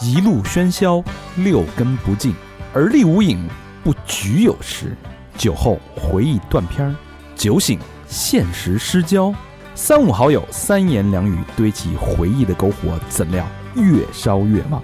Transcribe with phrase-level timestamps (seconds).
[0.00, 1.02] 一路喧嚣，
[1.36, 2.34] 六根不净，
[2.74, 3.48] 而立无影，
[3.84, 4.96] 不局有时。
[5.38, 6.94] 酒后回忆断片，
[7.34, 9.32] 酒醒现实失焦。
[9.74, 14.82] 三五好友，三言两语堆起回忆的篝火，怎料越烧越旺。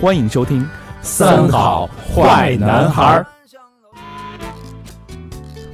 [0.00, 0.62] 欢迎收听
[1.02, 3.26] 《三好坏男孩儿》。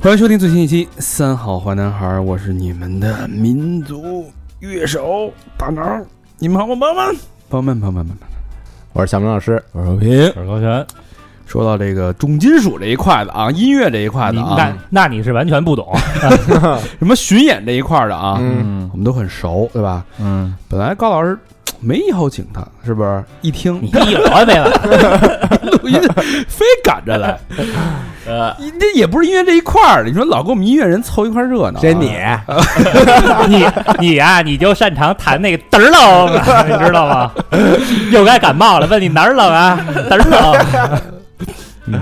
[0.00, 4.30] 欢迎收听最新一期《三好坏男孩儿》，我是你们的民族
[4.60, 6.00] 乐手大脑。
[6.38, 7.33] 你们好吗，朋友们？
[7.50, 8.28] 朋友们，朋友们，朋友们。
[8.94, 10.10] 我是小明老师，我是和平。
[10.34, 10.86] 我是高璇。
[11.46, 15.94] 说到这个重金属这一块的啊，音乐这一块的啊，那那你是完全不懂。
[16.98, 20.04] 什么巡演这一块的啊，嗯我们都很熟，对吧？
[20.18, 21.38] 嗯，本来高老师
[21.80, 23.22] 没邀请他，是不是？
[23.42, 24.70] 一听你有完没完？
[25.82, 26.00] 录音
[26.48, 27.38] 非赶着来，
[28.26, 30.08] 呃，这也不是音乐这一块儿的。
[30.08, 32.14] 你说老跟我们音乐人凑一块热闹啊，这 你
[33.48, 33.66] 你
[33.98, 36.32] 你啊、你就擅长弹那个嘚儿冷，
[36.68, 37.30] 你知道吗？
[38.12, 39.78] 又该感冒了，问你哪儿冷啊？
[40.08, 41.00] 嘚儿冷。
[41.86, 42.00] 嗯，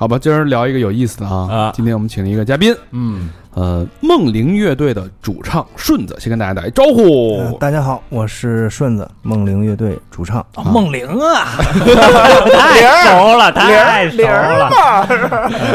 [0.00, 1.46] 好吧，今儿聊一个有意思的啊。
[1.52, 7.36] 啊今天我们请了一个嘉宾，嗯，呃，梦灵乐队的主唱顺子，先跟大家打一招呼。
[7.36, 10.40] 呃大家好，我是顺子，梦灵乐队主唱。
[10.54, 11.52] 哦梦灵啊，
[12.56, 14.70] 太熟了，太熟了，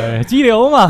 [0.02, 0.90] 哎激流嘛，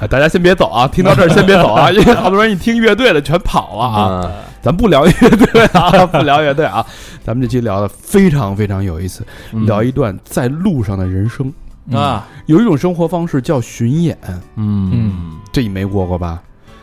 [0.00, 4.02] 啊， 大家先别走啊，听到这儿先别走啊， 因为好多人一听乐队的全跑了啊。
[4.02, 4.30] 啊，
[4.66, 6.84] 咱不聊乐队啊， 不聊乐队啊，
[7.24, 9.24] 咱们这期聊的非常非常有意思，
[9.64, 11.52] 聊一段在路上的人生。
[11.92, 14.18] 啊，有一种生活方式叫巡演，
[14.56, 16.42] 嗯，这你没过过吧？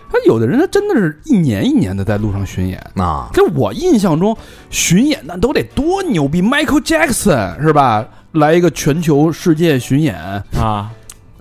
[0.10, 2.82] 他有的人他真的是一年一年的在路上巡演。
[2.96, 4.38] 啊，这我印象中，
[4.70, 8.08] 巡演那都得多牛逼，Michael Jackson 是吧？
[8.32, 10.16] 来一个全球世界巡演，
[10.58, 10.90] 啊，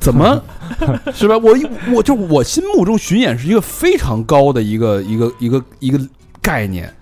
[0.01, 0.43] 怎么
[1.15, 1.39] 是吧？
[1.39, 1.55] 我
[1.95, 6.01] 我就我心目中巡演是一个非常高的一个一个一个一个
[6.43, 6.93] 概念。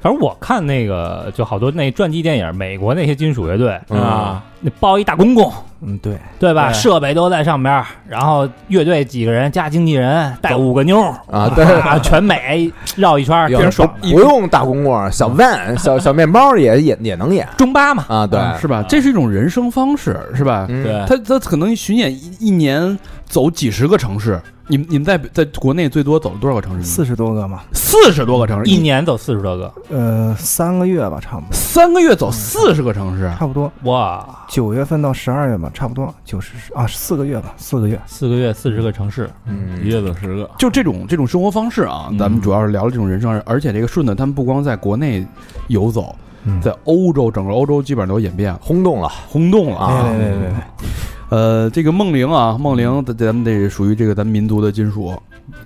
[0.00, 6.70] 反正我看那个，就好多那传记电影，美国那些金属乐队嗯啊，那包一大公共，嗯，对，对吧？
[6.72, 13.90] 设备都在上边，然后乐队几个人加经纪人，带五个妞儿啊对啊，全美绕一圈，爽。
[14.02, 18.84] 不用大公公，小 van 小小面包也也也能演中巴嘛，啊，对，啊是吧？
[18.88, 20.66] 这是一种人生方式，是吧？
[20.68, 26.86] 嗯对他他可能巡演一一年走几十个城市，你们你们在在国内最多走了多少个城市？
[26.86, 33.70] 四十多个嘛，四十多个城市，一年走四十多个，呃，三个月吧，差不多，三个月走四十个城市，差不多。
[33.82, 36.12] 哇，九月份到十二月吧，差不多。
[36.24, 38.00] 九十啊，四个月吧，四个月。
[38.06, 39.78] 四个月四十个城市，嗯。
[39.84, 42.18] 一月走十个，就这种这种生活方式啊，嗯。
[42.18, 45.26] 咱们主要是聊了这种人生，而且这个顺子他们不光在国内
[45.68, 46.60] 游走，嗯。
[46.60, 49.08] 在欧洲整个欧洲基本上都演变了，轰动了。
[49.28, 50.02] 轰动了啊！
[50.08, 50.88] 对对对对对，
[51.28, 55.12] 呃，这个梦灵啊，梦灵，咱们得属于这个咱们民族的金属，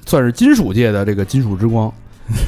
[0.07, 1.93] 算是金属界的这个金属之光，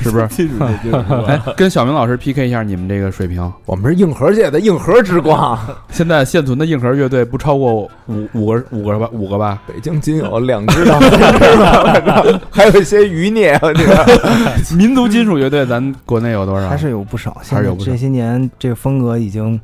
[0.03, 0.29] 是不是？
[1.27, 3.53] 哎，跟小明老师 PK 一下你们这个水平。
[3.67, 5.59] 我们是硬核界的硬核之光，
[5.91, 7.75] 现在现存的硬核乐队不超过
[8.07, 9.61] 五五个五个吧，五个吧？
[9.67, 14.07] 北京仅有两支到三支吧，还有一些余孽，我这个
[14.77, 16.69] 民族金属乐队咱国内有多少？
[16.69, 17.37] 还是有不少。
[17.43, 19.61] 还是有不少这些年，这个风格已经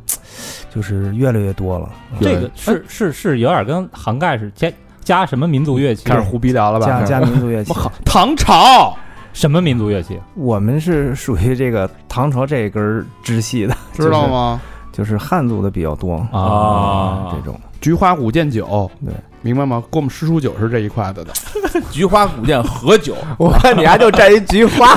[0.75, 1.89] 就是越来越多了。
[2.21, 4.71] 这个是是是有点跟涵盖是加
[5.03, 6.05] 加什么民族乐器？
[6.05, 6.87] 开始胡逼聊了吧？
[6.87, 8.97] 加加民族乐器我，靠，唐朝
[9.39, 10.19] 什么民族乐器？
[10.35, 14.61] 我们是属于这个唐朝这一根儿支系的， 知道吗？
[14.91, 17.57] 就是汉族的比较多啊这种。
[17.81, 19.81] 菊花古剑酒，对，明白吗？
[19.93, 21.33] 跟我们师叔酒是这一块子的。
[21.93, 24.93] 菊花古剑合酒， 我看你还就蘸一菊花，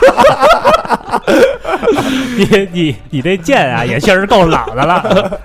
[2.36, 5.40] 你你你这剑啊，也确实够老的了，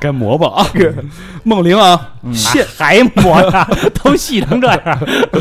[0.00, 0.66] 该磨吧啊！
[1.44, 3.66] 梦玲啊，现还磨呢，
[4.02, 4.80] 都细成这样，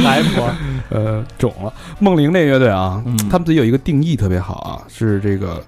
[0.03, 0.50] 还磨。
[0.91, 1.74] 呃肿了。
[2.00, 5.63] 梦灵那乐队啊，嗯他们自己有一个定义特别好啊，是这个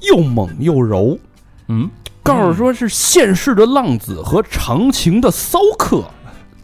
[0.00, 1.18] 又猛又柔，
[1.68, 1.90] 嗯，
[2.22, 6.04] 告诉说是现世的浪子和长情的骚客。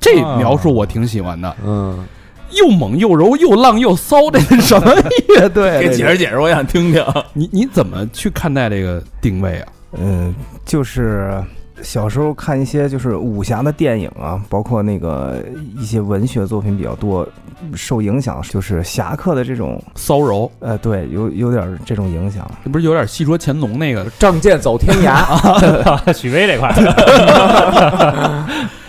[0.00, 2.06] 这啊描述我挺喜欢的，嗯，
[2.52, 4.94] 又猛又柔又浪又骚，这是什么
[5.28, 5.80] 乐队？
[5.82, 7.04] 给解释解释，我想听听。
[7.32, 9.72] 你你怎么去看待这个定位啊？
[9.98, 10.32] 嗯，
[10.64, 11.42] 就是
[11.82, 15.42] 小时候看一些就是武侠的电影啊，包括那个
[15.78, 17.26] 一些文学作品比较多，
[17.74, 22.50] 受影响就是侠客的这种，骚柔，呃，对，有有点儿这种影响。
[22.64, 28.48] 这不是有点戏说乾隆那个仗剑走天涯， 许巍这块，啊？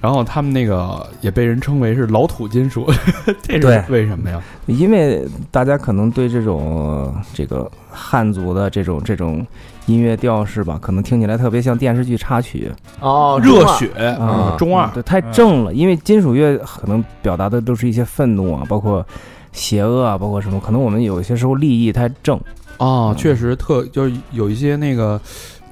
[0.00, 2.90] 然后他们那个也被人称为是老土金属，
[3.42, 4.42] 这是为什么呀？
[4.66, 9.46] 因为大家可能对这种呃这个汉族的这种这种
[9.86, 13.88] 音乐调式吧，可能听起来特别像电视剧插曲哦，热血
[14.18, 15.74] 啊，中二对，太正了。
[15.74, 19.04] 因为金属乐可能表达的都是一些愤怒啊，包括
[19.52, 22.40] 邪恶啊，包括什么，可能我们有些时候利益太正，
[22.78, 25.20] 哦，确实特就是有一些那个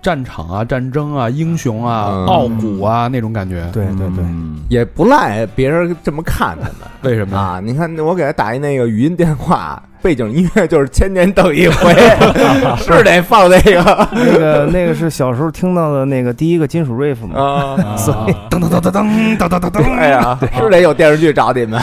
[0.03, 3.69] 战场啊、战争啊、英雄啊、嗯傲骨啊那种感觉。
[3.73, 6.73] 对对对，嗯也不赖别人这么看他们
[7.03, 7.37] 为什么？
[7.39, 7.61] 啊！
[7.63, 11.95] 你看我给他打一那个语音电话，背景音乐就是千年等一回，
[12.85, 17.97] 是得放那个那个那个是小时候听到的那个第一个金属 riff 嘛，啊。
[17.97, 19.95] 所以噔噔噔噔噔噔噔噔噔。
[19.95, 21.81] 哎呀，是得有电视剧找你们。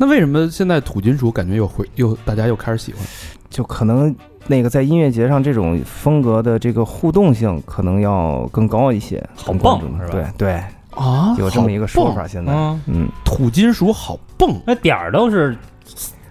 [0.00, 3.02] 那为什么现在土金属感觉又回又大家又开始喜欢？
[3.50, 4.16] 就可能
[4.46, 10.64] 那个在音乐节上这种风格的这个互动性可能要更高一些，好更关注蹦是吧对对，
[10.94, 12.26] 啊有这么一个说法。
[12.26, 15.54] 现在，嗯，嗯，土金属好蹦，那点儿都是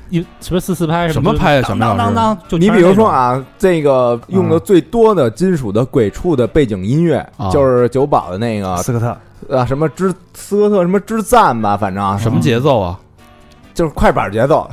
[0.09, 12.99] 一什么四四拍什么拍呀小明老师当当当，就你比如说啊，这个用的最多的金属的鬼畜的背景音乐啊，就是九宝的那个斯科特，啊，什么之斯科特什么之赞吧，反正什么节奏啊？
[13.79, 14.69] 就是快板节奏，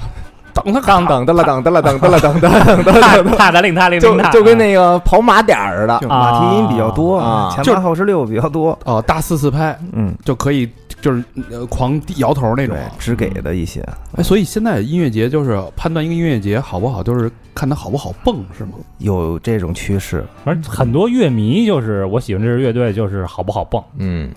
[0.53, 3.25] 等他当当的了当的了当的了当的了当的了踏当。
[3.25, 6.01] 的，踏的 令他令就令踏，就跟那个跑马点儿似的。
[6.09, 10.69] 马蹄音比较多啊前八后十六比较多，哦，大四四拍嗯，就可以，
[11.07, 11.23] 就是
[11.53, 13.81] 呃狂摇头那种对。，只给的一些，
[14.17, 18.73] 哎，所以现在音乐节就是判断一个音乐节好不好，就是看它好不好蹦，是吗？
[18.99, 23.81] 有这种趋势，反正很多乐迷就是我喜欢这支乐队，就是好不好蹦。
[23.99, 24.29] 嗯，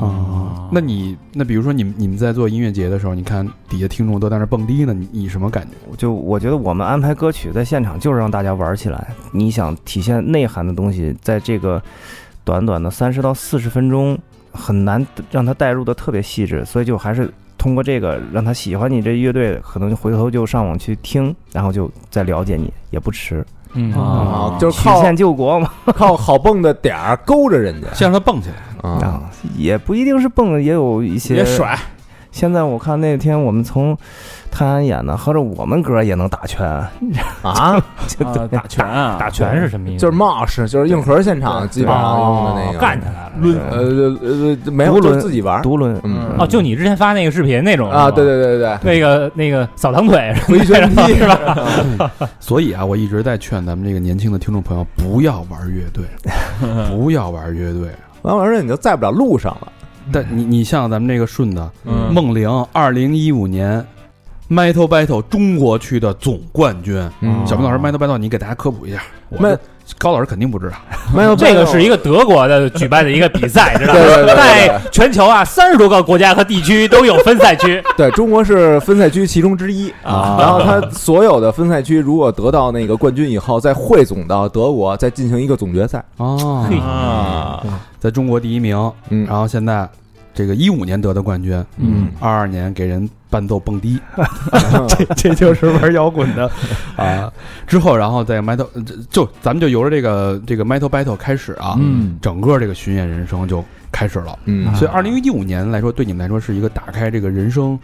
[0.00, 5.96] 啊，那你那比如说你们你们在做音乐节的时候，你看底下听众都在那蹦迪呢，你你什么感觉？
[5.98, 11.82] 就我觉得我们安排歌曲在现场就是让大家玩起来，你想体现内涵的东西，在这个
[12.44, 14.18] 短短的三十到四十分钟，
[14.54, 23.44] 很难让他带入的特别细致，所以就还是通过这个让他喜欢你这乐队，可能就回头就上网去听，然后就再了解你也不迟。
[23.74, 28.88] 嗯啊，就是靠曲线救国嘛，靠好蹦的点儿勾着人家 先让他蹦起来。
[28.88, 28.98] 啊。
[29.02, 31.76] 啊，也不一定是蹦，也有一些也甩，
[32.30, 33.96] 现在我看那天我们从
[34.54, 36.64] 泰安演的，合着我们哥也能打拳，
[37.42, 39.98] 啊， 就啊打拳啊，打拳是什么意思？
[39.98, 42.78] 就是 mosh，就是硬核现场基本上用的那个。
[42.78, 43.32] 哦干起来了。
[43.40, 45.60] 抡，呃呃呃，没有，就独轮自己玩。
[45.62, 46.36] 独轮，嗯。
[46.38, 51.14] 哦，就你之前发那个视频那种啊，对，对对对那个那个扫堂腿对， 回旋踢。
[51.18, 52.10] 是吧？
[52.38, 56.04] 所以啊，我一直在劝咱们这个年轻的听众朋友不要玩乐队，
[56.90, 57.88] 不要玩乐队。
[58.22, 59.68] 玩完事儿你就在不了路上了。
[60.12, 62.12] 但你你像咱们这个顺子嗯。
[62.12, 63.84] 梦玲，二零一五年
[64.54, 66.96] Metal Battle 中国区的总冠军。
[67.20, 69.02] 嗯小明老师，Metal Battle 你给大家科普一下。
[69.30, 69.56] 我没
[69.98, 70.76] 高老师肯定不知道。
[71.14, 74.00] 没有这个是一个德国的举办的一个比赛， 知道吗？
[74.00, 77.82] 对对对对在全球啊三十多个国家和地区都有分赛区。
[77.96, 86.02] 对中国是分赛区其中之一啊然后他所有的分赛区如果得到那个冠军以后，再汇总到德国，再进行一个总决赛。
[86.16, 87.62] 哦嘿啊，
[87.98, 88.76] 在中国第一名，
[89.10, 89.88] 嗯然后现在
[90.34, 93.98] 这个一五年得的冠军，嗯，二二年给人伴奏蹦迪，
[94.88, 96.50] 这这就是玩摇滚的
[96.96, 97.32] 啊。
[97.66, 98.66] 之后，然后在 Metal
[99.10, 104.38] 就咱们就由着这个这个 Metal Battle 开始啊，嗯整个这个巡演人生就开始了。
[104.46, 107.78] 嗯所以，二零一五年来说，对你们来说是一个打开这个人生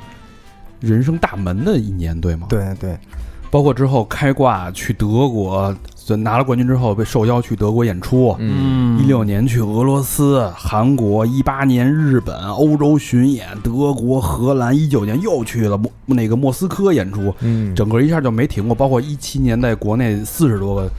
[0.81, 2.99] 人生大门的一年，对吗？，对对，
[3.51, 5.75] 包括之后开挂去德国，
[6.11, 8.35] 就拿了冠军之后被受邀去德国演出。
[8.41, 18.75] 嗯一六年去俄罗斯、韩国，一八年日本、欧洲巡演，德国、荷兰，一九年又去了莫那个莫斯科演出，嗯整个一下就没停过。
[18.75, 20.91] 包括一七年在国内四十多个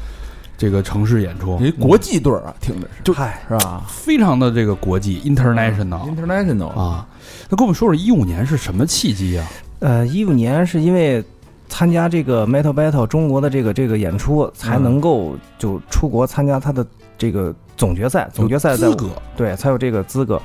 [0.58, 7.06] 这个城市演出，一国际队儿啊，听着是就嗨，是吧非常的这个国际 international？International 啊。
[7.50, 9.46] 那跟我们说说一五年是什么契机啊？
[9.80, 11.24] 呃，一五年是因为
[11.72, 16.86] 参加这个 Metal Battle 中国的这个这个演出，才嗯能够就出国参加他的
[17.18, 20.40] 这个总决赛，总决赛在资格对才有这个资格。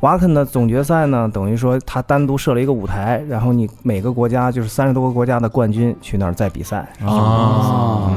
[0.00, 6.86] 瓦肯的总决赛呢，等于说他单独设了一个舞台，然后你每个国家就是三十多个国家的冠军去那儿再比赛。
[7.04, 8.12] 啊，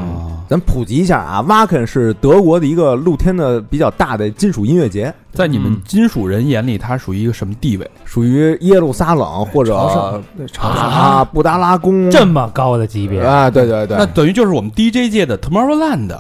[0.49, 7.89] 咱普及一下啊，Wacken 是德国的一个露天的比较大的金属音乐节，在你们嗯金属人眼里，它属于一个什么地位？
[8.03, 16.13] 属于耶路撒冷或者朝圣对朝圣啊布达拉宫这么高的级别，啊，对对对，那等于就是我们 DJ 界的 Tomorrowland。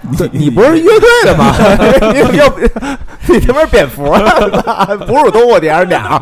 [0.16, 1.54] 对你不是乐队的吗？
[2.32, 2.60] 你要不
[3.32, 6.20] 你他妈是蝙蝠啊，不是动物，你还是鸟？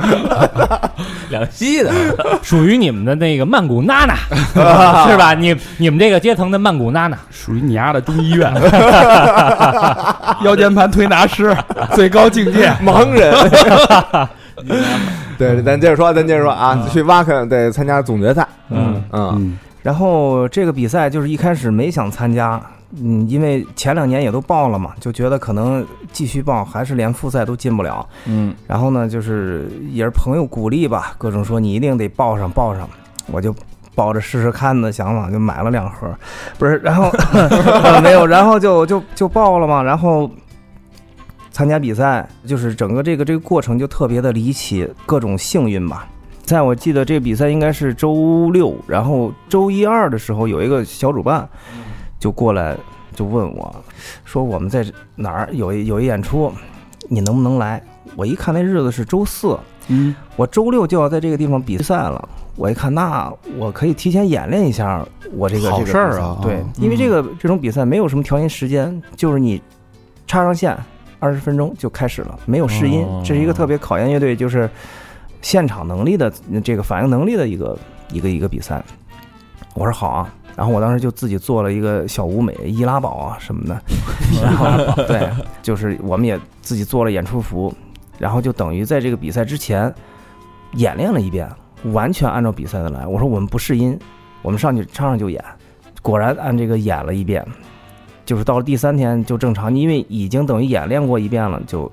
[1.30, 1.92] 两栖的，
[2.42, 4.14] 属于你们的那个曼谷娜娜，
[5.08, 5.32] 是吧？
[5.34, 8.52] 你你们这个阶层的曼谷娜娜，属于你丫的中医院，
[10.42, 11.56] 腰间盘推拿师，
[11.94, 12.70] 最高境界。
[12.84, 13.32] 盲人。
[15.38, 22.60] 对，咱接着说，咱接着说啊，去 Wacken 对参加总决赛，嗯嗯嗯然后这个比赛就是一开始没想参加，
[22.96, 28.08] 嗯，因为前两年也都报了嘛，就觉得可能继续报还是连复赛都进不了。
[28.26, 32.88] 嗯然后呢，就是也是朋友鼓励吧，各种说你一定得报上报上。
[33.30, 33.54] 我就
[33.94, 36.08] 抱着试试看的想法就买了两盒，
[36.56, 40.30] 不是，然后呃 没有，然后就就就报了嘛，然后
[41.50, 46.08] 参加比赛，就是整个这个这个过程就特别的离奇，各种幸运吧。
[46.42, 51.46] 在我记得这个比赛应该是周六，然后周一二的时候有一个小主办
[52.18, 52.76] 就过来
[53.14, 53.84] 就问我，
[54.24, 54.84] 说我们在
[55.16, 56.52] 哪儿有一有一演出，
[57.08, 57.82] 你能不能来？
[58.16, 59.58] 我一看那日子是周四，
[59.88, 62.28] 嗯，我周六就要在这个地方比赛了。
[62.56, 69.62] 我一看，那我可以提前演练一下我这个好这个事儿啊对嗯，因为这个这种比赛没有什么调音时间，就是你
[70.26, 70.76] 插上线
[71.20, 74.68] 二十分钟就开始了，没有试音哦，这是一个特别考验乐队就是
[75.40, 76.32] 现场能力的
[76.64, 77.78] 这个反应能力的一个
[78.10, 78.82] 一个一个比赛。
[79.74, 83.80] 我说好啊，然后我当时就自己做了一个小舞美易拉宝啊什么的，
[84.42, 84.66] 然后
[85.04, 85.30] 对，
[85.62, 87.72] 就是我们也自己做了演出服，
[88.18, 89.94] 然后就等于在这个比赛之前
[90.72, 91.48] 演练了一遍，
[91.92, 93.06] 完全按照比赛的来。
[93.06, 93.96] 我说我们不试音，
[94.42, 95.40] 我们上去唱上就演，
[96.02, 97.46] 果然按这个演了一遍，
[98.26, 101.88] 就是到了第三天就正常，因为已经等于演练过一遍了，就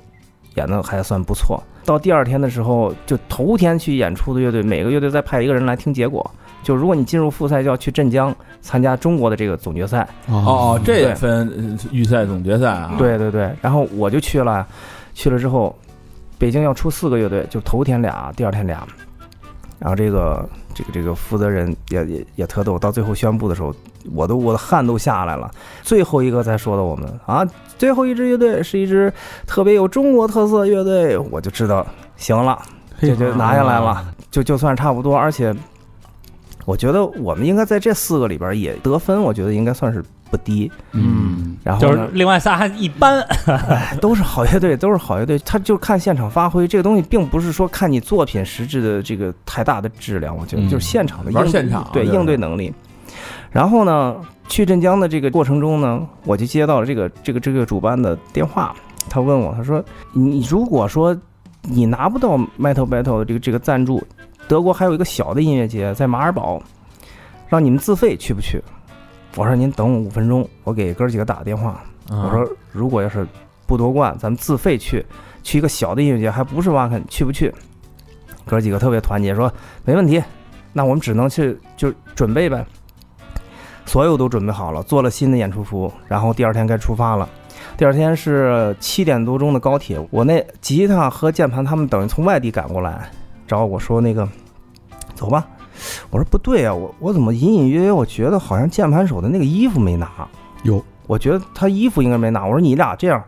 [0.55, 1.63] 演的还算不错。
[1.86, 6.27] 到第二天的时候，就头天去演出的乐队，每个乐队再派一个人来听结果。
[6.65, 10.01] 就如果你进入复赛，就要去镇江参加中国的这个总决赛。
[10.27, 12.95] 哦哦，这也分呃预赛、总决赛啊。
[12.98, 14.65] 对对对，然后我就去了，
[15.13, 15.77] 去了之后，
[16.39, 18.84] 北京要出四个乐队，就头天俩，第二天俩，
[19.77, 23.72] 然后这个这个这个负责人也也也特逗，到最后宣布的时候，
[24.12, 25.51] 我都我的汗都下来了。
[25.84, 27.45] 最后一个才说的我们啊，
[27.77, 29.13] 最后一支乐队是一支
[29.45, 31.86] 特别有中国特色乐队，我就知道
[32.17, 32.60] 行了，
[33.00, 35.55] 这就拿下来了，就就算差不多，而且。
[36.65, 40.72] 我觉得我们应该在这四个里边也得分，我觉得应该算是不低。
[40.93, 45.38] 嗯，然后就是，另外仨还一般，哎，都是好乐队，都是好乐队。
[45.39, 52.74] 他就看现场发挥，这个东西并不是说看你作品实质的这个太大的质量，我觉得嗯就是现场的应对玩现场对就是应对能力。
[53.51, 54.15] 然后呢，
[54.48, 58.75] 去镇江的这个过程中呢，我就接到了这个这个这个主办的电话，
[59.07, 61.15] 他问我，他说你如果说
[61.62, 64.03] 你拿不到 Metal Battle 的这个这个赞助，
[64.47, 66.61] 德国还有一个小的音乐节在马尔堡，
[67.47, 68.61] 让你们自费去不去？
[69.35, 71.83] 我说您等我五分钟，我给哥儿几个打个电话。
[72.09, 73.27] 啊我说如果要是
[73.65, 75.05] 不夺冠，咱们自费去，
[75.41, 77.53] 去一个小的音乐节，还不是瓦肯，去不去？
[78.45, 79.51] 哥儿几个特别团结，说
[79.83, 80.23] 没问题，
[80.71, 82.63] 那我们只能去就准备呗。
[83.87, 87.27] 所有都准备好了，做了新的演出服，然后第二天该出发了。
[87.75, 93.09] 第二天是七点多钟的高铁，我那吉他和键盘他们等于从外地赶过来，
[93.47, 94.27] 找我说那个
[95.13, 95.47] 走吧。
[96.09, 100.09] 我说不对啊，我我怎么隐隐约约我觉得好像键盘手的那个衣服没拿。
[100.63, 102.45] 有，我觉得他衣服应该没拿。
[102.45, 103.21] 我说你俩这样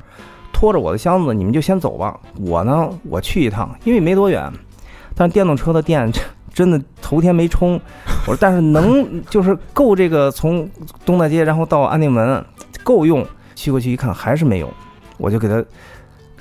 [0.53, 2.17] 拖着我的箱子，你们就先走吧。
[2.39, 4.51] 我呢，我去一趟，因为没多远，
[5.13, 6.11] 但是电动车的电
[6.53, 7.79] 真的头天没充。
[8.25, 10.69] 我说但是能就是够这个从
[11.05, 12.43] 东大街然后到安定门
[12.83, 13.25] 够用。
[13.55, 14.69] 去过去一看还是没有，
[15.17, 15.65] 我就给他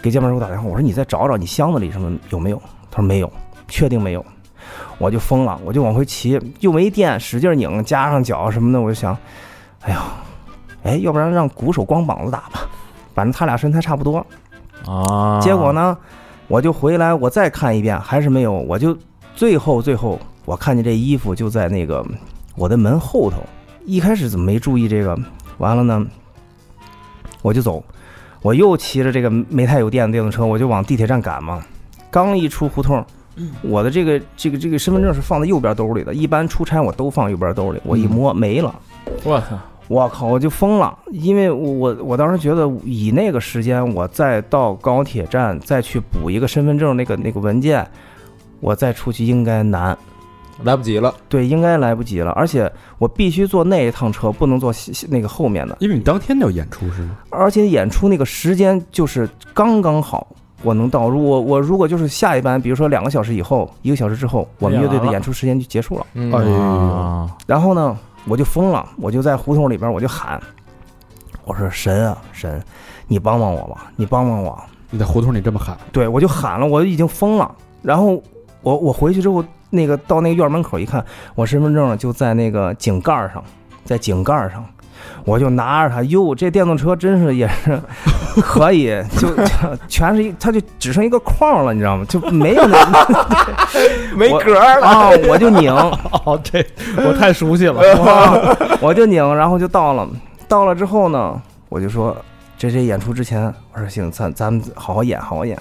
[0.03, 2.61] 给键盘手打电话，我说你再找找你箱子里什么有没有？
[2.91, 3.33] 他说没有，
[3.69, 4.25] 确定没有。
[4.99, 9.17] 我就疯了，我就往回骑，又没电，使劲拧，加上脚什么的，我就想，
[9.83, 10.03] 哎呀，
[10.83, 12.61] 哎，要不然让鼓手光膀子打吧，
[13.15, 14.25] 反正他俩身材差不多。
[14.87, 15.97] 啊，结果呢，
[16.49, 18.53] 我就回来，我再看一遍，还是没有。
[18.53, 18.97] 我就
[19.35, 22.05] 最后最后，我看见这衣服就在那个
[22.55, 23.39] 我的门后头。
[23.85, 25.17] 一开始怎么没注意这个？
[25.59, 26.07] 完了呢，
[27.43, 27.85] 我就走，
[28.43, 31.63] 我又骑着这个没太有电的电动车，我就往地铁站赶嘛。
[32.11, 33.05] 刚一出胡同，
[33.63, 37.81] 我的这个这个这个身份证是放在右边兜里的，一般出差我都放右边兜里。
[37.85, 38.75] 我一摸没了。
[39.25, 47.87] 我操，我靠，我就疯了，因为我我我当时觉得以那个时间，我再到高铁站再去补一个身份证那个那个文件，
[48.61, 49.97] 我再出去应该难，
[50.65, 51.15] 来不及了。
[51.29, 52.31] 对，应该来不及了。
[52.33, 54.73] 而且我必须坐那一趟车，不能坐
[55.09, 57.17] 那个后面的，因为你当天就演出是吗？
[57.31, 60.27] 而且演出那个时间就是刚刚好。
[60.67, 66.07] 我能到，如果我如果就是下一班，比如说两个小时以后，一个小时之后，我们乐队的演出时间就结束了。
[66.15, 67.97] 嗯哎呦，啊然后呢，
[68.27, 70.41] 我就疯了，我就在胡同里边我就喊，
[71.45, 72.61] 我说神啊神，
[73.07, 74.59] 你帮帮我吧，你帮帮我。
[74.91, 77.55] 你在胡同里这么喊，对我就喊了，我已经疯了。
[77.83, 78.21] 然后
[78.63, 81.05] 我我回去之后，那个到那个院门口一看，
[81.37, 83.43] 我身份证就在那个井盖上，
[83.85, 84.65] 在井盖上。
[85.25, 87.81] 我就拿着它，哟，这电动车真是也是
[88.41, 89.45] 可以，就就
[89.89, 92.05] 全是一，它就只剩一个框了，你知道吗？
[92.09, 92.79] 就没有那
[94.17, 94.87] 没我格儿了。
[94.87, 95.73] 啊，我就拧，
[96.25, 96.65] 哦，这
[97.05, 97.75] 我太熟悉了。
[98.03, 100.09] 哇，我就拧，然后就到了。
[100.49, 102.17] 到了之后呢，我就说，
[102.57, 105.59] 这这演出之前，我说行，咱咱们好好演，好好演。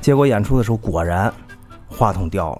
[0.00, 1.32] 结果演出的时候，果然
[1.88, 2.58] 话筒掉了。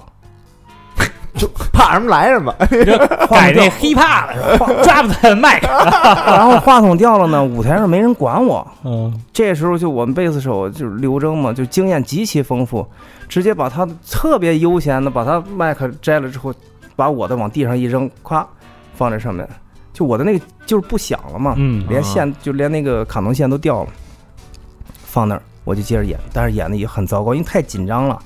[1.72, 2.52] 怕什么来什么。
[3.28, 5.68] 改那 hiphop 的时候抓不他麦克。
[6.26, 8.66] 然后话筒掉了呢，舞台上没人管我。
[8.84, 12.86] 嗯，这时候就我们贝斯手就是刘征嘛，就经验极其丰富，
[13.28, 16.52] 直接把他特别悠闲的把他麦克摘了之后，
[16.96, 18.44] 把我的往地上一扔，咵
[18.94, 19.48] 放在上面，
[19.92, 23.90] 就我的那个就是不响了嘛，嗯连线就连那个卡农线都掉了，
[25.04, 28.18] 放那儿我就接着演，但是演的也很糟糕，因为太紧张了，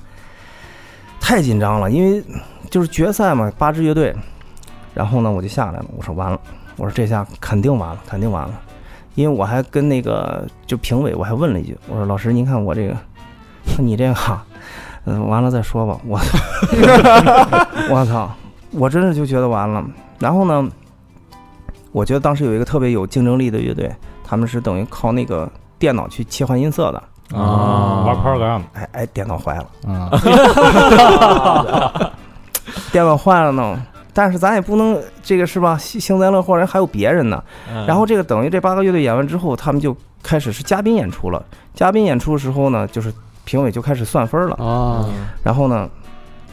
[1.19, 2.23] 太紧张了，因为
[2.73, 4.11] 就是决赛嘛，八支乐队，
[4.95, 6.39] 然后呢我就下来了，我说完了，
[6.75, 8.59] 我说这下肯定完了，肯定完了。
[9.13, 12.97] 因为我还跟那个就评委，我还问了一句，我说老师，您看我这个，
[13.77, 14.43] 你这个哈，
[15.05, 15.95] 嗯、完了再说吧。
[16.03, 16.19] 我
[17.93, 18.27] 我操，
[18.71, 19.85] 我真是就觉得完了。
[20.17, 20.67] 然后呢，
[21.91, 26.97] 我觉得当时有一个特别有竞争力的乐队，他们是等于靠那个电脑去切换音色的，
[27.37, 30.09] 啊玩 program，哎哎，电脑坏了，嗯，
[32.93, 33.85] 电脑坏了呢。
[34.15, 35.75] 但是咱也不能这个是吧？
[35.75, 37.43] 幸幸灾乐祸，人还有别人呢。
[37.87, 41.43] 然后这个等于这八个乐队演完之后，他们就开始是嘉宾演出了。
[41.73, 43.11] 嘉宾演出的时候呢，就是
[43.43, 44.55] 评委就开始算分了。
[44.63, 45.09] 啊，
[45.43, 45.89] 然后呢，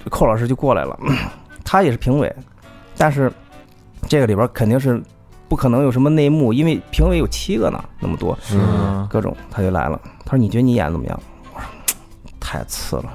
[0.09, 0.99] 寇老师就过来了，
[1.63, 2.35] 他也是评委，
[2.97, 3.31] 但是
[4.09, 4.99] 这个里边肯定是
[5.47, 10.01] 不可能有什么内幕，因为评委有七个呢，那么多嗯各种，他就来了。
[10.25, 11.21] 他说：“你觉得你演得怎么样？”
[11.53, 11.69] 我说
[12.41, 13.13] ：“太次了。”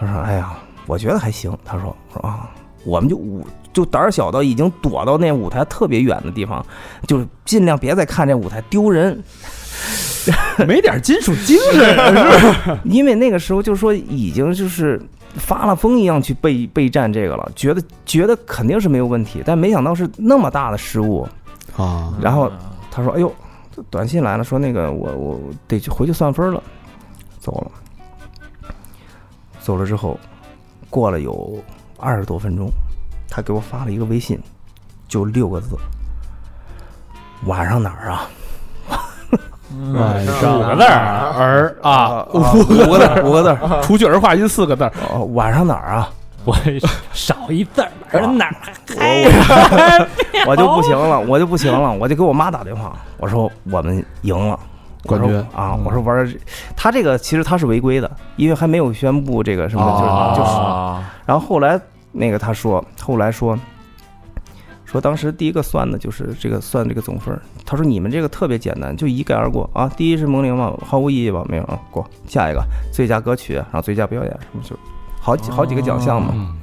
[0.00, 0.54] 他说：“哎呀，
[0.86, 2.50] 我觉得还行。”他说：“我说啊，
[2.84, 6.64] 我们就舞就胆儿小到已经躲到那舞台特别远的地方，
[7.06, 9.22] 就是尽量别再看这舞台丢人。
[10.68, 15.00] ”没点金属精神，因为那个时候就说已经就是
[15.34, 21.26] 发了疯一样去备备战这个了，觉得觉得肯定是没有问题，但没想到是那么大的失误。
[21.76, 22.52] 啊，然后
[22.90, 23.34] 他说：“哎呦，
[23.90, 26.62] 短信来了，说那个我我得去回去算分了。”
[27.40, 28.70] 走了，
[29.60, 30.16] 走了之后，
[30.92, 31.58] 过了有
[31.98, 32.70] 二十多分钟，
[33.30, 34.38] 他给我发了一个微信，
[35.08, 35.74] 就六个字
[37.48, 38.28] ：“晚上哪儿啊？”
[39.94, 42.40] 晚上五个字儿儿啊，五
[42.90, 43.80] 个字儿，五个字儿。
[43.82, 46.10] 除去儿化音四个字儿，哦，晚上哪儿啊？
[46.44, 46.54] 我
[47.14, 48.54] 少一字儿，人哪儿
[50.44, 54.60] 我 我就不行了，我就不行了，我就给我妈打电话，我说我们赢了。
[55.06, 55.74] 冠军啊！
[55.84, 56.34] 我说玩，
[56.76, 60.56] 他这个其实他是违规的，因为还没有宣布这个什么，啊就是就是。
[60.56, 63.58] 啊然后后来那个他说，后来说，
[64.84, 67.36] 说当时第一个算的就是这个算这个总分。
[67.64, 69.88] 他说你们这个特别简单，就一概而过啊。
[69.96, 71.44] 第一是蒙灵嘛，毫无意义吧？
[71.48, 72.62] 没有啊，过下一个
[72.92, 74.76] 最佳歌曲，然后最佳表演什么就
[75.20, 76.30] 好几好几个奖项嘛。
[76.34, 76.54] 嗯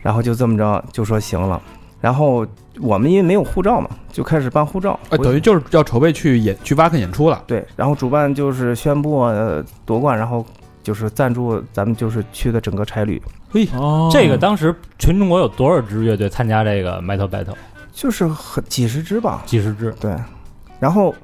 [0.00, 1.62] 然后就这么着就说行了。
[2.00, 2.44] 然后
[2.80, 4.98] 我们因为没有护照嘛，就开始办护照。
[5.10, 10.44] 呃，等于就是要筹备去演去挖坑演出了，对，然后主办就是宣布呃夺冠，然后
[10.82, 13.20] 就是赞助咱们就是去的整个差旅，
[13.74, 17.54] 哦这个当时全中国有多少支乐队参加这个 Metal Battle？
[17.92, 19.42] 就是很几十支吧。
[19.44, 19.94] 几十支。
[20.00, 20.16] 对，
[20.80, 21.14] 然后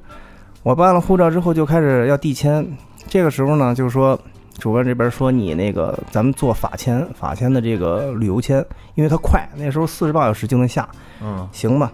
[0.62, 2.66] 我办了护照之后就开始要递签，
[3.08, 4.18] 这个时候呢就是说。
[4.58, 10.88] 主办这边说你那个，咱们做法签，法签的这个旅游签，因为它快，那时候四十八小时就能下，
[11.22, 11.92] 嗯行吧？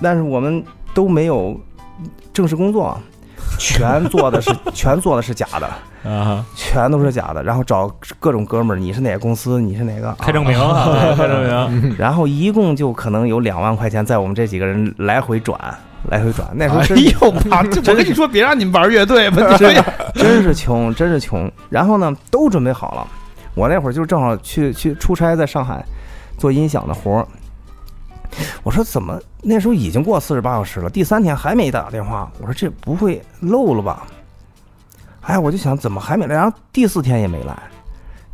[0.00, 1.58] 但是我们都没有
[2.32, 2.98] 正式工作啊，
[3.58, 7.42] 全做的是 全做的是假的，啊，全都是假的。
[7.42, 9.60] 然后找各种哥们儿，你是哪个公司？
[9.60, 10.12] 你是哪个？
[10.18, 11.96] 开证明啊，开证明。
[11.96, 15.58] 然后一共就可能有两万块钱在我们这几个人来回转，
[16.08, 16.48] 来回转。
[16.54, 17.62] 那时候哎真是、呦妈！
[17.62, 19.82] 这我跟你说，别让你们玩乐队吧， 你这
[20.14, 21.50] 真是穷，真是穷。
[21.70, 23.06] 然后呢，都准备好了。
[23.54, 25.84] 我那会儿就正好去去出差，在上海
[26.36, 27.26] 做音响的活儿。
[28.64, 32.30] 我说怎么那时候已经过四十八小时了，第三天还没打电话？
[32.40, 34.06] 我说这不会漏了吧？
[35.20, 36.34] 哎，我就想怎么还没来？
[36.34, 37.56] 然后第四天也没来，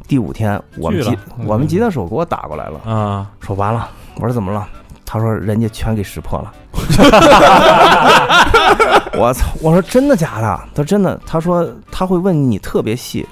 [0.09, 3.91] 第五天我们吉我们吉他手给我打过来了，啊说完了。
[4.17, 4.67] 我说怎么了？
[5.13, 6.53] 他说人家全给识破了。
[9.19, 9.49] 我操！
[9.61, 10.61] 我说真的假的？
[10.73, 11.21] 他说真的。
[11.27, 13.27] 他说他会问你特别细，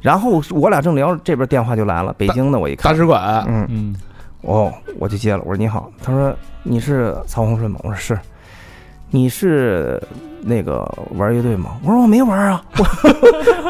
[0.00, 2.58] 然后我俩正聊，这边电话就来了，北京的。
[2.58, 3.94] 我一看，大使馆嗯，嗯，
[4.40, 5.38] 哦，我就接了。
[5.44, 5.88] 我说你好。
[6.02, 7.78] 他说你是曹洪顺吗？
[7.84, 8.18] 我说是。
[9.10, 10.02] 你是
[10.40, 11.76] 那个玩乐队吗？
[11.84, 12.60] 我说我没玩啊，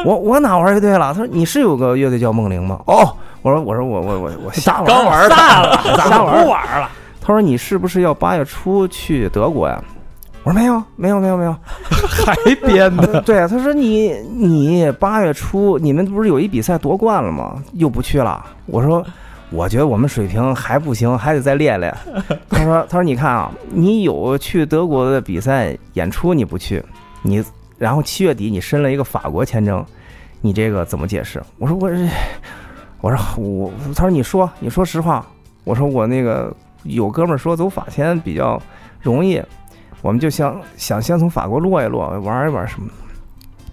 [0.03, 1.13] 我我我哪玩乐队了？
[1.13, 2.79] 他说你是有个乐队叫梦灵吗？
[2.87, 6.89] 哦，我说我说我我我我瞎玩刚玩大 了，瞎玩不玩了。
[7.25, 9.83] 他说你是不是要八月初去德国呀？
[10.43, 11.55] 我说没有，没有，没有，没有。
[12.23, 12.35] 还
[12.67, 17.63] 编的， 对，他说你你八月初你们不是有一比赛夺冠了吗？
[17.73, 18.45] 又不去了。
[18.67, 19.03] 我说
[19.49, 21.91] 我觉得我们水平还不行，还得再练练。
[22.47, 26.83] 他说他说你看啊，你有去德国的比赛演出你不去，
[27.23, 27.43] 你
[27.79, 29.83] 然后七月底你申了一个法国签证，
[30.41, 31.41] 你这个怎么解释？
[31.57, 32.07] 我说我这。
[33.01, 35.25] 我说我，他说你说你说实话，
[35.63, 36.51] 我说我那个
[36.85, 38.61] 有哥们儿说走法签比较
[39.01, 39.41] 容易，
[40.01, 42.87] 我们就想想先从法国落一落，玩一玩什么。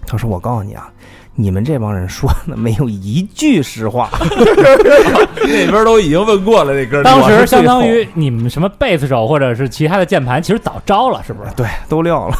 [0.05, 0.91] 他说我告诉你啊，
[1.33, 4.09] 你们这帮人说的没有一句实话。
[5.45, 11.49] 那边都已经问过了，那哥当时相当于你们什么贝斯手或者是其他的键盘，其实早招了，是不是？
[11.55, 12.37] 对，都撂了。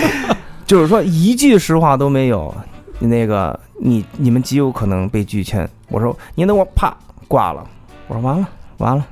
[0.66, 2.54] 就是说一句实话都没有，
[2.98, 5.68] 那个你你们极有可能被拒签。
[5.88, 6.94] 我说您等我，啪
[7.26, 7.64] 挂了。
[8.06, 9.06] 我说完了完了。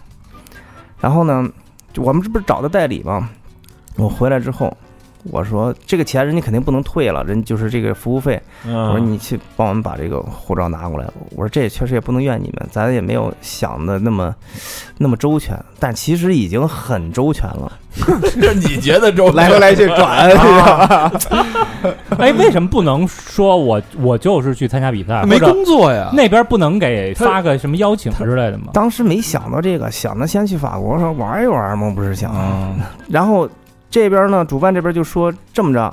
[1.06, 1.48] 然后呢，
[1.98, 3.30] 我们这不是找的代理吗？
[3.96, 4.76] 我回来之后，
[5.30, 8.40] 我说这个钱人家肯定不能退了，人就是这个服务费。
[8.64, 11.06] 我说你去帮我们把这个护照拿过来。
[11.30, 14.34] 我说这也确实也不能怨你们，咱也没有想的那么
[14.98, 17.72] 那么周全，但其实已经很周全了。
[18.38, 20.30] 这你觉得周来回来去转，
[22.18, 26.10] 哎，为什么不能说我我就是去参加比赛，没工作呀。
[26.12, 28.66] 那边不能给发个什么邀请之类的吗？
[28.74, 32.32] 当时没想到这个，想着先去法国说玩一玩嘛，不是想。
[32.34, 33.48] 嗯然后
[33.96, 35.90] 这边呢，主办这边就说这么着，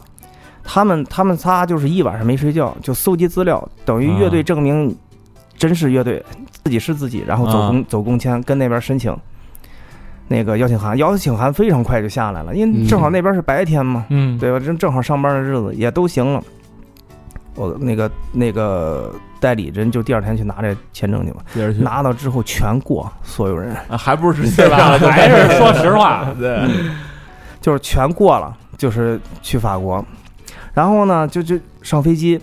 [0.61, 4.93] 他们他们仨就是一晚上没睡觉，就搜集资料，等于乐队证明
[5.55, 6.21] 真是乐队，
[6.65, 9.17] 自己是自己，然后走公、走公签，跟那边申请
[10.27, 14.59] 那个邀请函，邀请函非常快就下来了，因为正好那边是白天嘛，嗯，对吧？
[14.59, 16.43] 正正好上班的日子也都行了。
[17.55, 21.79] 我那个那个代理人就第二天去拿这签证去了，接着去。
[21.79, 23.73] 拿到之后全过，所有人。
[23.87, 24.97] 啊还不是 对吧？
[24.97, 26.67] 还是说实话， 对，
[27.63, 30.05] 就是全过了，就是去法国，
[30.73, 32.37] 然后呢就就上飞机，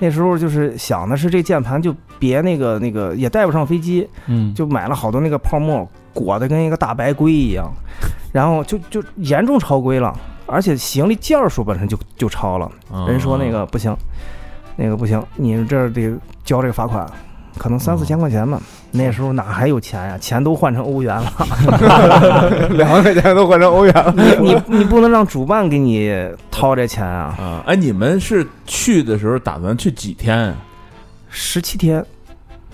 [0.00, 7.72] 那时候就是想的是这键盘就别那个那个也带不上飞机，嗯，就买了好多那个泡沫裹得跟一个大白龟一样，
[8.32, 10.12] 然后就就严重超规了，
[10.46, 12.68] 而且行李件数本身就就超了。
[13.06, 13.96] 人说那个不行，
[14.74, 17.08] 那个不行，你这儿得交这个罚款，
[17.58, 18.60] 可能三四千块钱吧。
[18.92, 20.16] 那时候哪还有钱呀？
[20.18, 24.14] 钱都换成欧元了， 两万块钱都换成欧元了。
[24.40, 26.14] 你你不能让主办给你
[26.50, 27.34] 掏这钱啊！
[27.38, 30.54] 啊，哎，你们是去的时候打算去几天
[31.28, 32.02] 十七天，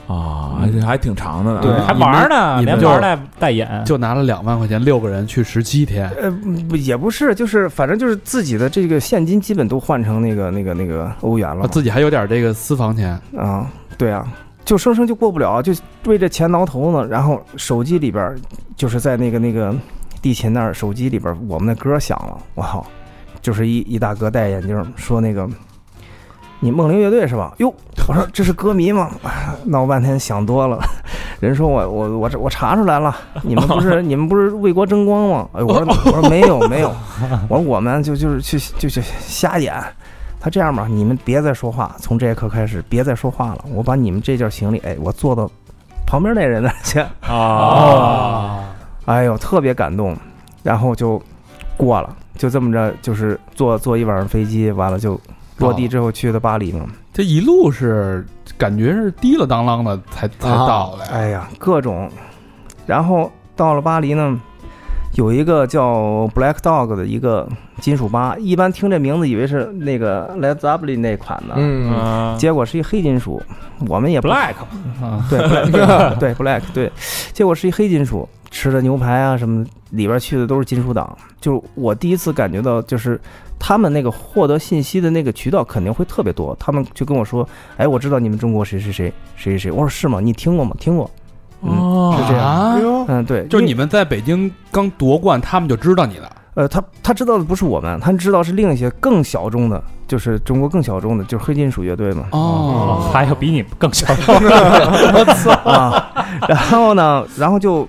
[0.06, 0.60] 啊？
[0.72, 1.60] 这还挺长的呢。
[1.60, 6.30] 对还玩呢，你连玩带带演，就拿了两万块钱，六个人去十七天，呃，
[6.68, 13.18] 不也不是，就是反正就是自己的这个现金基本都换成那个那个那个欧元了啊自己还有点这个私房钱。
[13.36, 13.66] 啊，
[13.98, 14.24] 对啊，
[14.64, 15.72] 就生生就过不了，就
[16.06, 17.06] 为这钱挠头呢。
[17.06, 18.38] 然后手机里边儿
[18.76, 19.74] 就是在那个那个
[20.20, 22.86] 地勤那儿，手机里边儿我们的歌响了，我靠，
[23.40, 25.48] 就是一一大哥戴眼镜说那个。
[26.64, 27.52] 你梦灵乐队是吧？
[27.58, 27.74] 哟，
[28.06, 29.10] 我说这是歌迷吗？
[29.24, 30.78] 哎闹半天想多了，
[31.40, 35.48] 人说我我我这我查出来了，你们不是 你们不是为国争光吗？
[35.54, 36.94] 哎，我说我说没有没有，
[37.48, 39.74] 我说我们就就是去就去瞎演。
[40.42, 43.64] 他这样吧，你们别再说话，从这一刻开始别再说话了。
[43.72, 45.48] 我把你们这件行李，哎，我坐到
[46.04, 46.98] 旁边那人那儿去。
[47.20, 48.74] 啊，
[49.04, 50.16] 哎呦，特别感动，
[50.64, 51.22] 然后就
[51.76, 55.18] 过了，就这么着，就是坐坐一晚上飞机，完了就
[55.58, 56.86] 落地之后去的巴黎嘛。
[57.12, 58.26] 这一路是
[58.58, 61.10] 感觉是滴了当啷的才才到的呀。
[61.12, 62.10] 哎呀，各种。
[62.84, 64.40] 然后到了巴黎呢，
[65.14, 67.46] 有一个叫 Black Dog 的一个
[67.80, 73.42] 金属吧，一般听这名字以为是那个 Led Zeppelin 那款的，嗯，啊结果是一黑金属。
[73.88, 74.54] 我们也不 black
[75.02, 76.90] 啊，对 black 对 black 对，
[77.32, 81.16] 结果是一黑金属，吃的牛排啊什么，里边去的都是金属党。
[81.40, 83.20] 就是我第一次感觉到，就是
[83.58, 86.56] 他们那个获得信息的那个渠道肯定会特别多。
[86.60, 87.46] 他们就跟我说
[87.76, 90.20] ：“哎，我知道你们中国谁谁谁谁谁谁。”我说：“是吗？
[90.20, 90.74] 你听过吗？
[90.78, 91.10] 听过。”
[91.62, 92.16] 嗯，哦。
[92.18, 92.46] 是这样。
[92.46, 96.30] 啊哎，呦，嗯，对，就是你们在北京刚夺冠，他们就知道你了。
[96.54, 102.26] 呃，他他知道的不是我们，他知道是另一些更小众的，就是中国更小众的，就是黑金属乐队嘛。
[102.32, 104.50] 哦，还有比你更小众的。
[105.64, 106.12] 啊，
[106.46, 107.88] 然后呢，然后就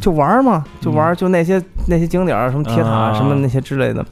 [0.00, 3.12] 就玩嘛，就玩儿，就那些那些景点儿，什么铁塔啊。
[3.14, 4.02] 什么那些之类的。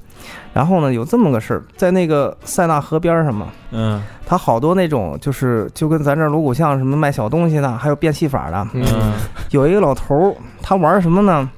[0.53, 8.67] 然后呢，有这么个事儿，在那个塞纳河边儿上嘛，嗯他好多那种就是就跟咱这儿锣鼓巷什么卖小东西的，还有变戏法的。
[8.73, 8.85] 嗯，
[9.51, 11.49] 有一个老头儿，他玩什么呢？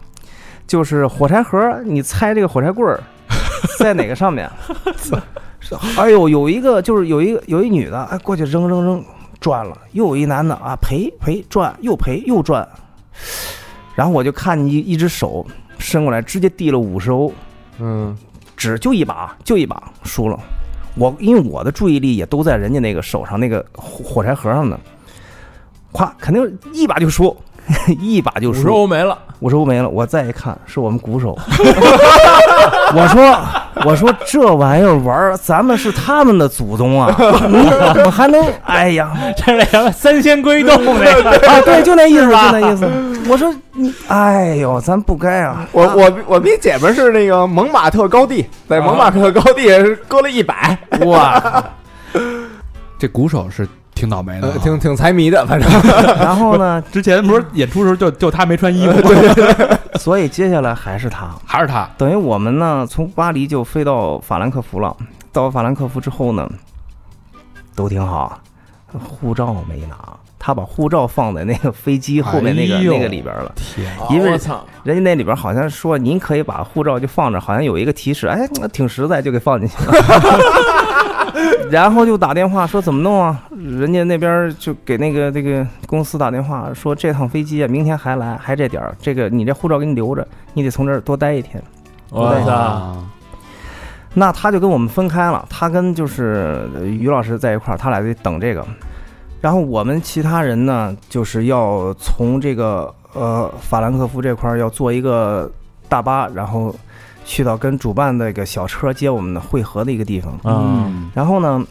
[0.67, 3.01] 就是火柴盒，你猜这个火柴棍儿
[3.79, 4.51] 在哪个上面？
[5.61, 9.03] 是 哎呦，有一个就是有一个有一女的，哎，过去扔扔扔，
[9.41, 12.67] 转了；又有一男的啊，赔赔转，又赔又转。
[13.95, 15.47] 然后我就看你一一只手
[15.79, 17.33] 伸过来，直接递了五十欧，
[17.79, 18.17] 嗯，
[18.59, 20.39] 只就一把，就一把输了。
[20.97, 24.79] 我因为我的注意力也都在人家那个手上那个火火柴盒上呢，
[25.93, 27.35] 咵，肯定一把就输，
[28.01, 28.69] 一把就五十输。
[28.75, 31.37] 欧没了，五十欧没了，我再一看是我们鼓手，
[32.95, 33.39] 我说
[33.85, 37.15] 我说这玩意儿玩儿，咱们是他们的祖宗啊，
[37.49, 38.45] 你怎么还能？
[38.65, 42.89] 哎呀，这是那什么三仙归洞那个，啊，对，就那意思，就那意思。
[43.29, 45.67] 我说你，哎呦，咱不该啊。
[45.73, 51.63] 我我我比姐们儿是那个蒙马特高地，在蒙马特高地割了一百，哇，
[52.99, 55.69] 这鼓手是挺倒霉的啊，呃，挺挺财迷的，反正
[56.19, 59.01] 然后呢，之前不是演出的时候就就他没穿衣服，
[59.99, 61.29] 所以接下来还是他。
[61.45, 64.97] 还是他等于我们呢，从巴黎就飞到法兰克福了。
[65.33, 66.49] 到法兰克福之后呢，
[67.77, 68.41] 都挺好，
[68.93, 69.97] 护照没拿，
[70.39, 73.53] 他把护照放在那个飞机后面那个、哎那个里边了。
[73.55, 79.93] 天，因为我操，人家那里边好像说您可以把护照就放着，好像有一个提示，哎，挺实在，就给放进去了。
[81.71, 83.43] 然后就打电话说怎么弄啊？
[83.51, 91.63] 人家那边就给那个这个公司打电话说这趟飞机啊，明天还来，还这点儿，这个你这护照给你留着，你得从这儿多待一天。
[92.11, 93.05] 我操，啊
[94.15, 98.67] 那他就跟我们分开了，他跟就是呃于老师在一块儿，他俩得等这个。
[99.41, 105.49] 然后我们其他人呢，就是要从这个呃法兰克福这块儿要坐一个
[105.89, 106.75] 大巴，然后
[107.29, 110.33] 去到跟主办那个小车接我们的汇合的一个地方。
[110.45, 111.63] 嗯，然后呢，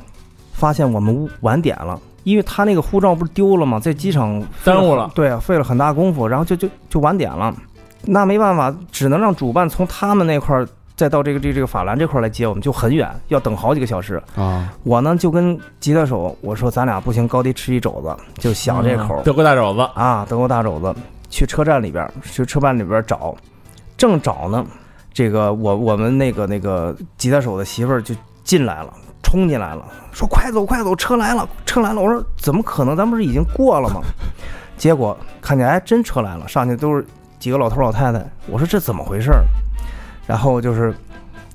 [0.53, 3.79] 发现我们晚点了，因为他那个护照不是丢了吗？
[3.79, 7.51] 在机场耽误了对啊，费了很大功夫，然后就就就晚点了。
[8.03, 14.21] 那没办法，只能让主办从他们那块儿再到这个这个这个法兰这块儿来接我们，就很远，要等好几个小时。
[14.35, 20.95] 啊，我呢就跟吉他手我说，咱俩不行，高低吃一肘子，就想这口儿、德国大肘子，啊，德国大肘子，
[21.31, 23.35] 去车站里边，去车站里边找，
[23.97, 24.65] 正找呢，
[25.17, 31.99] 这个我我们那个那个吉他手的媳妇儿就进来了，冲进来了，说快走快走，车来了，车来了。
[31.99, 32.95] 我说怎么可能？
[32.95, 33.99] 咱不是已经过了吗？
[34.77, 37.03] 结果看见哎，真车来了，上去都是
[37.39, 38.23] 几个老头老太太。
[38.45, 39.31] 我说这怎么回事？
[40.27, 40.93] 然后就是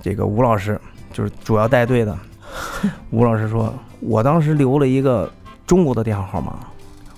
[0.00, 0.76] 这个吴老师，
[1.12, 2.18] 就是主要带队的。
[3.10, 5.30] 吴老师说，我当时留了一个
[5.68, 6.58] 中国的电话号码，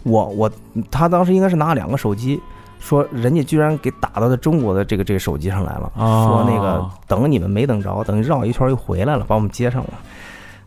[0.02, 0.52] 我我
[0.90, 2.38] 他当时应该是拿了两个手机，
[2.84, 6.28] 说人家居然给打到的中国的这个这个手机上来了，哦。
[6.28, 9.90] 说那个等你们没等着，等绕一圈又回来了，把我们接上了，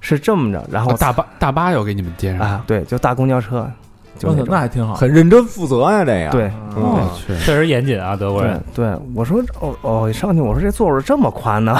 [0.01, 0.65] 是这么着。
[0.71, 3.69] 然后哦大巴大巴又给你们接上，啊，对，就大公交车，
[4.17, 6.29] 就，那还挺好，很认真负责呀，这个。
[6.31, 6.51] 对。
[6.75, 7.67] 我去，确实。
[7.67, 8.59] 严谨啊，德国人。
[8.73, 11.75] 对，我说哦哦，上去我说这座位这么宽呢，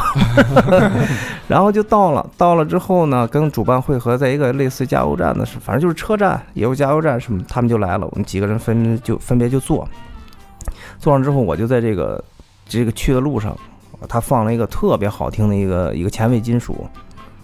[1.47, 9.87] 然后就到了，到了之后呢，跟主办会合在一个类似加油站的是，反正就是车站也有加油站什么，他们就来了，我们几个人分就分别就坐，
[10.99, 12.23] 坐上之后我就在这个
[12.67, 13.55] 这个去的路上，
[14.07, 16.87] 他放了一个特别好听的一个一个前卫金属。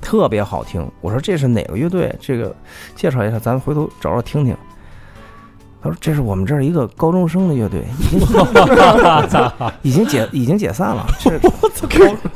[0.02, 2.14] 特别好听，我说这是哪个乐队？
[2.20, 2.54] 这个
[2.94, 4.54] 介绍一下，咱们回头找找听听。
[5.82, 11.06] 他说这是我们这儿一个高中生的乐队，已经已经解已经解散了。
[11.20, 11.40] 这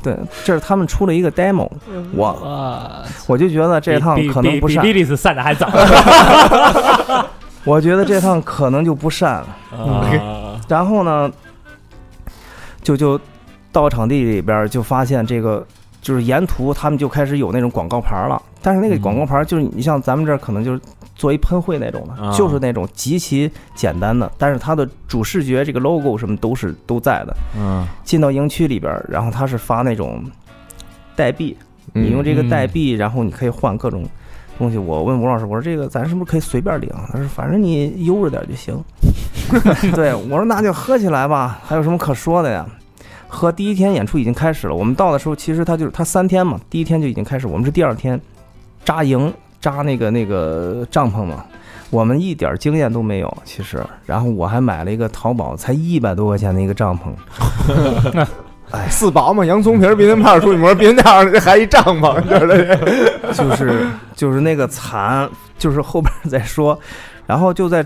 [0.02, 1.70] 对，这是他们出了一个 demo，
[2.14, 5.68] 我啊，我就觉得这趟可能不善比，比利斯散的还早。
[7.66, 9.44] 我觉得这趟可能就不善。
[9.72, 10.08] 啊，
[10.68, 11.32] 然后呢，
[12.82, 13.20] 就就
[13.72, 15.66] 到场地里边儿就发现这个。
[16.00, 20.80] 就是沿途他们就开始有那种广告牌了，但是那个广告牌就是你像咱们这儿可能就是
[21.18, 27.36] 做一喷绘那种的，啊就是那种极其简单的，但是它的主视觉这个 logo 什么都是都在的。
[27.58, 30.24] 嗯，进到营区里边儿，然后他是发那种
[31.14, 31.58] 代币，
[31.92, 34.06] 你用这个代币，然后你可以换各种
[34.58, 34.78] 东西。
[34.78, 36.90] 我问吴老师，我说这个咱是不是可以随便领？
[37.12, 38.78] 他说反正你悠着点就行。
[39.96, 42.66] 对我说那就喝起来吧，还有什么可说的呀？
[43.30, 48.20] 喝第一天演出已经开始了，我们到的时候其实他就是他三天嘛，第一天就已经开始，我们是第二天
[48.86, 51.44] 扎营扎那个那个帐篷嘛。
[51.90, 57.14] 我们一点经验都没有，其实，然后我还买了一个淘宝才一百多块钱的一个帐篷，
[58.90, 62.80] 四宝嘛，洋葱皮儿、避孕套、处女膜、避孕套，这还一帐篷，就是
[63.34, 66.78] 就是 就是那个惨，就是后边再说，
[67.26, 67.86] 然后就在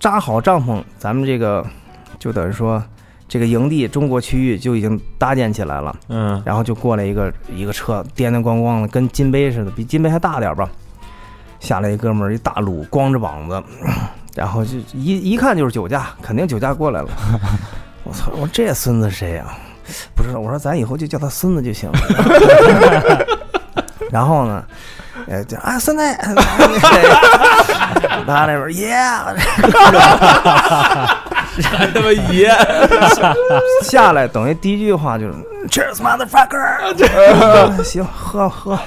[0.00, 1.64] 扎好帐篷，咱们这个
[2.18, 2.82] 就等于说
[3.28, 10.68] 这个营地中国区域就已经搭建起来了，嗯，然后就过来一个一个车，颠颠咣咣的，跟金杯似的，比金杯还大点儿吧。
[11.58, 13.60] 下来一哥们儿，一大撸，光着膀子，
[14.34, 17.08] 然后就一一看就是酒驾，肯定酒驾过来了。
[18.04, 18.30] 我操！
[18.32, 19.46] 我说这孙子谁呀、
[20.14, 21.98] 不是，我说咱以后就叫他孙子就行了。
[24.10, 24.64] 然后呢，
[25.26, 26.02] 呃，就啊孙子，
[28.26, 28.94] 他那边爷，
[31.62, 32.50] 还他妈爷，
[33.82, 35.32] 下来等于第一句话就是
[35.68, 38.78] Cheers motherfucker，行，喝喝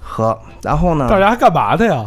[0.00, 0.38] 喝。
[0.62, 2.04] 然后呢，大家还干嘛的呀？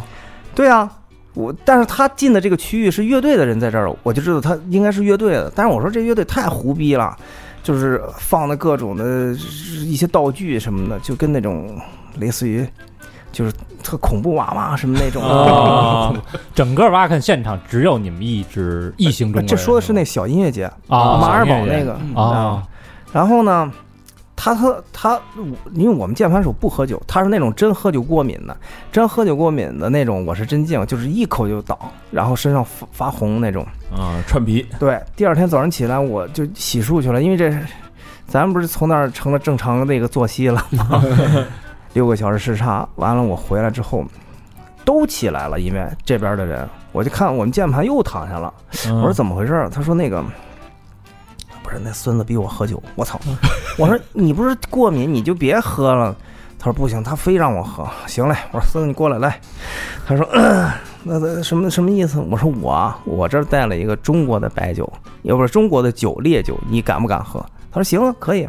[0.54, 0.90] 对啊，
[1.34, 5.50] 我但是他进的这个区域是乐队的人在这儿，我就知道他应该是乐队的。
[5.54, 7.16] 但是我说这乐队太胡逼了，
[7.62, 9.32] 就是放的各种的
[9.84, 11.78] 一些道具什么的，就跟那种
[12.18, 12.66] 类似于
[13.30, 15.22] 就是特恐怖娃娃什么那种。
[15.22, 16.12] 啊，
[16.54, 22.62] 整个挖坑现场只有你们一支异形中国人，这说的是那小音乐节，啊，马尔堡那个啊，
[23.12, 23.72] 然后呢，
[24.44, 25.20] 他他他，
[25.72, 28.56] 因为我们键盘手不喝酒，他是那种真喝酒过敏的，
[28.90, 31.78] 真喝酒过敏的那种，我是真见过，就是一口就倒，
[32.10, 33.64] 然后身上发发红那种。
[33.96, 37.56] 啊，串皮，对，第二天早上起来我就洗漱去了，因为这
[38.26, 41.00] 咱不是从那儿成了正常的那个作息了吗？
[41.94, 44.04] 六个小时时差，完了我回来之后
[44.84, 48.52] 都起来了，因为这边的人，我就看我们键盘又躺下了。
[48.88, 49.70] 我我说怎么回事儿？
[49.70, 50.20] 他说那个
[51.72, 53.18] 不是那孙子逼我喝酒，我操！
[53.78, 56.14] 我说 你不是过敏，你就别喝了。
[56.58, 57.88] 他说不行，他非让我喝。
[58.06, 59.40] 行嘞，我说孙子你过来来。
[60.06, 60.70] 他说、嗯
[61.02, 62.20] 那那什么什么意思？
[62.30, 64.90] 我说我啊我这儿带了一个中国的白酒，
[65.22, 67.40] 也不是中国的酒烈酒，你敢不敢喝？
[67.72, 68.46] 他说行啊，可以。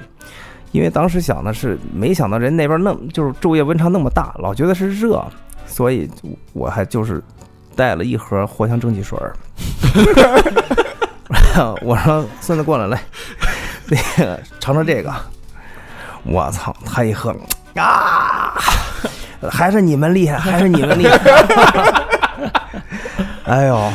[0.73, 5.23] 因为当时想的是，没想到人那边那么就是昼夜温差那么大，老觉得是热，
[5.65, 6.09] 所以
[6.51, 7.23] 我还就是
[7.73, 9.33] 带了一盒藿香正气水儿。
[11.81, 13.01] 我说孙子过来来，
[13.88, 15.13] 那个尝尝这个。
[16.23, 17.36] 我操，他一喝
[17.75, 18.53] 啊，
[19.51, 21.19] 还是你们厉害，还是你们厉害。
[23.45, 23.91] 哎呦，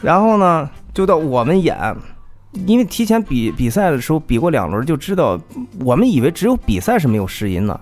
[0.00, 1.76] 然后呢，就到我们演，
[2.66, 5.38] 因为提前比比赛的时候比过两轮，就知道
[5.80, 7.78] 我们以为只有比赛是没有试音的，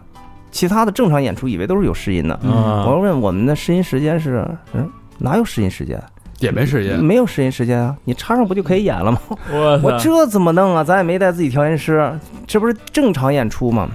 [0.51, 2.37] 其他的正常演出以为都是有试音的。
[2.43, 6.03] 嗯我问我们的试音时间是，嗯，哪有试音时间？
[6.41, 6.99] 也没时间。
[6.99, 9.19] 没有试音时间啊，你插上不就可以演了吗？
[9.51, 10.85] 我我这怎么弄啊？
[10.85, 12.13] 咱也没带自己调音师，
[12.47, 13.89] 这不是正常演出吗？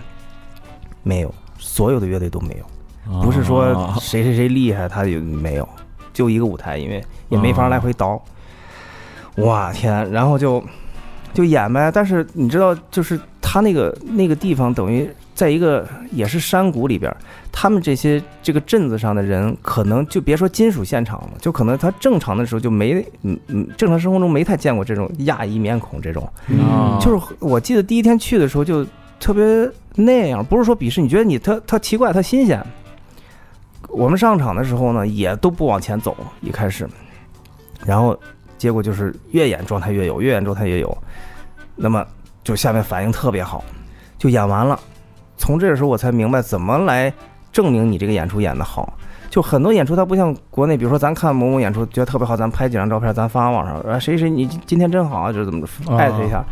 [1.03, 5.67] 没有，所有的乐队都没有，不是说啊谁谁谁厉害，他也没有，
[6.13, 8.21] 就一个舞台，因为也没法来回倒。
[9.37, 10.63] 哇天，然后就
[11.33, 11.89] 就演呗。
[11.91, 17.15] 但是你知道，就是他那个那个地方，等于在一个也是山谷里边，
[17.51, 26.27] 他们这些这个镇子上的人，可能就别说金属现场了，就可能他正常的时候就没嗯嗯，正常生活中没太见过这种亚裔面孔这种。
[26.47, 28.85] 嗯就是我记得第一天去的时候就
[29.19, 29.43] 特别
[29.95, 32.63] 那样，不是说鄙视，你觉得你他他奇怪，他新鲜。
[33.89, 36.87] 我们上场的时候呢，也都不往前走，一开始，
[37.85, 38.17] 然后
[38.57, 40.97] 结果就是越演状态越有，越演状态越有，
[41.75, 42.05] 那么
[42.43, 43.63] 就下面反应特别好，
[44.17, 44.79] 就演完了。
[45.41, 47.11] 从这个时候我才明白怎么来
[47.51, 48.93] 证明你这个演出演得好。
[49.31, 56.43] 就很多演出它不像国内，比如说咱看某某演出觉得特别好，咱拍几张照片，咱发网上，啊谁谁你今天真好啊，就是怎么着艾特一下，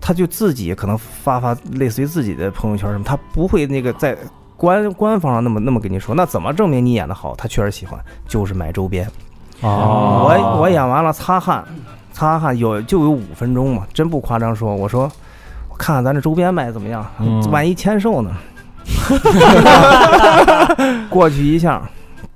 [0.00, 4.16] 他就自己可能发发类似于自己的朋友圈什么，他不会那个在
[4.56, 6.14] 官官方上那么那么跟你说。
[6.14, 7.34] 那怎么证明你演得好？
[7.36, 9.06] 他确实喜欢，就是买周边。
[9.60, 11.62] 哦我我演完了擦汗，
[12.14, 14.74] 擦汗有就有五分钟嘛，真不夸张说。
[14.74, 15.12] 我说我
[15.82, 18.30] 看看咱这周边卖怎么样，嗯万一签售呢？
[21.10, 21.82] 过去一下。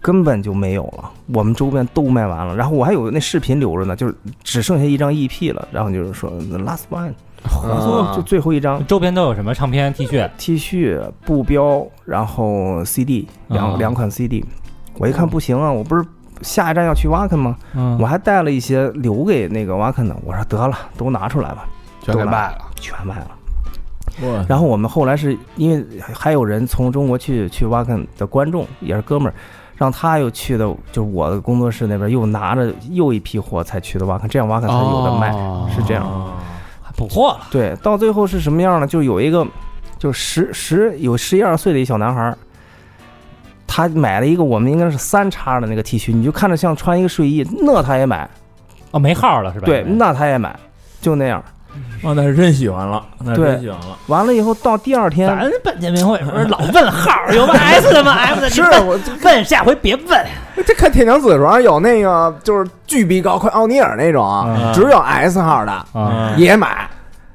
[0.02, 2.54] 根本就没有了，我们周边都卖完了。
[2.54, 5.66] 然后我还有那视频留着呢，就是只剩下一张 EP 了。
[5.72, 14.44] 然后就是说 the last one，啊就最后一张周边都有什么唱片、T 恤 T 恤、布标，然后 CD 两、啊两款 CD。
[14.98, 16.04] 我一看不行啊，我不是
[16.40, 17.56] 下一站要去挖坑吗？
[17.74, 20.14] 嗯我还带了一些留给那个挖坑的。
[20.24, 21.64] 我说得了，都拿出来吧，
[22.00, 22.58] 全给卖了。
[22.76, 23.26] 全卖了。
[24.20, 29.34] 我然后我们后来是因为还有人从中国去去挖坑的观众也是哥们儿，
[29.76, 36.04] 让他又去的，就是我的工作室那边又拿着又一批货才去的挖坑，这样挖坑才有的卖，哦是这样。
[36.82, 38.86] 还补货了，对，到最后是什么样呢？
[38.86, 39.46] 就有一个，
[39.98, 42.38] 就十十有十一二岁的一小男孩儿，
[43.66, 48.26] 他买了一个我们应该是三叉的那个 T 恤，你就看着像穿一个睡衣，那他也买，
[48.92, 49.66] 哦，没号了是吧？
[49.66, 50.58] 对，那他也买，
[51.02, 51.44] 就那样。
[52.02, 53.96] 哦，那是真喜欢了，那是真喜欢了。
[54.06, 58.50] 完了以后到第二天，咱本见面会 不是老问号有吗 S 的吗？F 的？
[58.50, 60.26] 是我问下回别问。
[60.66, 66.88] 这看铁娘子的时候有那个就是巨逼高，快奥尼尔那种只有 S 号的啊也买。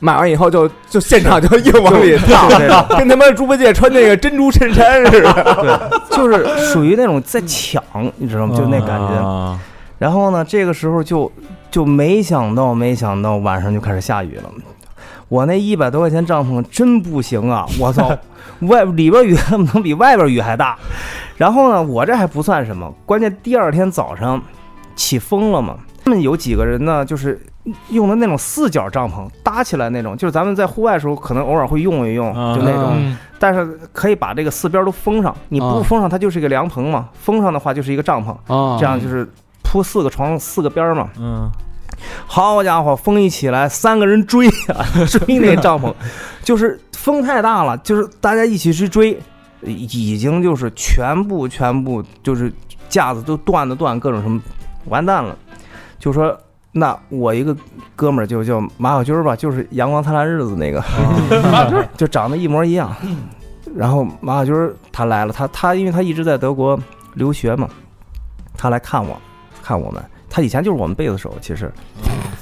[0.03, 2.49] 买完以后就就现场就硬往里套，
[2.97, 5.31] 跟他妈猪八戒穿那个珍珠衬衫似的。
[6.09, 7.83] 对就是属于那种在抢，
[8.17, 8.57] 你知道吗？
[8.57, 9.13] 就那感觉。
[9.23, 9.59] 啊
[9.99, 11.31] 然后呢，这个时候就
[11.71, 14.43] 就没想到，没想到晚上就开始下雨了。
[15.29, 17.65] 我那一百多块钱帐篷真不行啊！
[17.79, 18.11] 我操，
[18.67, 20.77] 外里边雨恨不能比外边雨还大。
[21.37, 24.39] 然后呢，我这还不算什么，关键第二天早上
[24.95, 25.77] 起风了嘛。
[26.03, 27.41] 他们有几个人呢，就是
[27.89, 32.91] 用的那种四角帐篷搭起来那种，就是咱们在户外的时候可能偶尔会用一用，啊就那种。
[32.95, 38.29] 嗯但是可以把这个四边都封上，你不啊封上它就是一个凉棚嘛，封上的话就是一个帐篷。
[38.53, 39.27] 啊这样就是
[39.63, 41.09] 铺四个床四个边儿嘛。
[41.17, 41.51] 嗯
[42.25, 45.93] 好家伙，风一起来，三个人追啊， 追那帐篷，
[46.43, 49.19] 就是风太大了，就是大家一起去追，
[49.61, 52.51] 已经就是全部全部就是
[52.89, 54.41] 架子都断的断，各种什么
[54.85, 55.37] 完蛋了，
[55.99, 56.35] 就说。
[56.73, 57.53] 那我一个
[57.97, 60.81] 哥们儿就叫马小军儿吧，就是《阳光灿烂日子》那个，
[61.97, 62.95] 就长得一模一样。
[63.75, 66.79] 然后马小军儿他来了，他他因为他一直在德国
[67.15, 67.67] 留学嘛，
[68.57, 69.19] 他来看我，
[69.63, 70.01] 看我们。
[70.29, 71.69] 他以前就是我们贝斯手，其实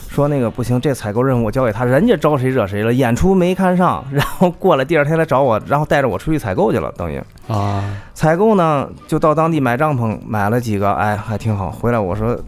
[0.07, 11.71] 说那个不行，这采购任务我交给他，人家招谁惹谁了，演出没看上，然后过来第二天来找我，然后带着我出去采购去了，等于啊，采购呢就到当地买帐篷，买了几个，哎还挺好。
[11.71, 12.39] 回来我说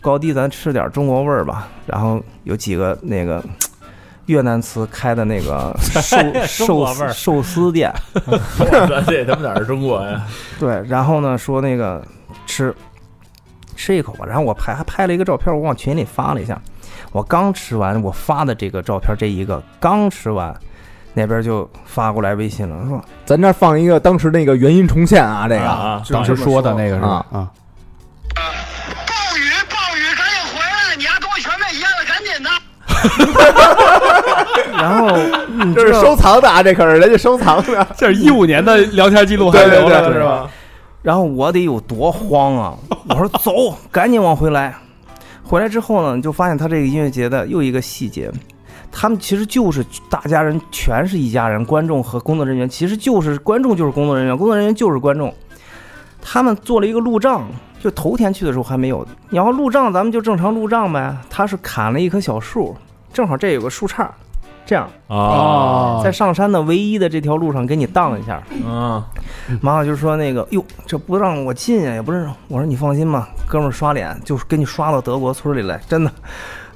[0.00, 3.44] 高低咱吃点中国味儿吧，然后有几个那个。
[4.28, 7.90] 越南词开的那个 寿寿司寿司店，
[9.06, 10.22] 这他妈哪儿是中国呀？
[10.60, 12.04] 对，然后呢说那个
[12.46, 12.74] 吃
[13.78, 16.60] 吃一口吧，然后我拍还拍了一个照片，我往群里发了一下。
[17.12, 20.52] 我刚吃完，我发的这个照片，这一个刚吃完，
[21.14, 27.24] 那边就发过来微信了，说咱这儿放一个当时那个原因重现啊，这个啊，当时说的那个是吧？
[27.30, 27.48] 啊，
[28.34, 28.42] 暴
[29.38, 30.96] 雨，暴雨，赶紧回来！
[30.96, 32.50] 你丫东西全被淹了，赶紧的！
[34.76, 35.08] 然后
[35.74, 40.50] 这是收藏的啊，这可是人家收藏的， 这是一五年的聊天记录还对对留着对，是吧？？
[41.02, 42.74] 然后我得有多慌啊！
[43.08, 44.74] 我说走，赶紧往回来。
[45.44, 48.30] 回来之后呢，你就发现他这个音乐节的又一个细节，
[48.92, 55.32] 他们其实就是大家人，全是一家人，观众和工作人员其实就是观众就是工作人员，工作人员就是观众。
[56.20, 57.48] 他们做了一个路障，
[57.80, 59.06] 就头天去的时候还没有。
[59.30, 61.16] 你要路障，咱们就正常路障呗。
[61.30, 62.76] 他是砍了一棵小树，
[63.12, 64.06] 正好这有个树杈，
[64.68, 68.42] 这样啊在上山的唯一的这条路上给你荡一下。
[68.68, 69.02] 啊
[69.62, 72.28] 马小就说那个哟，这不让我进呀，也不是。
[72.48, 76.12] 我说你放心吧，哥们儿刷脸就是给你刷到德国村里来，真的。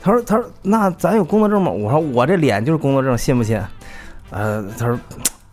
[0.03, 1.71] 他说他说那咱有工作证吗？
[1.71, 3.61] 我说我这脸就是工作证，信不信？
[4.31, 4.99] 呃，他说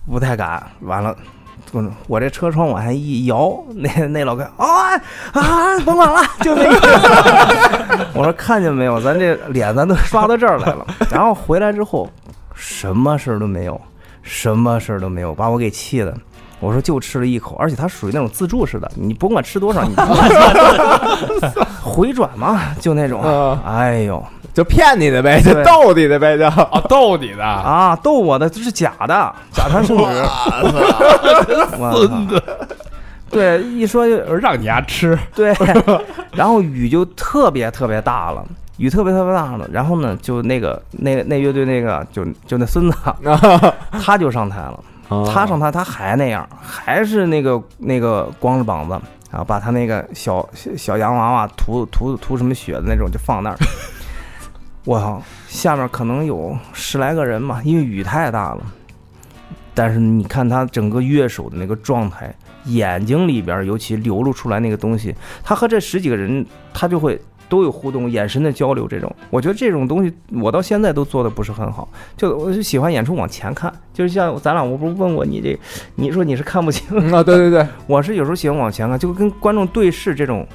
[0.09, 0.65] 不太敢。
[0.79, 1.13] 完了。
[1.71, 4.95] 我我这车窗往下一摇，那 那老哥啊
[5.33, 8.07] 啊，甭管了，就那个。
[8.15, 10.87] 我说看见没有，咱这脸咱都刷到这儿来了。
[11.11, 12.09] 然后回来之后，
[12.59, 13.79] 什么事儿都没有，
[14.21, 16.13] 什么事儿都没有，把我给气的。
[16.59, 19.95] 我说就吃了一口，而且它属于那种自助式的，你甭管吃多少，你
[21.81, 23.21] 回转嘛，就那种。
[23.21, 24.21] 啊，哎呦。
[24.51, 26.45] 就骗你的呗，就逗你的呗，就。
[26.47, 30.03] 啊，逗你的，啊，逗我的这是假的，假传圣旨，
[31.77, 32.43] 孙子。
[33.29, 35.53] 对，一说就让你丫吃，对，
[36.33, 38.43] 然后雨就特别特别大了，
[38.79, 39.69] 雨特别特别大了。
[39.71, 42.97] 然后呢，就那个那那乐队那个就就那孙子，
[44.03, 44.83] 他就上台了。
[45.31, 48.91] 他上台，他还那样，还是那个那个光着膀子，
[49.31, 53.57] 然后把他那个小小小洋娃娃涂涂涂什么血的那种就放那儿。
[54.85, 58.61] 我操，下面可能有十来个人嘛，因为雨太大了。
[59.73, 62.31] 但是你看他整个乐手的那个状态，
[62.65, 67.19] 眼睛里边尤其流露出来那个东西，他和这十几个人，他就会
[67.49, 68.87] 都有互动，眼神的交流。
[68.87, 71.87] 这种，我觉得这种东西，我到现在都做的不是很好。
[72.15, 75.59] 就我就喜欢演出往前看，就是像咱俩，我不是问过你这，
[75.95, 80.47] 你说你是看不清， 嗯啊，对对对， 我是有时候喜欢往前看，就跟观众对视这种，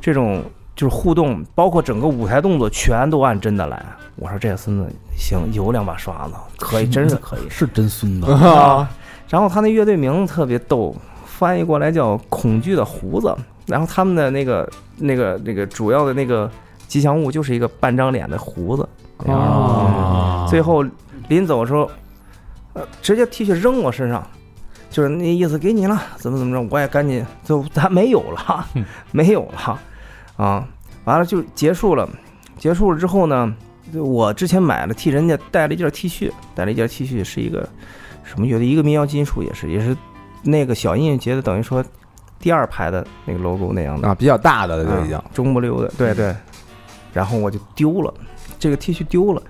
[0.00, 0.44] 这种
[0.76, 3.84] 就是互动，包括整个舞台动作全都按真的来。
[4.16, 7.40] 我说这个孙子行，有两把刷子，可以，真是可以。
[7.50, 8.88] 是真孙子，啊，
[9.28, 13.34] 然后他那乐队名字特别逗，翻译过来叫“恐惧的胡子”。
[13.66, 16.50] 然后他们的那个、那个、那个主要的那个
[16.86, 18.88] 吉祥物就是一个半张脸的胡子。
[19.26, 20.84] 啊最后
[21.28, 21.90] 临走的时候，
[22.74, 24.26] 呃，直接 T 恤扔我身上，
[24.90, 28.66] 就是那意思，给你了，怎么怎么着，我也赶紧就咱没有了，
[29.10, 29.80] 没有了，
[30.36, 30.68] 啊，
[31.04, 32.08] 完了就结束了。
[32.58, 33.54] 结束了之后呢，
[33.94, 37.66] 我之前买了替人家带了一件 T 恤，带了一件 T 恤是一个
[38.22, 39.96] 什么乐队，一个民谣金属，也是也是
[40.42, 41.82] 那个小音乐节的，等于说
[42.38, 46.34] 第二排的那个 logo 那样的啊，比较大的了就已经啊，中不溜的，对对。
[47.12, 48.12] 然后我就丢了，
[48.58, 49.42] 这个 T 恤丢了。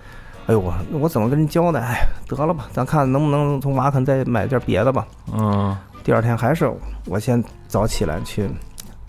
[0.47, 1.81] 哎呦我我怎么跟人交代？
[1.81, 5.07] 哎，得了吧，咱看能不能从瓦肯再买件别的吧。
[5.33, 6.71] 嗯第二天还是
[7.07, 8.47] 我先早起来去，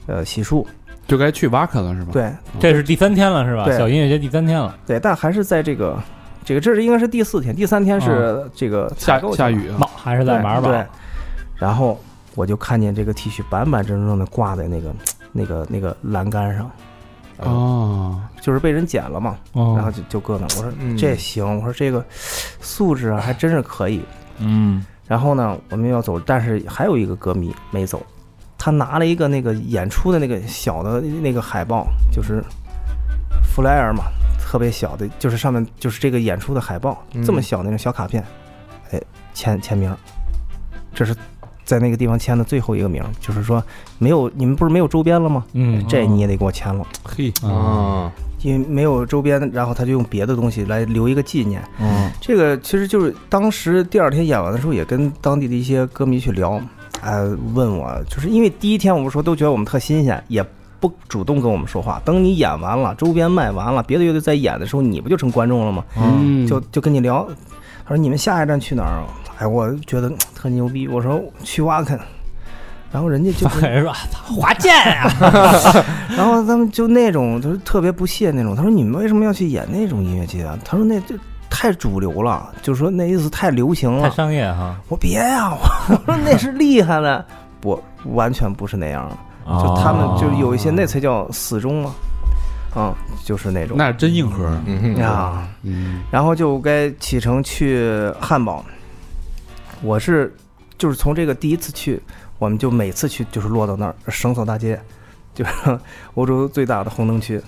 [0.08, 0.66] 呃，洗漱。
[1.08, 2.12] 就该去瓦肯了是吧？
[2.14, 3.66] 对这是第三天了是吧？
[3.78, 6.02] 小音乐节第三天了，对，但还是在这个
[6.44, 10.70] 这个这是应该是第四天，第三天是这个下下雨还是在马尔堡？
[10.72, 10.84] 对，
[11.58, 12.00] 然后
[12.36, 14.94] 我就看见这个 T 恤板板正正的挂在那个
[15.32, 16.70] 那个那个栏杆上，
[17.40, 19.38] 哦，就是被人捡了嘛。
[19.54, 19.74] 哦。
[19.76, 20.96] 然后就就搁那，我说嗯。
[20.98, 22.06] 这行，我说这个
[22.62, 24.02] 素质啊 还真是可以。
[24.40, 24.86] 嗯。
[25.08, 28.02] 然后呢，我们要走，但是还有一个歌迷没走，
[28.58, 32.44] 他拿了一个那个演出的那个小的那个海报，就是
[33.44, 34.06] 弗莱尔嘛，
[34.40, 37.24] 特别小的，就是上面就是这个演出的海报，嗯。
[37.24, 38.24] 这么小那种小卡片，
[38.92, 39.02] 哎，
[39.34, 39.96] 签签名，
[40.94, 41.16] 这是
[41.66, 43.62] 在那个地方签的最后一个名，就是说
[43.98, 45.44] 没有你们不是没有周边了吗？
[45.54, 48.12] 嗯这你也得给我签了，嘿，啊，
[48.44, 51.62] 因为没有周边，然后他就用别的东西来留一个纪念。
[51.80, 56.62] 嗯这个其实就是当时第二天演完的时候，也跟当地的一些歌迷去聊，
[57.02, 60.46] 呃，问我，就是因为第一天我们说都觉得我们特新鲜，也
[60.80, 62.02] 不主动跟我们说话。
[62.06, 65.84] 等你演完了，周边卖完了，别的乐队在演的时候，你不就成观众了吗？
[65.98, 67.28] 嗯，就就跟你聊，
[67.84, 69.08] 他说你们下一站去哪儿啊？
[69.38, 70.88] 哎，我觉得特牛逼。
[70.88, 72.00] 我说去挖坑，
[72.92, 75.12] 然后人家就人说操华健啊，
[76.16, 78.56] 然后他们就那种就是特别不屑那种。
[78.56, 80.58] 他说你们为什么要去演那种音乐剧啊？
[80.64, 81.16] 他说那就
[81.50, 84.12] 太主流了，就是说那意思太流行太了。
[84.12, 84.76] 商业哈。
[84.88, 85.52] 我别呀、
[85.90, 87.26] 我说那是厉害的，
[87.64, 89.18] 我完全不是那样的。
[89.48, 91.92] 就他们就有一些那才叫死忠嘛，
[92.76, 92.92] 嗯、
[93.24, 94.50] 就是那种那是真硬核，
[94.98, 95.48] 呀。
[95.62, 98.66] 嗯，然后就该启程去汉堡。
[99.82, 100.34] 我是
[100.78, 102.02] 就是从这个第一次去，
[102.40, 104.80] 我们就每次去就是落到那儿绳索大街，
[105.34, 105.52] 就是
[106.16, 107.42] 欧洲最大的红灯区，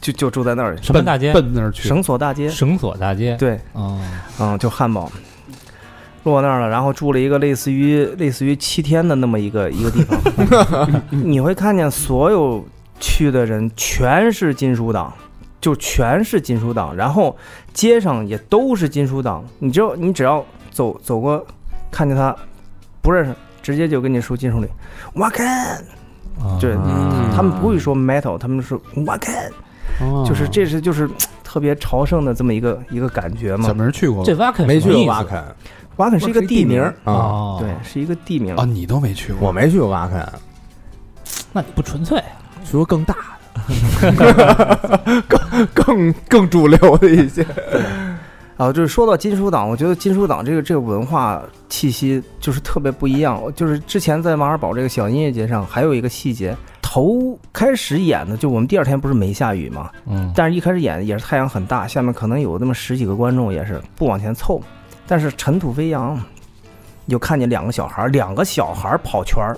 [0.00, 0.76] 就就住在那儿。
[0.82, 1.32] 什么大街？
[1.32, 3.36] 奔那儿去，绳索大街，绳索大街。
[3.36, 4.00] 对，哦，
[4.38, 5.10] 嗯，就汉堡。
[6.24, 12.64] 落那儿了，然后住了一个类似于类似于七天的那么一个一个地方， 你会看见所有
[13.00, 15.12] 去的人全是金属党，
[15.60, 17.36] 就全是金属党，然后
[17.74, 21.44] 街上也都是金属党，你只要你只要走走过，
[21.92, 22.34] 看见他
[23.00, 24.66] 不认识，直接就跟你说金属里，
[25.14, 25.76] 哇看，
[26.40, 27.30] 哦对，嗯。
[27.36, 29.48] 他们不会说 metal，他们说哇看，
[30.00, 30.24] 哦。
[30.26, 31.08] 就是这是就是
[31.44, 33.68] 特别朝圣的这么一个一个感觉嘛。
[33.68, 33.74] 小。
[33.74, 35.04] 明去过这挖坑没去什么意思？
[35.04, 35.44] 过挖坑，
[35.96, 38.56] 瓦肯是一个地名，啊，哦，对，，是一个地名。
[38.56, 38.64] 啊，。
[38.64, 40.26] 你都没去过，我没去过挖坑，
[41.52, 42.20] 那你不纯粹。
[42.64, 43.16] 去过更大
[43.52, 47.44] 的， 更更更主流的一些。
[48.56, 53.40] 啊，就是说到金属党，我觉得金属党这个这个文化气息就是特别不一样。
[53.56, 64.60] 就是之前在马尔堡这个小音乐节上，还有一个细节，头开始演的就我们第二天不是没下雨嘛，嗯，但是一开始演也是太阳很大，下面可能有那么十几个观众也是不往前凑，
[65.06, 66.14] 但是尘土飞扬，
[67.06, 69.56] 你就看见两个小孩儿，两个小孩儿跑圈儿，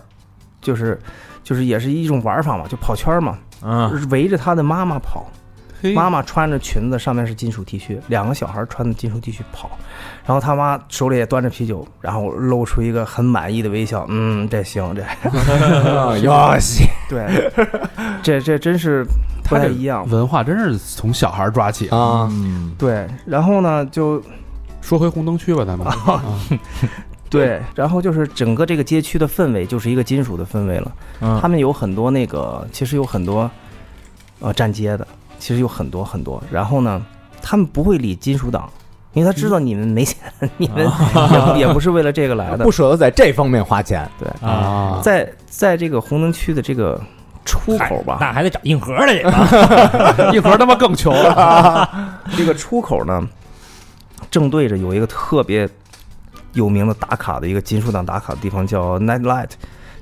[0.60, 0.98] 就是
[1.42, 5.26] 就是也是一种玩法嘛，就跑圈儿嘛，嗯，围着他的妈妈跑。
[5.26, 5.30] 嘿
[5.92, 9.70] 妈妈穿着裙子，上面是金属 T 恤，两个小孩穿的金属 T 恤跑，
[10.24, 15.04] 然后他妈手里也端着啤酒，然后露出一个很满意的微笑，嗯，这行，这。
[16.22, 17.50] 哟西，对，
[18.22, 19.04] 这这真是
[19.42, 22.28] 不太一样，文化真是从小孩抓起啊。
[22.30, 24.22] 嗯，对，然后呢就
[24.80, 25.86] 说回红灯区吧，咱们。
[25.86, 26.22] 啊，
[27.28, 31.38] 对，然后就是整个这个街区的氛围就是一个金属的氛围了，嗯。
[31.40, 33.50] 他们有很多那个，其实有很多
[34.38, 35.06] 呃站街的，
[35.44, 37.04] 其实有很多很多，然后呢，
[37.42, 38.66] 他们不会理金属党。
[39.12, 40.16] 因为他知道你们没钱，
[40.56, 40.90] 你们
[41.30, 44.10] 也不也不是为了这个来的不，舍得在这方面花钱。
[44.18, 46.98] 对，啊，在在这个红灯区的这个
[47.44, 50.32] 出口吧，那还得找硬核的去吧。
[50.32, 51.88] 一会儿他妈更穷了。
[52.34, 53.28] 这个出口呢，
[54.30, 55.68] 正对着有一个特别
[56.54, 59.50] 有名的打卡的一个金属党打卡的地方，叫 Night Light，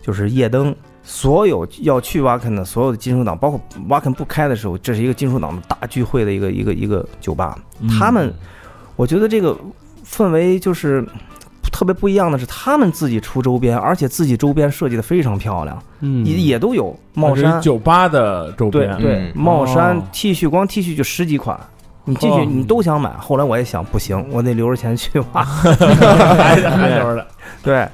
[0.01, 0.73] 就是夜灯。
[1.03, 7.59] 所有要去挖坑的所有的金属党，包括挖坑不开的时候，这是一个金属党的大聚会的一个一个一个酒吧。
[7.99, 8.33] 他们，
[8.97, 9.57] 我觉得这个
[10.07, 11.05] 氛围就是
[11.73, 16.25] 特别不一样的是，他们自己出周边，而且自己周边设计的非常漂亮，嗯。
[16.25, 21.59] 也也都有帽衫，酒吧的周边，对帽衫哦、T 恤，光 T 恤就十几款，
[22.05, 22.45] 你进去哦。
[22.49, 23.11] 你都想买。
[23.19, 25.43] 后来我也想，不行，我得留着钱去吧。
[25.45, 27.27] 还还留着，
[27.63, 27.89] 对，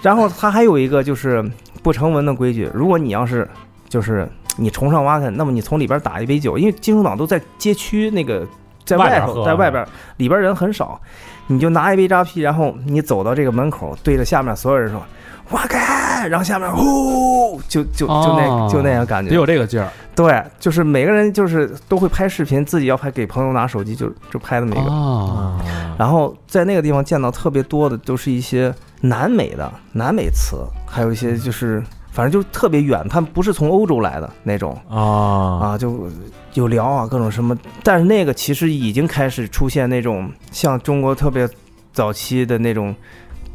[0.00, 1.44] 然后他还有一个就是
[1.82, 3.48] 不成文的规矩，如果你要是
[3.88, 8.46] 就是你崇尚挖开，那么你从里边打一杯酒，因为金属党都在街区那个
[8.84, 11.00] 在外头，在外边里边人很少，
[11.46, 15.02] 你就拿一杯扎啤，然后你走到这个门口，对着下面所有人说。
[15.50, 18.68] 挖开，然后下面呼，就就就那、哦。
[18.70, 19.30] 就那样感觉。
[19.30, 24.90] 得，有这个劲儿对，就是每个人就是都会拍视频，自己要拍给朋友拿手机就就拍的那个。
[24.90, 25.60] 啊，
[25.96, 34.98] 然后在那个地方见到特别多的都是一些南美的南美词，还有一些就是反正就特别远，他们不是从欧洲来的那种啊
[35.62, 36.10] 啊，就
[36.54, 41.48] 有聊啊各种什么，但是那个其实已经开始出现那种像中国特别
[41.92, 42.92] 早期的那种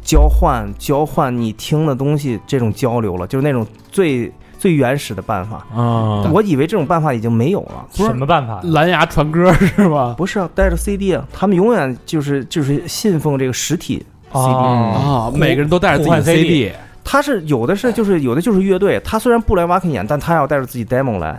[0.02, 4.32] 交换交换你听的东西这种交流了，就是那种最
[4.64, 5.56] 最原始的办法。
[5.78, 8.62] 啊，我以为这种办法已经没有了，不是什么办法？
[8.62, 10.14] 蓝牙传歌是吧？
[10.16, 13.96] 不是啊，带着 CD 啊，他们永远就是就是信奉这个实体
[14.32, 14.40] CD。
[14.40, 16.72] 啊，哦每个人都带着自己的 CD
[17.04, 21.38] 他是有的是就是有的就是乐队，他虽然不来挖坑演，但他要带着自己 demo 来，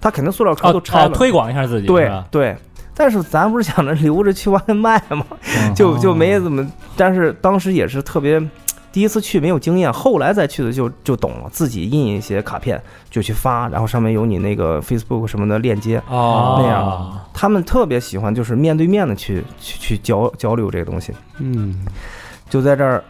[0.00, 1.10] 他肯定塑料壳哦都拆了。
[1.10, 2.56] 哦，推广一下自己，对对，
[2.96, 5.26] 但是咱不是想着留着去外面卖吗？
[5.58, 8.42] 嗯就就没怎么，但是当时也是特别。
[8.94, 12.80] 第一次去没有经验，后来再去的就就懂了，自己印一些卡片
[13.10, 21.12] 就去发，然后上面有你那个 Facebook 什么的链接，哦那样他们特别喜欢就是面对面的去去去交交流这个东西。
[21.40, 21.84] 嗯
[22.48, 23.02] 就在这儿，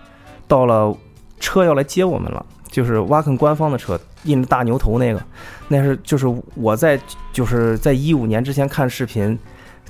[0.48, 0.96] 到了
[1.38, 5.22] 车要来接我们了，就是挖坑官方的车，印着大牛头那个，
[5.68, 6.98] 那是就是我在
[7.30, 9.38] 就是在一五年之前看视频。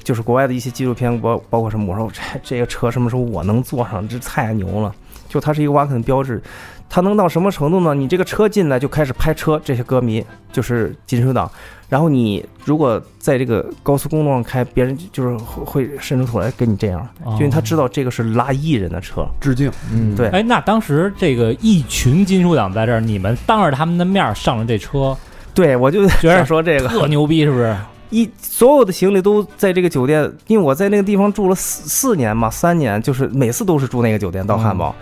[0.02, 4.94] 就是国外的一些纪录片，包包括什么，我说这这个车什么时候我能坐上，这太牛了。
[5.34, 6.40] 就它是一个挖坑标志，
[6.88, 7.92] 它能到什么程度呢？
[7.92, 11.50] 你这个车进来就开始拍车，这些歌迷就是金属党。
[11.88, 19.26] 然后你如果在这个高速公路上开，别人就是会会伸出头来跟你这样，因为他知道这个是拉艺人的车。
[19.40, 25.16] 致敬，嗯，对哎，那当时这个一群金属党在这儿，你们当着他们的面儿上了这车，
[25.52, 27.76] 对，我就觉得说这个特牛逼，是不是？
[28.10, 34.94] 一所有的行李都在这个酒店，因为我在那个地方住了四四年嘛，三年，就是每次都是住那个酒店到汉堡，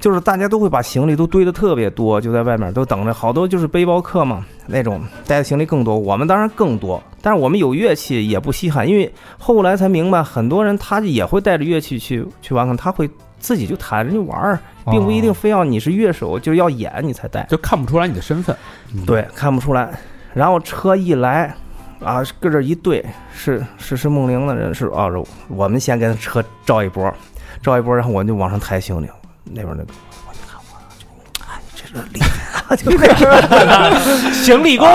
[0.00, 14.58] 就是大家都会把行李都堆得特别多，就在外面都等着，好多就是背包客嘛，那种带的行李更多，我们当然更多，但是我们有乐器也不稀罕，因为后来才明白，很多人他也会带着乐器去去玩，他会自己就弹着就玩儿，
[14.90, 17.44] 并不一定非要你是乐手就要演你才带。
[17.50, 18.56] 就看不出来你的身份。
[19.06, 19.90] 对，看不出来。
[20.32, 21.54] 然后车一来，
[22.02, 25.08] 啊，搁这一对，是是是梦玲的人，是啊，
[25.48, 27.12] 我们先跟车照一波，
[27.62, 29.08] 照一波，然后我就往上抬行李，
[29.52, 29.92] 那边那个，
[30.26, 31.04] 我一看我就，
[31.44, 34.86] 哎，这是厉害，就那个行李工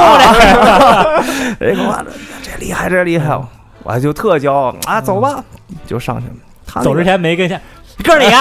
[1.59, 1.93] 这人家说
[2.41, 3.37] 这这厉害，这厉害，
[3.83, 5.43] 我就特骄傲啊，走吧，
[5.85, 6.33] 就上去了。
[6.65, 7.59] 他走之前没跟下。
[8.03, 8.35] 哥儿几个，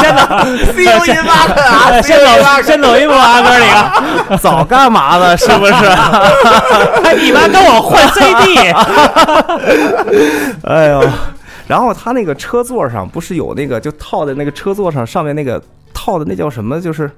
[0.00, 0.22] 先走，
[0.72, 5.36] 西游银巴克啊，先走，先走一步啊，哥几个，早干嘛呢？
[5.36, 5.74] 是不是？
[7.20, 8.72] 你妈跟我换 CD，
[10.64, 11.04] 哎呦，
[11.68, 15.62] 然后他那个车座上不是有那个就套在那个车座上，上面那个
[15.92, 16.80] 套的那叫什么？
[16.80, 17.10] 就是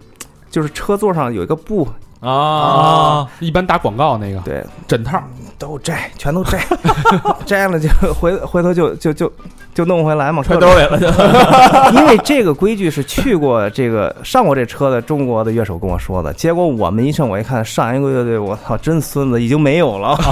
[0.50, 1.86] 就是车座上有一个布，
[2.20, 5.22] 啊，一般打广告那个对，枕套，
[5.56, 6.58] 都摘，全都摘，
[7.46, 9.32] 摘了就回回头就就就
[9.72, 11.06] 就弄回来嘛，揣兜里了就。
[11.98, 20.18] 因为这个规矩是去过这个上过这车的中国的乐手跟我说的，结果我们一上我一看，上一个乐队，我操，真孙子，已经没有了。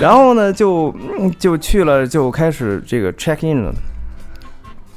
[0.00, 3.72] 然后呢，就嗯就去了，就开始这个 check in 了。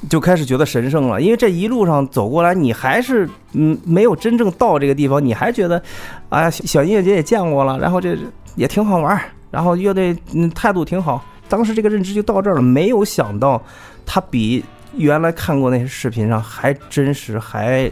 [0.08, 5.80] 就开始觉得神圣了，因为这一路上走过来，你还是嗯没有真正到这个地方，你还觉得，
[6.28, 8.16] 哎呀，小小音乐节也见过了，然后这
[8.56, 13.62] 也挺好玩儿，然后乐队嗯态度挺好，当时这个认知就到这儿了，没有想到
[14.04, 14.64] 它比
[14.96, 17.90] 原来看过那些视频上还真实，还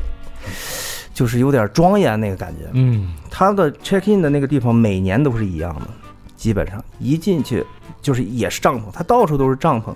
[1.15, 2.69] 就是有点庄严那个感觉。
[2.73, 5.83] 嗯，它的 check in 的那个地方每年都是一样的，
[6.37, 7.65] 基本上一进去
[8.03, 9.95] 就是也是帐篷，它到处都是帐篷。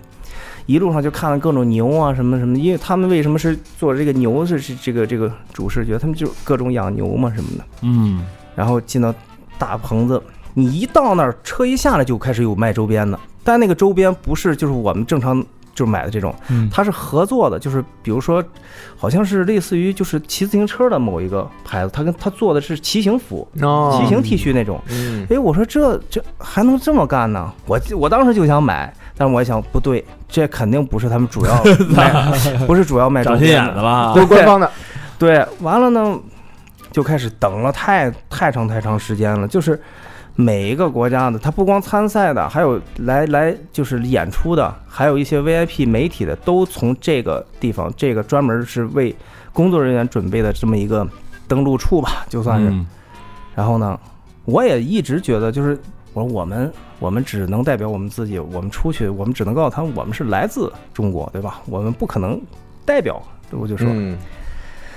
[0.66, 7.64] 一路上就看了各种牛啊什么什么，因为他们为什么是做这个牛是是这个这个主视觉，他们就各种养牛嘛什么的。
[7.82, 9.14] 嗯，然后进到
[9.58, 10.22] 大棚子，
[10.54, 15.44] 你一到那儿，车一下来就开始有卖周边的，但那个周边不是就是我们正常
[15.74, 18.42] 就是买的这种，嗯它是合作的，就是比如说，
[18.96, 24.80] 好像是类似于就是骑自行车的某一个牌子，他跟他做的是骑行服、哦骑行 T 恤那种。
[24.88, 27.52] 嗯，哎，我说这这还能这么干呢？
[27.66, 30.04] 我我当时就想买，但是我一想不对，
[30.34, 31.62] 这肯定不是他们主要
[31.94, 32.10] 卖，
[32.66, 34.68] 不是主要卖周长心眼的眼子了都是官方的，
[35.16, 36.18] 对，完了呢，
[36.90, 39.46] 就开始等了太太长太长时间了。
[39.46, 39.80] 就是
[40.34, 49.14] 每一个国家的，他不光参赛的，还有来来就是演出的，还有一些 VIP 媒体的，都从这个地方，这个专门是为
[49.52, 51.06] 工作人员准备的这么一个
[51.46, 52.68] 登陆处吧，就算是。
[52.68, 52.84] 嗯
[53.54, 53.96] 然后呢，
[54.46, 55.78] 我也一直觉得，就是
[56.14, 61.60] 我说我们我们只能代表我们自己，我们出去，我们只能告诉他们，我们是来自中国，对吧？
[61.66, 62.40] 我们不可能
[62.86, 63.86] 代表，我就说。
[63.90, 64.16] 嗯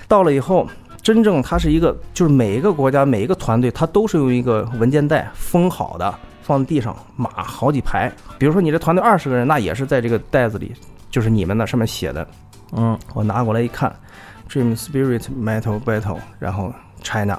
[0.09, 0.65] 到了以后，
[1.01, 8.09] 真正它是一个，就是每一个国家每一个团队，它都是用一个文件袋封好的，放在地上码好几排。
[8.37, 10.73] 比如说你这团队二十个人，那也是在这个袋子里，
[11.11, 12.25] 就是你们那上面写的。
[12.71, 13.93] 嗯，我拿过来一看
[14.49, 17.37] ，Dream Spirit Metal Battle，然后 China，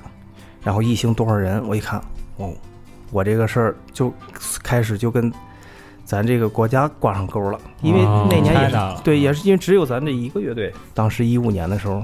[0.62, 1.66] 然后一行多少人？
[1.66, 1.98] 我一看，
[2.36, 2.52] 哦，
[3.10, 4.12] 我这个事儿就
[4.62, 5.32] 开始就跟
[6.04, 10.72] 咱这个国家挂上钩了，因为哦那年也是、对，也是因为只有咱这一个乐队。
[10.94, 12.02] 当时一五年的时候，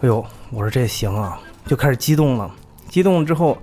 [0.00, 2.50] 哎呦，我说这行啊，就开始激动了。
[2.88, 3.58] 激动了之后，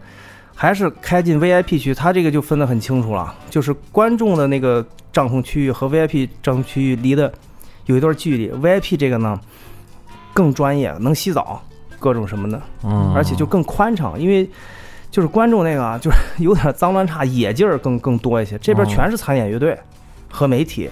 [0.54, 7.34] 还是开进 VIP 区，它这个就分得很清楚了，就是观众的那个帐篷区域和 VIP 帐篷区域离的
[7.86, 8.52] 有一段距离。
[8.52, 9.40] VIP 这个呢
[10.34, 11.64] 更专业，能洗澡，
[11.98, 14.48] 各种什么的，嗯而且就更宽敞，因为
[15.14, 18.58] 就是观众那个啊，就是有点脏乱差，野劲儿更更多一些。
[18.58, 19.78] 这边全是参演乐队
[20.28, 20.90] 和媒体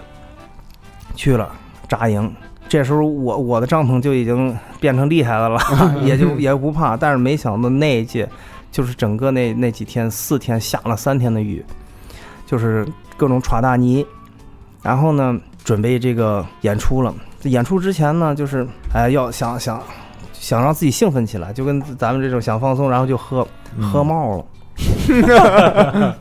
[1.15, 1.51] 去了
[1.89, 2.31] 扎营。
[2.69, 5.59] 这时候我我的帐篷就已经变成厉害的了，
[6.05, 6.95] 也就也不怕。
[6.95, 8.29] 但是没想到那一届，
[8.71, 11.65] 就是整个那那几天四天下了三天的雨，
[12.45, 14.05] 就是各种耍大泥，
[14.83, 17.11] 然后呢准备这个演出了。
[17.45, 19.81] 演出之前呢，就是哎要想想
[20.31, 23.45] 想让自己兴奋起来，就跟咱们这种想放松，然后就喝
[23.79, 24.45] 喝冒了。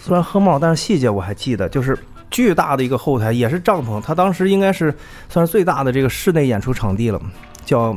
[0.00, 1.98] 虽然喝冒，但是细节我还记得，就是
[2.30, 4.00] 巨大的一个后台，也是帐篷。
[4.00, 4.94] 它当时应该是
[5.28, 7.20] 算是最大的这个室内演出场地了，
[7.64, 7.94] 叫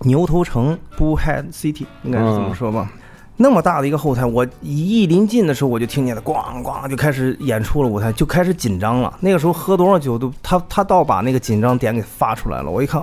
[0.00, 2.90] 牛头城 Bullhead City，应该是这么说吧。
[3.36, 9.12] 那么大的一个后台，我一临近的时候，我就听见了咣咣就开始演出了，舞台就开始紧张了。
[9.18, 12.70] 那个时候喝多少酒都，他他倒把那个紧张点给发出来了。
[12.70, 13.02] 我一看，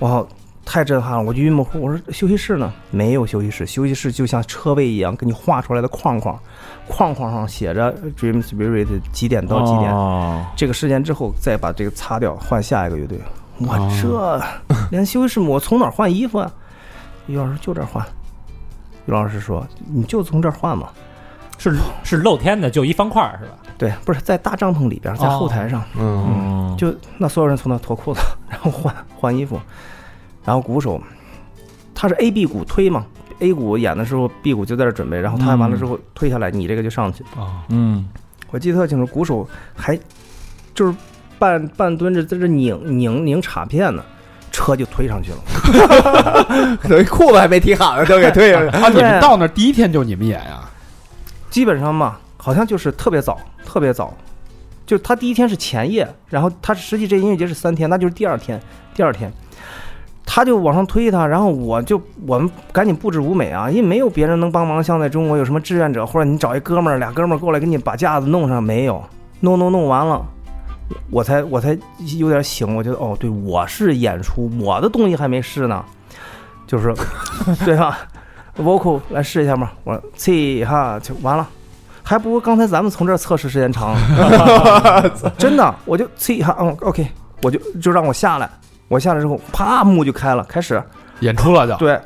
[0.00, 0.22] 哇，
[0.72, 1.80] 太震撼了，我就晕模糊。
[1.80, 2.72] 我说休息室呢？
[2.92, 6.38] 没有休息室，休息室就像车位一样，给你画出来的框框，
[6.86, 9.92] 框框上写着 Dream Spirit 几点到几点。
[9.92, 13.18] 哦，这个时间之后再把这个擦掉，换下一个乐队。
[13.58, 14.40] 我这
[14.92, 16.48] 连休息室我从哪儿换衣服啊？
[17.26, 18.06] 于老师就这儿换。
[19.06, 20.90] 于老师说：“你就从这儿换嘛。
[21.58, 29.58] 是是露天的，就一方块儿是吧？”对，不是在大帐篷里边，在后台上，嗯，就那所有人从那脱裤子， 然后换换衣服，
[30.44, 31.00] 然后鼓手
[31.94, 33.04] 他是 A B 鼓推嘛
[33.40, 37.22] ，A 鼓演的时候 B 鼓就在这准备，然后他完了之后推下来，你这个就上去。
[37.36, 38.08] 啊，嗯，
[38.50, 39.98] 我记得特清楚，鼓手还
[40.74, 40.94] 就是
[41.38, 44.02] 半半蹲着在这拧拧拧镲片呢，
[44.50, 46.78] 车就推上去了。
[46.88, 48.68] 等于裤子还没提好呢，都给推上去。
[48.78, 50.68] 啊，你们到那儿第一天就你们演呀？
[51.50, 54.16] 基本上嘛，好像就是特别早，特别早。
[54.86, 58.60] 就他第一天是前夜，然后他实际这音乐节是三天，那就是第二天，
[58.92, 59.32] 第二天，
[60.32, 69.02] 他就往上推他，然后我就我们赶紧布置舞美啊，因为没有别人能帮忙，像在中国有什么志愿者或者你找一哥们儿俩哥们儿过来给你把架子弄上，没有，
[69.40, 70.24] 弄弄弄完了，
[71.10, 71.76] 我才我才
[72.16, 75.84] 有点醒，我觉得哦，对我是演出，我的东西还没试呢，
[76.64, 76.94] 就是
[77.66, 77.98] 对吧
[78.56, 81.48] ？vocal 来试一下嘛，我说呲哈就完了。
[82.04, 83.96] 还不如刚才咱们从这儿测试时间长，
[85.36, 87.04] 真的，我就呲一下，嗯，OK，
[87.42, 88.48] 我就就让我下来，
[88.90, 90.82] 我下来之后，啪，幕就开了，开始，
[91.20, 91.76] 演出了就。
[91.76, 92.00] 对，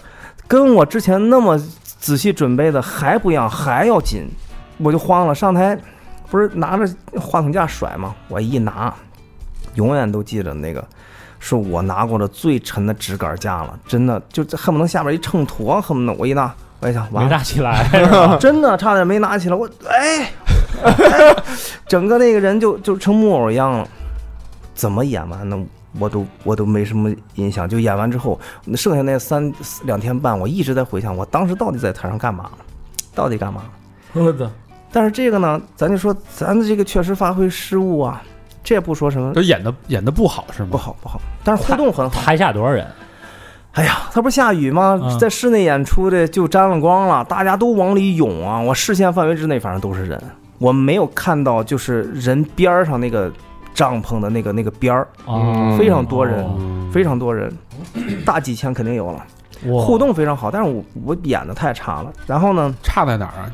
[0.46, 1.58] 跟我之前那么
[1.98, 4.28] 仔细准备的还不一样，还要紧，
[4.76, 5.34] 我就慌了。
[5.34, 5.78] 上台
[6.30, 6.86] 不是拿着
[7.18, 8.14] 话筒架甩吗？
[8.28, 8.92] 我一拿，
[9.76, 10.86] 永远都记着那个
[11.38, 17.30] 是我拿过的最沉的直杆架了，真的就恨不能下边一秤砣，恨不得我一拿，我一想完了。
[17.30, 17.88] 没拿起来？
[18.38, 20.30] 真的差点没拿起来，我哎，
[20.84, 21.34] 哎
[21.88, 23.88] 整个那个人就就成木偶一样了。
[24.74, 25.58] 怎么演完呢？
[25.98, 27.68] 我都我都没什么印象。
[27.68, 28.38] 就演完之后，
[28.74, 29.52] 剩下那三
[29.84, 32.50] 两天半，我一直在回想，我当时到底在台上干嘛，
[33.14, 33.62] 到底干嘛？
[34.12, 34.50] 我操，
[34.92, 38.22] 但是这个呢，咱就说咱的这个确实发挥失误啊，
[38.62, 40.68] 这也不说什么都演的演的不好是吗？
[40.70, 42.20] 不好不好，但是互动很好。
[42.20, 42.86] 台下多少人？
[43.72, 44.96] 哎呀，它不是下雨吗？
[45.02, 48.60] 嗯在室内演出的就沾了光了，大家都往里涌啊！
[48.60, 50.22] 我视线范围之内，反正都是人，
[50.58, 53.32] 我没有看到就是人边儿上那个
[53.74, 57.52] 帐篷的那个那个边儿，哦，非常多人，嗯非常多人，
[58.24, 59.22] 大几千肯定有了，
[59.80, 60.50] 互动非常好。
[60.50, 63.50] 但是我我演的太差了，然后呢，差在哪儿啊？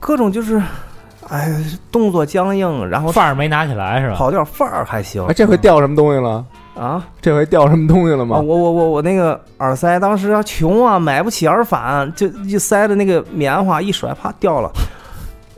[0.00, 0.60] 各种就是，
[1.28, 1.52] 哎，
[1.92, 4.16] 动作僵硬，然后范儿没拿起来是吧？
[4.16, 6.44] 跑调范儿还行哎，这回掉什么东西了？
[6.76, 7.04] 啊。
[7.20, 8.40] 这回掉什么东西了啊，吗？
[8.40, 14.70] 我我我我那个耳塞当时啊穷啊，买不起耳返，就一塞的那个棉花一甩，啪掉了。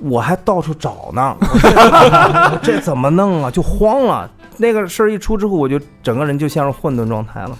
[0.01, 3.51] 我还到处找呢，我 这怎么弄啊？
[3.51, 4.31] 就慌了。
[4.57, 7.57] 那个事儿一出之后，我就整个人就陷入混沌状态了。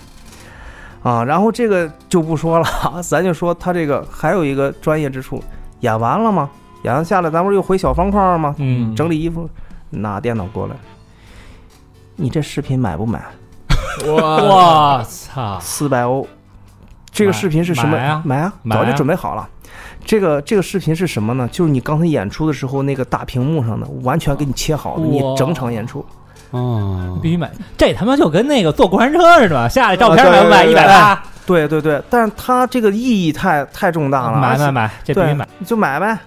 [1.03, 2.67] 啊，然后这个就不说了，
[3.03, 5.43] 咱就说他这个还有一个专业之处，
[5.81, 6.51] 演完了吗？
[6.83, 8.55] 演完下来，咱不是又回小方块吗？
[8.59, 9.49] 嗯，整理衣服，
[9.91, 10.75] 拿电脑过来。
[12.17, 13.25] 你这视频买不买？
[14.07, 16.27] 我操，四百欧。
[17.11, 17.97] 这个视频是什么？
[17.97, 18.23] 买啊！
[18.25, 19.49] 买啊早就准备好了。
[20.05, 21.49] 这个这个视频是什么呢？
[21.53, 26.05] 就是你刚才演出的时候那个大屏幕上的，完全给你切好了，你整场演出。
[26.53, 27.49] 嗯，必须买！
[27.79, 30.65] 这他妈就跟那个坐过山车似的，下来照片买不买？
[30.65, 36.19] 对对一百八，对对对，但是它这个意义太太重大了，买买买，这必须对买！，就买呗。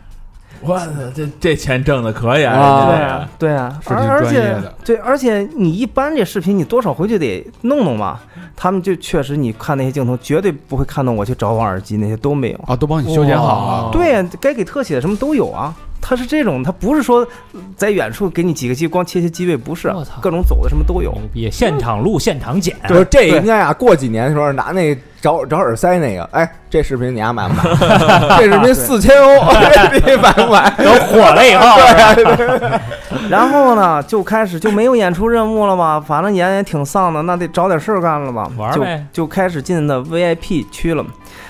[0.65, 2.85] 我操，这这钱挣的可以啊啊！
[2.87, 8.19] 对啊，对啊，而而且对，而且你一般这视频你多少回去得弄弄嘛。
[8.55, 12.59] 他们就确实，你看那些镜头，绝对不会看到我去找我耳机那些都没有。
[12.67, 13.91] 啊，都帮你修剪好了。
[13.91, 17.27] 对，该给特写什么都有啊，他是这种，他不是说
[17.75, 21.11] 在远处给你几个机光切切机位，不是我操，各种走的什么都有。
[21.13, 21.49] 牛逼！
[21.51, 27.63] 现场录，现场剪，就是这对应该啊，过几年的时候拿那找找耳塞那个，哎，这视频你丫买不买？
[28.37, 29.41] 这视频四千欧，
[30.05, 30.69] 你买不买？
[30.83, 31.79] 都火了以后，
[33.29, 41.05] 然后呢，就开始就没有演出任务了嘛，反正演也挺丧的，那得找点事儿干了吧，就玩呗就开始进的 VIP 区了。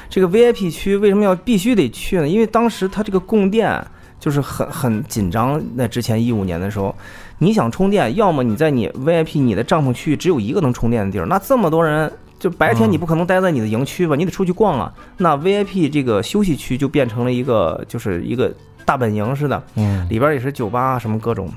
[0.07, 2.27] 这个 VIP 区为什么要必须得去呢？
[2.27, 3.83] 因为当时它这个供电
[4.19, 5.59] 就是很很紧张。
[5.73, 6.95] 那之前一五年的时候，
[7.39, 12.11] 你想充电，要么你在你 VIP 你的帐篷区域只有一个能充电的地儿，那这么多人。
[12.43, 14.93] 就白天你不可能待在你的营区吧，你得出去逛啊。
[15.15, 21.49] 那 VIP 这个休息区就变成了一个，就是一个大本营似的，嗯里边也是酒吧啊什么各种。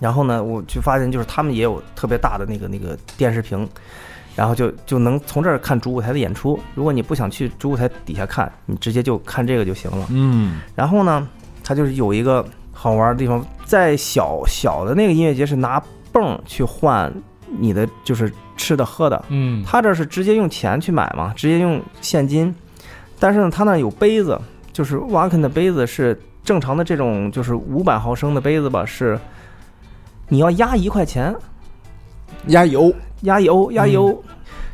[0.00, 3.68] 然后呢，我就发现就是他们也有特别大的那个那个电视屏，
[4.34, 6.58] 然后就就能从这儿看主舞台的演出。
[6.74, 10.06] 如果你不想去主舞台底下看，你直接就看这个就行了。
[10.08, 11.28] 嗯，然后呢，
[11.62, 15.78] 它就是有一个好玩的地方，在小小的那个音乐节是拿
[16.10, 17.12] 泵去换
[17.58, 22.54] 你的就是吃的喝的，嗯，他这是直接用钱去买嘛，直接用现金。
[23.18, 24.38] 但是呢，他那有杯子，
[24.72, 29.18] 就是瓦肯的杯子是正常的这种，就是五百毫升的杯子吧，是
[30.28, 31.34] 你要压一块钱，
[32.48, 32.92] 压油，
[33.22, 34.22] 压一欧，压一欧。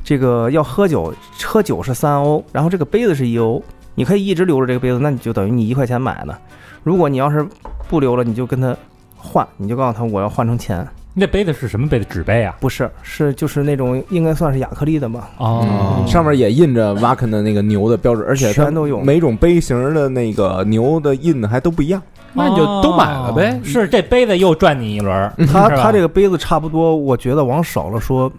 [0.03, 1.12] 这个要喝酒，
[1.45, 3.62] 喝酒是三欧，然后这个杯子是一欧，
[3.95, 6.39] 你可以一直留着这个杯子，那你就等于你一块钱买的。
[6.83, 7.47] 如果你要是
[7.89, 8.74] 不留了，你就跟他
[9.16, 10.87] 换，你就告诉他我要换成钱，
[11.19, 12.07] 那杯子是什么杯子？
[12.09, 12.55] 纸杯啊？
[12.61, 15.31] 不是，是就是那种应该算是亚克力的吧。
[15.39, 22.01] 哦上面也印着瓦肯的那个牛的标志，而且它全都有每种杯型的那个牛的印还都不一样。
[22.33, 28.31] 那你就都买了呗哦是这杯子又赚你一轮儿，他他这个杯子差不多，我觉得往少了说，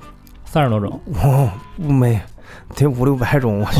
[0.45, 2.19] 三十多种，哦，没
[2.75, 3.79] 得五六百种，我觉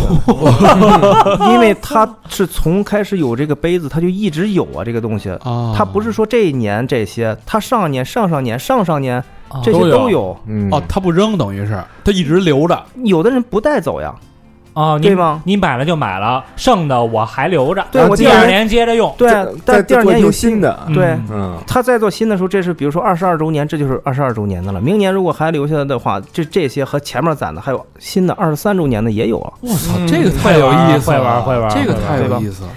[1.40, 5.30] 得， 因为他是从开始有这个杯子，他就一直有啊，这个东西。
[5.44, 9.24] 啊他不是说这一年这些，他上年、上上年、上上年
[9.64, 10.38] 这些都有都有。
[10.48, 12.84] 嗯哦，他不扔，等于是他一直留着。
[13.04, 14.14] 有的人不带走呀，
[14.74, 15.42] 哦，对吗？
[15.46, 19.14] 你买了就买了，剩的我还留着，对我第二年年接着用。
[19.18, 19.30] 对，
[19.66, 21.06] 但第二年有新的，嗯对。
[21.30, 24.80] 嗯，他在做新的时候，这是比如说二十二周年，这就是二十二周年的了。
[24.80, 29.54] 明年如果还留下来的话，这这些和前面攒的还有新的二十三周年的也有啊。
[29.62, 32.70] 我操嗯这个太有意思了，会玩会玩这个太有意思了。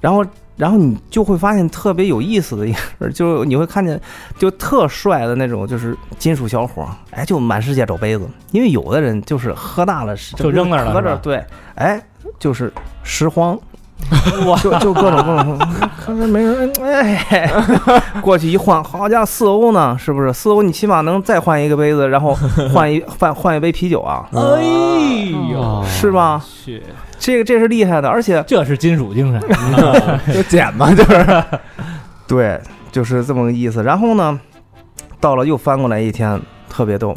[0.00, 0.24] 然后，
[0.56, 4.00] 然后你就会发现特别有意思的一个事儿， 就是你会看见
[4.38, 11.44] 就特帅的那种，就是金属小伙儿，哎，就满世界找杯子，因为有的人就是喝大了就扔那儿了合是吧着对，
[11.74, 12.02] 哎，
[12.38, 13.58] 就是拾荒。
[14.46, 15.58] 哇，就就各种各种，
[15.98, 17.50] 看着没人，哎，
[18.20, 20.30] 过去一换，好家伙，四欧呢，是不是？
[20.34, 22.36] 四欧你起码能再换一个杯子，然后
[22.74, 24.62] 换一换换一杯啤酒啊，哎
[25.50, 26.44] 呦，哦是吧？
[27.18, 29.42] 去，这个这是厉害的，而且这是金属精神。
[30.32, 31.44] 就捡嘛，就是
[32.26, 32.60] 对，
[32.92, 33.82] 就是这么个意思。
[33.82, 34.40] 然后呢，
[35.20, 37.16] 到了又翻过来一天，特别逗，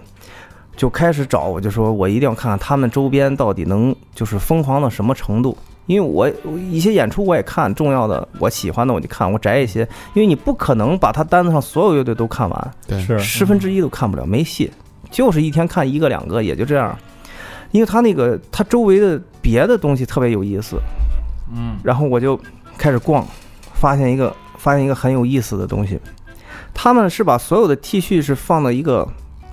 [0.76, 5.58] 就开始找，我就说我一定要看看他们周边到底能就是疯狂到什么程度。
[5.88, 9.80] 因为我我一些演出我也看，重要的我喜欢的我就看，我摘一些，
[10.14, 14.72] 因为你不可能把他单子上所有乐队都看完，对是十分之一都看不了，没戏，
[15.10, 16.96] 就是一天看一个两个，也就这样。
[17.72, 20.78] 因为它那个它周围的别的东西特别有意思，
[21.56, 22.40] 嗯，然后我就
[22.78, 23.26] 开始逛，
[23.74, 26.00] 发现一个发现一个很有意思的东西，
[26.74, 29.08] 他们是把所有的 T 恤是放到一个，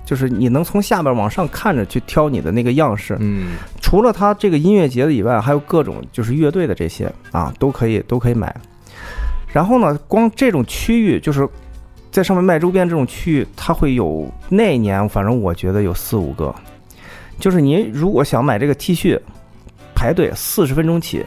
[0.05, 3.15] 就是你能从下边往上看着去挑你的那个样式。
[3.19, 3.49] 嗯，
[3.81, 8.55] 除了它这个音乐节的以外，还有各种就是乐队的这些啊，都可以都可以买。
[9.53, 11.47] 然后呢，光这种区域就是
[12.11, 16.53] 在上面卖周边这种区域，它会有那一年，反正我觉得有四五个。
[17.39, 19.19] 就是您如果想买这个 T 恤，
[19.95, 21.25] 排队四十分钟起，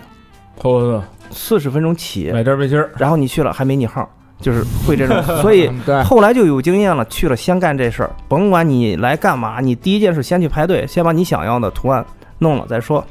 [0.58, 4.08] 后四十分钟起，买件背心儿，然后你去了还没你号，
[4.40, 12.04] 就是会这种，所以 对，后来就有经验了，去了先干这事儿，甭管你来干嘛，你第一件事先去排队，先把你想要的图案
[12.38, 13.04] 弄了再说。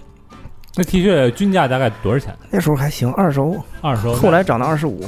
[0.75, 2.35] 那 T 恤均价大概多少钱？
[2.51, 4.13] 那时候还行，二十欧，二十欧。
[4.15, 5.03] 后来涨到二十五。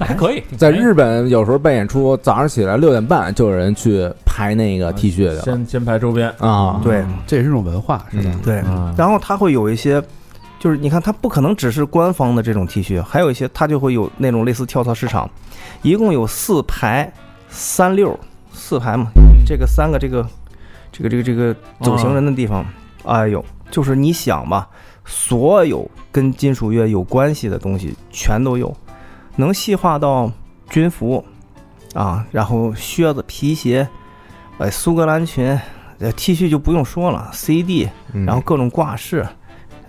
[0.00, 5.40] 那 还可以，在日本有时候办演出，早上起来六点半就有人去排那个 T 恤的。
[5.42, 7.04] 先先排周边，啊，对。
[7.26, 8.30] 这也是一种文化，是吧？
[8.32, 8.40] 嗯。
[8.42, 10.02] 对，啊然后他会有一些，
[10.58, 15.28] 就是你看它不可能只是官方的这种 T 恤，还有一些它就会有那种类似跳蚤市场，
[15.82, 17.12] 一共有四排
[17.50, 18.18] 三六
[18.52, 19.08] 四排嘛，
[19.46, 20.26] 这个三个这个
[20.90, 22.64] 这个这个这个走行人的地方，
[23.04, 24.66] 哎呦，就是你想吧，
[25.04, 28.74] 所有跟金属乐有关系的东西全都有，
[29.36, 30.30] 能细化到
[30.68, 31.24] 军服
[31.94, 33.88] 啊，然后靴子、皮鞋，
[34.58, 35.58] 呃，苏格兰裙。
[36.02, 39.26] 呃，T 恤就不用说了，CD，嗯然后各种挂饰、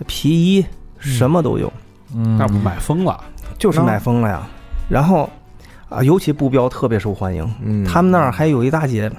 [0.06, 0.66] 皮衣，
[0.98, 1.72] 什么都有，
[2.14, 3.18] 嗯那不买疯了，
[3.56, 4.42] 就是买疯了呀。
[4.90, 5.26] 然后
[5.88, 7.50] 啊，尤其布标特别受欢迎。
[7.62, 9.10] 嗯他们那儿还有一大姐，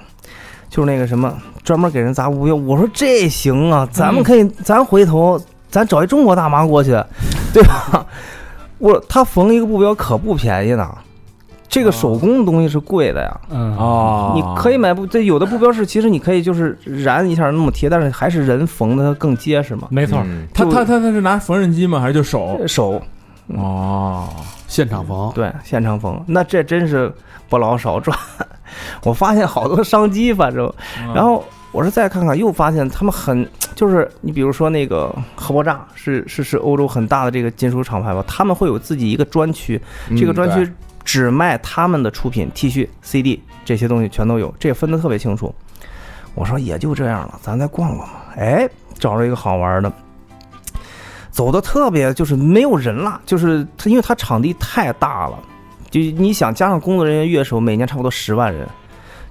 [0.70, 2.54] 就是那个什么，专门给人砸布标。
[2.54, 5.36] 我说这行啊，咱们可以，咱回头
[5.68, 6.90] 咱找一中国大妈过去，
[7.52, 8.06] 对吧？
[8.78, 10.88] 我他缝一个布标可不便宜呢，
[11.68, 13.40] 这个手工的东西是贵的呀。
[13.50, 19.88] 嗯哦，你可以买布，这有的布标是其实你可以就是燃一下那么贴，但是还是人缝的它更结实嘛。
[19.90, 22.00] 没错，嗯他就他他他是拿缝纫机吗？
[22.00, 22.60] 还是就手？
[22.66, 23.00] 手
[23.48, 24.28] 哦，
[24.66, 27.12] 现场缝，对现场缝，那这真是
[27.48, 28.16] 不老少赚。
[29.04, 30.72] 我发现好多商机，反正，
[31.14, 31.44] 然后
[31.74, 33.44] 我是再看看，又发现他们很
[33.74, 39.80] 就是你比如说那个核爆炸是是是欧洲很大的这个金属厂牌吧，他们会有自己一个专区，
[40.16, 40.72] 这个专区
[41.04, 45.52] 只卖他们的出品 T 恤、CD 这些东西全都有，这也分得特别清楚。
[46.36, 48.26] 我说也就这样了，咱再逛逛吧。
[48.36, 48.68] 哎，
[49.00, 49.92] 找着一个好玩的，
[51.32, 55.36] 走的特别就是没有人了，就是它因为它场地太大了，
[55.90, 58.64] 就你想加上工作人员、乐手，每年差不多十万人，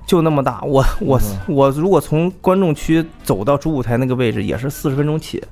[0.05, 0.61] 就那么大。
[0.63, 5.43] 我我我如果从观众区走到主舞台那个位置，也是四十分钟起。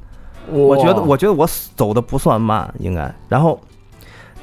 [0.50, 3.14] 我觉得我觉得我走的不算慢，应该。
[3.30, 3.60] 然后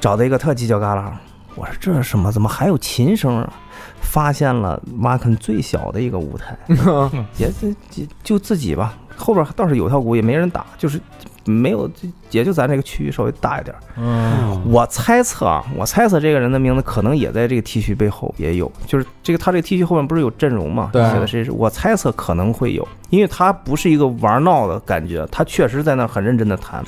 [0.01, 1.11] 找到一个特犄角旮旯，
[1.55, 2.31] 我说这是什么？
[2.31, 3.53] 怎么还有琴声啊？
[4.01, 6.57] 发现了马肯最小的一个舞台，
[7.37, 8.97] 也就就就自己吧。
[9.17, 11.01] 后边倒是有套鼓，也没人打，就是
[11.49, 11.91] 没有，
[12.31, 13.75] 也就咱这个区域稍微大一点。
[13.97, 20.91] 嗯，我猜测啊，我猜测这个人的名字可能也在这个 T 恤背后也有，就是这个他这个 T 恤后面不是有阵容吗？
[20.93, 21.51] 对写的谁是？
[21.51, 26.85] 我猜测可能会有，因为他不是一个玩闹的感觉，他确实在那很认真的弹。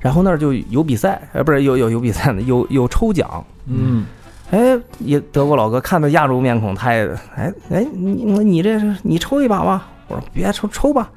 [0.00, 3.44] 然后那儿就有比赛，哎，不是有有有比赛呢，有有抽奖。
[3.66, 4.04] 嗯，
[4.50, 9.88] 哎，也德国老哥看到亚洲面孔，他也哎哎，你你这是你抽一把吧？
[10.06, 11.10] 我说别抽抽吧，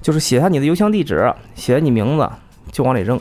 [0.00, 2.28] 就是写下你的邮箱地址，写下你名字，
[2.72, 3.18] 就往里扔。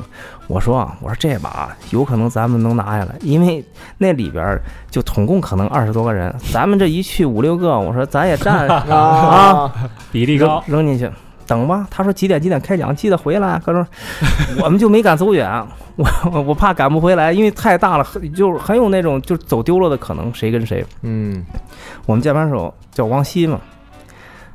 [0.47, 3.63] 我说啊，我说这把有可能咱们能拿下来，因为
[3.97, 4.59] 那里边
[4.89, 9.71] 就总共可能二十多个人，咱们这一去五六个，我说咱也占啊，
[10.11, 11.11] 比例高扔，扔进去。
[11.45, 13.57] 等吧，他说几点几点开奖，记得回来。
[13.59, 13.85] 可是
[14.61, 15.49] 我们就没敢走远，
[15.95, 20.85] 我我怕赶不回来，因为太大了，很就是很有那种就走丢了的可能，谁跟谁。
[21.03, 21.45] 嗯
[22.05, 23.61] 我们键盘手叫王希嘛，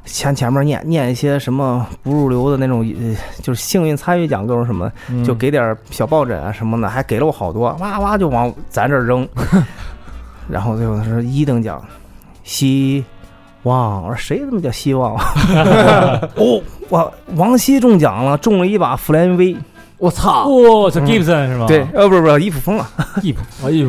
[0.04, 4.90] 前前面念念一些什么不入流的那种，呃，就是幸运参与奖各种什么，
[5.24, 9.26] 就给点小抱枕啊什么的，还给了我好多，哇哇就往咱这儿扔。
[10.50, 11.80] 然后最后他说一等奖，
[12.42, 13.04] 希
[13.62, 15.14] 望，我说谁他妈叫希望？
[16.34, 19.56] 哦，我王希中奖了，中了一把弗兰威，
[19.98, 20.48] 我操！
[20.48, 21.66] 哇，这 Gibson 是吗？
[21.68, 22.86] 对，呃，不是不是，衣服疯了，
[23.22, 23.40] 衣服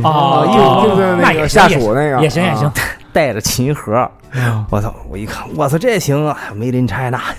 [0.07, 2.73] 啊，衣服就是那个下属那个，也行也行啊，
[3.13, 4.09] 带着琴盒。
[4.71, 4.91] 我操！
[5.07, 7.19] 我一看，我操，这行啊，Made in China，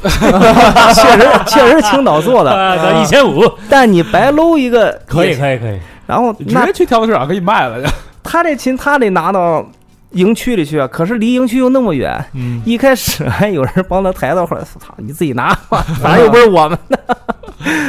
[0.95, 7.85] 确实 确实青岛做的，啊，一千五，但你白搂一个可以可以可以，然后那直接去跳蚤市场可以卖了。
[8.22, 9.68] 他这琴他得拿到
[10.12, 12.25] 营区里去啊，可是离营区又那么远。
[12.35, 16.99] 嗯，一开始还有人帮他抬到，后来操，你自己拿吧，反正又不是我们的。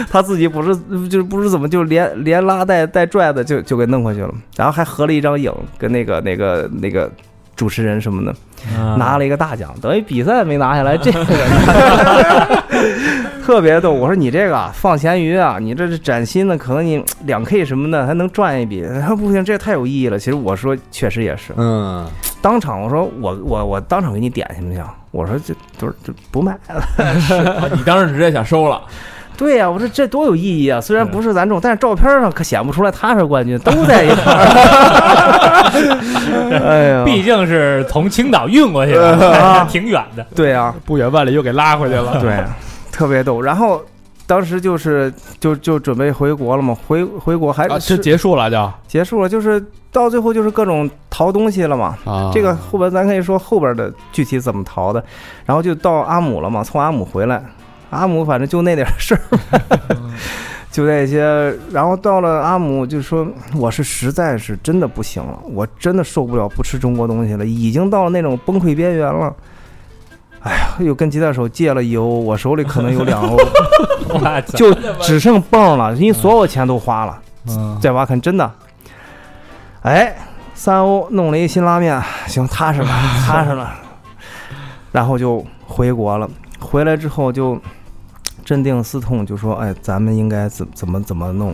[0.09, 0.75] 他自己不是
[1.07, 7.11] 就是不知怎么就连连拉带带拽的就就给弄回去了，然后还合了一张影，跟那个那个那个
[7.55, 8.35] 主持人什么的。
[8.97, 11.23] 拿了一个大奖，等于比赛没拿下来，这个
[13.45, 13.91] 特别逗。
[13.91, 18.83] 我说你这个啊放咸鱼啊，你这是崭新的，可能你两 K 什么的还能赚一笔。
[19.01, 20.17] 他说不行，这太有意义了。
[20.17, 22.07] 其实我说确实也是，嗯，
[22.41, 24.83] 当场我说我我我当场给你点行不行？
[25.11, 26.83] 我说这都是这不卖了。
[27.77, 28.81] 你当时直接想收了，
[29.37, 30.79] 对呀、我说这多有意义啊！
[30.79, 34.39] 虽然不是咱中，但是照片上可显不出来他是冠军， 都在一块儿。
[36.65, 40.25] 哎呀，毕竟是从青岛运过去的， 挺远的。
[40.33, 42.19] 对呀、不远万里又给拉回去了。
[42.21, 42.43] 对，
[42.91, 43.41] 特别逗。
[43.41, 43.83] 然后
[44.25, 51.97] 当时就是就就准备回国了嘛，回回国还啊，是这结束了就结束了，就是到最后就是各种淘东西了嘛。
[52.05, 55.03] 啊，这个后边咱可以说后边的具体怎么淘的，
[55.45, 57.43] 然后就到阿姆了嘛，从阿姆回来，
[57.95, 59.21] 阿姆反正就那点事儿。
[60.71, 63.25] 就那些，然后到了阿姆，就说
[63.55, 69.33] 我是实在是真的不行了，我真的受不了不吃中国东西了，已经到了那种崩溃边缘了。
[70.41, 73.37] 哎呀，又跟吉他手借了一欧，我手里可能有两欧，
[74.53, 77.17] 就只剩泵了，因为所有钱都花了，
[77.47, 78.51] 嗯在瓦肯真的。
[79.83, 80.13] 哎，
[80.53, 82.87] 三欧弄了一新拉面，行，踏实了，
[83.25, 83.73] 踏实了。
[84.91, 86.29] 然后就回国了，
[86.59, 87.57] 回来之后就
[88.45, 91.53] 镇定思痛，就说：“哎，咱们应该怎怎么怎么弄？”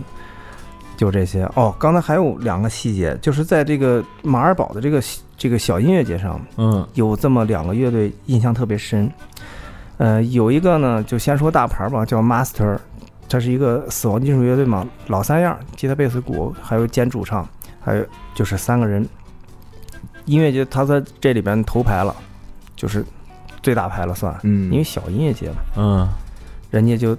[0.96, 1.74] 就这些哦。
[1.80, 5.02] 刚才还有两个细节，就是在这个马尔堡的这个
[5.36, 9.12] 这个小音乐节上，嗯有这么两个乐队印象特别深。
[9.98, 12.78] 呃，有一个呢，就先说大牌吧，叫 Master，
[13.28, 17.48] 它是一个死亡金属乐队嘛，老三样，吉他、贝斯、鼓，还有兼主唱。
[17.84, 19.04] 还有就是三个人，
[20.26, 22.16] 音乐节他在这里边头牌了，
[22.76, 23.04] 就是
[23.64, 26.08] 最大牌了算，嗯因为小音乐节嘛，嗯，
[26.72, 27.16] 人家就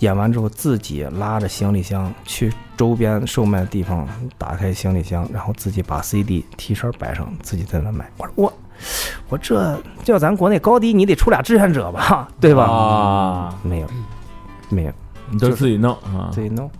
[0.00, 8.10] 演完之后自己拉着行李箱去周边售卖的地方打开行李箱，然后自己把 CD、T 恤摆上，自己在那卖。
[8.18, 8.52] 我说我
[9.28, 12.64] 我这叫咱国内高低，你得出俩志愿者吧，对吧？
[12.64, 13.88] 啊，没有，
[14.68, 14.92] 没有。
[15.30, 16.30] 你都自己弄啊？
[16.32, 16.70] 自己弄。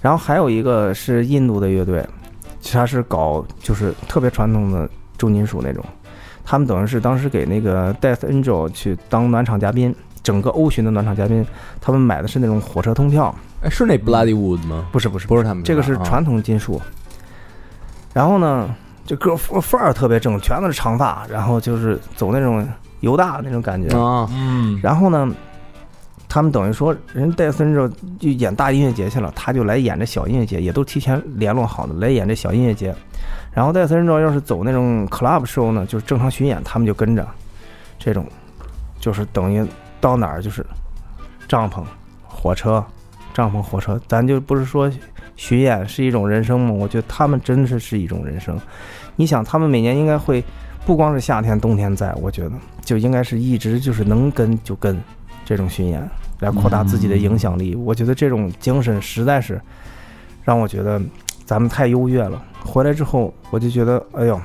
[0.00, 2.06] 然后还有一个是印度的乐队，
[2.62, 5.84] 他是搞就是特别传统的重金属那种，
[6.44, 9.92] 他们等于是当时给那个 Death Angel 去当暖场嘉宾，
[10.26, 11.46] 整个欧巡的暖场嘉宾，
[11.80, 14.84] 他们买的是那种火车通票，哎，是那 Bloody Wood 吗？
[14.90, 16.82] 不是不是不是他们，这个是啊传统金属。
[18.12, 18.74] 然后呢，
[19.06, 22.66] 这歌范儿特别正，全都是长发，然后就是走那种
[23.02, 23.96] 犹大那种感觉。
[23.96, 25.32] 啊，嗯，然后呢，
[26.28, 32.92] 他们等于说人戴森之后就演大音乐节去了，他就来演这小音乐节，也都提前联络好的来演这小音乐节。
[33.52, 37.24] 然后戴森之后要是走那种 club show 呢，就是正常巡演，他们就跟着。
[37.98, 38.26] 这种
[39.00, 39.66] 就是等于
[40.00, 40.64] 到哪儿就是
[41.48, 41.82] 帐篷、
[42.22, 42.84] 火车、
[43.34, 44.90] 帐篷、火车，咱就不是说
[45.36, 46.72] 巡演是一种人生吗？
[46.72, 48.58] 我觉得他们真是是一种人生。
[49.16, 50.42] 你想，他们每年应该会
[50.84, 55.00] 不光是夏天、冬天在，我觉得就应该是一直就是能跟就跟
[55.44, 56.08] 这种巡演，
[56.40, 57.74] 来扩大自己的影响力。
[57.74, 59.60] 我觉得这种精神实在是
[60.44, 61.00] 让我觉得
[61.44, 62.42] 咱们太优越了。
[62.64, 64.40] 回来之后，我就觉得，哎呦，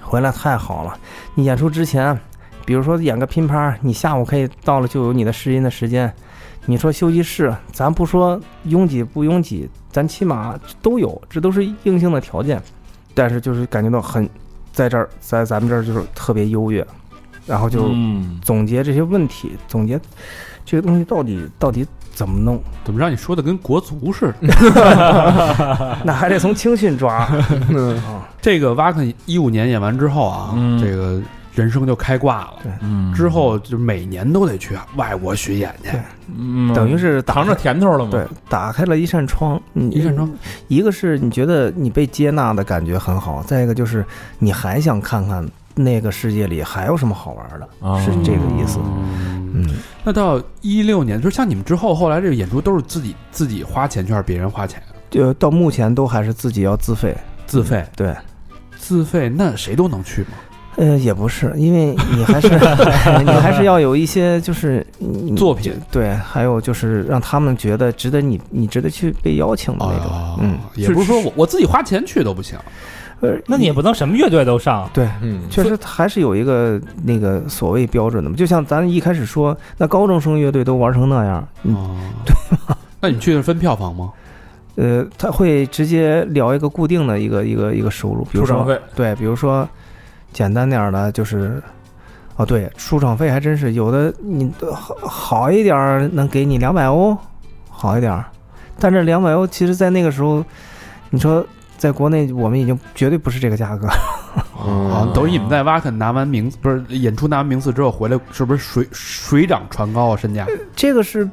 [0.00, 0.98] 回来太好了。
[1.34, 2.18] 你演出之前，
[2.64, 6.12] 比如说演个拼盘，你下午可以到了就有你的试音的时间。
[6.64, 12.62] 你说休息室，咱不说拥挤不拥挤，咱起码都有，这都是硬性的条件。
[13.14, 14.28] 但是就是感觉到很，
[14.72, 16.86] 在这儿，在咱们这儿就是特别优越，
[17.46, 20.00] 然后就嗯，总结这些问题，总结
[20.64, 21.84] 这个东西到底到底
[22.14, 25.98] 怎么弄，怎么让你说的跟国足似的？
[26.04, 27.28] 那还得从青训抓。
[27.68, 28.00] 嗯，
[28.40, 31.20] 这个瓦肯一五年演完之后啊，嗯这个
[31.54, 32.54] 人生就开挂了。
[32.80, 35.90] 嗯之后就每年都得去外国巡演去，
[36.36, 38.10] 嗯等于是尝着甜头了嘛？
[38.10, 39.60] 对，打开了一扇窗。
[39.72, 40.30] 你一扇窗，
[40.68, 44.04] 一个是你觉得你被接纳的感觉很好，再一个就是
[44.38, 48.78] 你还想看看那个世界里还有什么好玩的，哦是这个意思。
[49.54, 49.68] 嗯，
[50.02, 54.82] 那到一六年，就是像你们之后，后来这个演出都是自己自己花钱去，还是别人花钱？
[55.10, 57.14] 就到目前都还是自己要自费。
[57.46, 58.16] 自费，对，
[58.78, 60.28] 自费，那谁都能去吗？
[60.76, 62.48] 呃，也不是，因为 你还是
[63.24, 64.84] 你还是要有一些就是
[65.36, 70.06] 作品对，还有就是让他们觉得值得你你值得去被邀请的那种。
[70.10, 72.58] 哦嗯，也不是说我我自己花钱去都不行。
[73.20, 74.90] 呃，那你也不能什么乐队都上。
[74.92, 78.34] 对，嗯，确实还是有一个那个所谓标准的嘛。
[78.34, 82.34] 就像咱一开始说，那高中生乐队都玩成那样，嗯，哦，对
[83.00, 84.10] 那你去是分票房吗？
[84.74, 89.68] 呃，他会直接聊一个固定的一个一个一个收入，比如说出场费对，比如说
[90.32, 91.62] 简单点儿的，就是
[92.36, 97.16] 哦，对，出场费还真是有的，你好好一点儿能给你两百欧，
[97.68, 98.24] 好一点儿，
[98.78, 100.44] 但这两百欧其实在那个时候，
[101.10, 103.86] 你说在国内我们已经绝对不是这个价格，
[104.56, 110.16] 啊，等于你们在瓦肯拿完名不是演出拿完名次之后回来，是不是水水涨船高啊？
[110.16, 110.46] 身价？
[110.74, 111.28] 这个是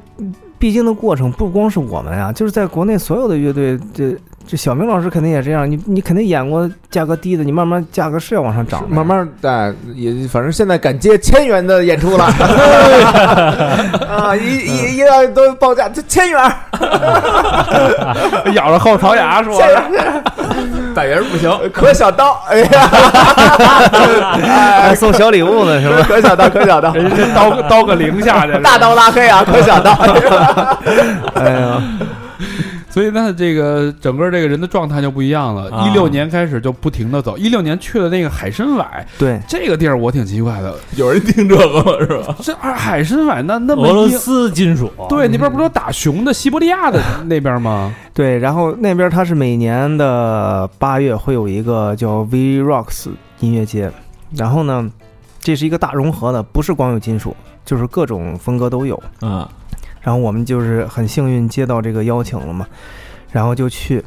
[0.60, 4.14] 必经的过程，不光是我们啊，就是在国内所有的乐队，这
[4.46, 12.24] 这小明老师肯定也这样，你你肯定演过价格低的，你慢慢价格是要往上涨的，慢慢的也，反正现在敢接千元的演出了。
[14.06, 14.36] 啊！
[14.36, 16.38] 一一一到都报价就千元，
[18.54, 19.58] 咬着后槽牙说，
[20.94, 22.88] 百元不行， 可小刀，哎呀，
[24.82, 26.04] 还送小礼物呢，是吧？
[26.06, 29.92] 可小刀，可小刀，人家刀刀个零下去， 大刀拉黑啊，可小刀，
[31.34, 31.82] 哎呀，
[32.90, 35.70] 所以那这个整个这个人的状态就不一样了。
[35.70, 40.74] 啊一六年开始就不停的走，一六年去了那个海参崴对，这个地儿，我挺奇怪的。
[40.96, 41.84] 有人听这个吗？
[42.00, 42.36] 是吧？
[42.42, 47.94] 这啊海参崴那那么俄罗斯金属，对那边不是有打熊的西伯利亚的那边吗？
[48.12, 53.06] 对，然后那边它是每年的八月会有一个叫 V Rocks
[53.38, 53.90] 音乐节，
[54.34, 54.90] 然后呢，
[55.38, 57.34] 这是一个大融合的，不是光有金属，
[57.64, 59.00] 就是各种风格都有。
[59.22, 59.46] 嗯，
[60.00, 62.66] 然后我们就是很幸运接到这个邀请了嘛，
[63.30, 64.04] 然后就去。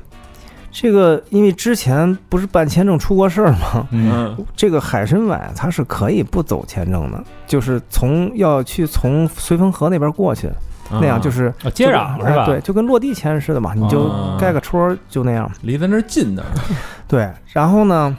[0.71, 3.87] 这个因为之前不是办签证出过事儿吗？
[3.91, 10.49] 嗯，这个海参崴它是可以不走签证的，就是从要去从绥芬河那边过去，
[10.89, 12.41] 那样就是哦接壤是吧？
[12.41, 15.47] 哎对，就跟落地签似的嘛，你就啊盖个戳就那样。
[15.61, 16.43] 离咱这儿近的，
[17.07, 18.17] 对，然后呢，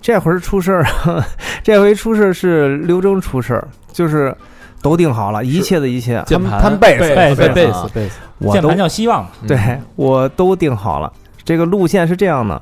[0.00, 0.86] 这回儿出事儿，
[1.64, 4.32] 这回出事儿是刘征出事儿，就是
[4.80, 6.60] 都定好了，一切的一切，键盘。
[6.60, 9.24] 他们贝斯贝斯贝斯贝斯，我都键盘叫希望。
[9.24, 9.58] 嘛，对
[9.96, 11.12] 我都定好了。
[11.44, 12.60] 这个路线是这样的，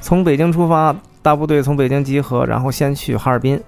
[0.00, 3.60] 从北京出发，大部队从北京集合，然后先去哈尔滨，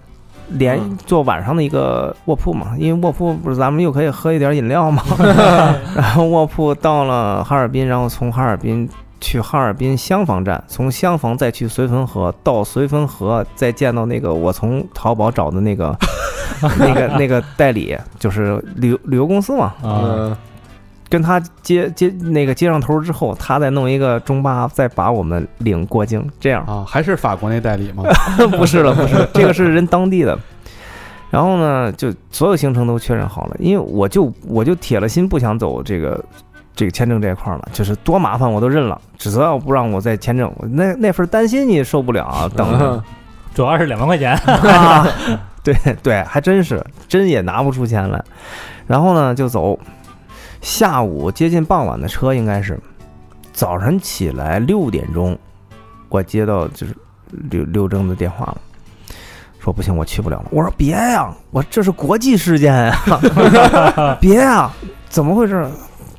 [0.49, 0.99] 连嗯。
[1.07, 5.03] 坐晚上的一个卧铺嘛，因为卧铺不是咱们又可以喝一点饮料嘛，
[5.95, 8.89] 然后卧铺到了哈尔滨，然后从哈尔滨。
[9.21, 15.97] 去哈尔滨香坊站，从香坊再去绥芬河，到绥芬河再见到那个我从淘宝找的那个
[16.79, 20.37] 那个那个代理，就是旅游旅游公司嘛，啊，嗯，
[21.09, 28.05] 跟他接接那个接上头之后，他再弄一个中巴，再把我们领过境，这样啊，还是法国那代理吗？
[28.59, 30.39] 不是了，不是，这个是人当地的。
[31.29, 36.25] 然后呢，就所有行程都确认好了，因为我就我就铁了心不想走这个
[36.77, 43.03] 这个签证这一块儿了，就是多麻烦我都认了，只要不让我再签证，我那那份担心你也受不了啊，等着。
[43.55, 45.09] 主要是两万块钱， 啊，
[45.65, 48.23] 对对，还真是，真也拿不出钱来。
[48.87, 49.79] 然后呢，就走，
[50.61, 52.79] 下午接近傍晚的车应该是，
[53.55, 55.39] 早晨起来六点钟，
[56.11, 56.95] 我接到就是
[57.31, 58.59] 刘刘征的电话了。
[59.59, 60.45] 说不行，我去不了了。
[60.51, 62.99] 我说别呀，我这是国际事件呀，
[64.21, 64.71] 别呀，
[65.09, 65.67] 怎么回事？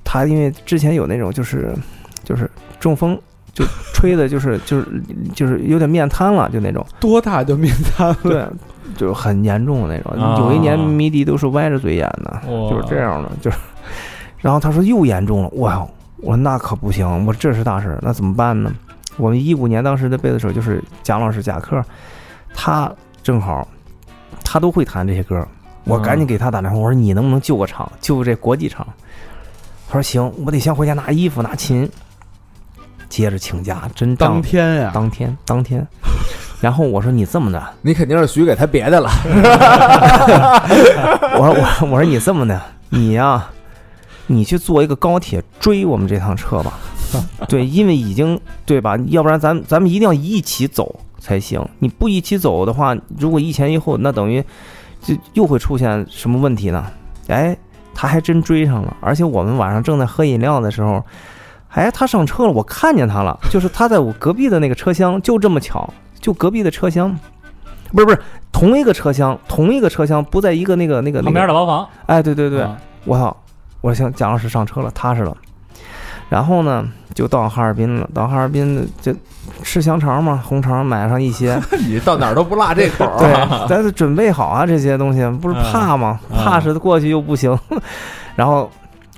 [0.09, 1.75] 他因为之前有那种就是
[2.23, 3.19] 就是中风，
[3.53, 5.03] 就吹的就是 就是
[5.35, 6.85] 就是有点面瘫了，就那种。
[6.97, 8.17] 多大就面瘫了？
[8.23, 8.47] 对，
[8.95, 10.23] 就是很严重的那种。
[10.23, 13.57] 啊有一年迷笛都是歪着嘴演的，就是这样的，就是。
[14.39, 15.85] 然后他说又严重了，哇！
[16.19, 18.71] 我说那可不行，我说这是大事儿，那怎么办呢？
[19.17, 21.84] 我们一五年当时的贝斯手就是蒋老师贾克，
[22.53, 22.89] 他
[23.21, 23.67] 正好
[24.43, 25.45] 他都会弹这些歌，
[25.84, 28.88] 我赶紧给他打电话，我说你能不能救个场，救这国际场？
[29.88, 31.89] 他说行，我得先回家拿衣服拿琴，
[33.07, 35.88] 接着请假，真当当天呀，当天当天。
[36.59, 39.09] 然后我说你这么的，你肯定是许给他别的了，
[41.38, 42.59] 我说我我说你这么的，
[42.89, 43.47] 你呀、
[44.26, 46.73] 你去坐一个高铁追我们这趟车吧。
[47.47, 48.97] 对，因为已经对吧？
[49.07, 51.64] 要不然咱咱们一定要一起走才行。
[51.80, 54.43] 你不一起走的话，如果一前一后，那等于
[55.01, 56.85] 就又会出现什么问题呢？
[57.27, 57.55] 哎，
[57.99, 61.03] 他还真追上了，而且我们晚上正在喝饮料的时候，
[61.69, 65.91] 哎，他上车了，我看见他了，就是他在我隔壁的那个车厢，就这么巧，
[66.22, 67.18] 就隔壁的车厢，
[67.91, 68.19] 不是不是
[68.52, 72.68] 同一个车厢，同一个车厢，不在一个那个那个那旁边，的牢房，哎，对对对，
[73.06, 73.36] 我操！
[73.82, 75.36] 我想蒋老师上车了，踏实了。
[76.30, 78.10] 然后呢，就到哈尔滨了。
[78.14, 79.14] 到哈尔滨就
[79.64, 81.60] 吃香肠嘛，红肠买上一些。
[81.88, 83.66] 你到哪儿都不落这口儿对啊。
[83.70, 86.20] 咱得准备好啊，这些东西不是怕吗？
[86.30, 87.58] 嗯怕是过去又不行。
[88.36, 88.70] 然后，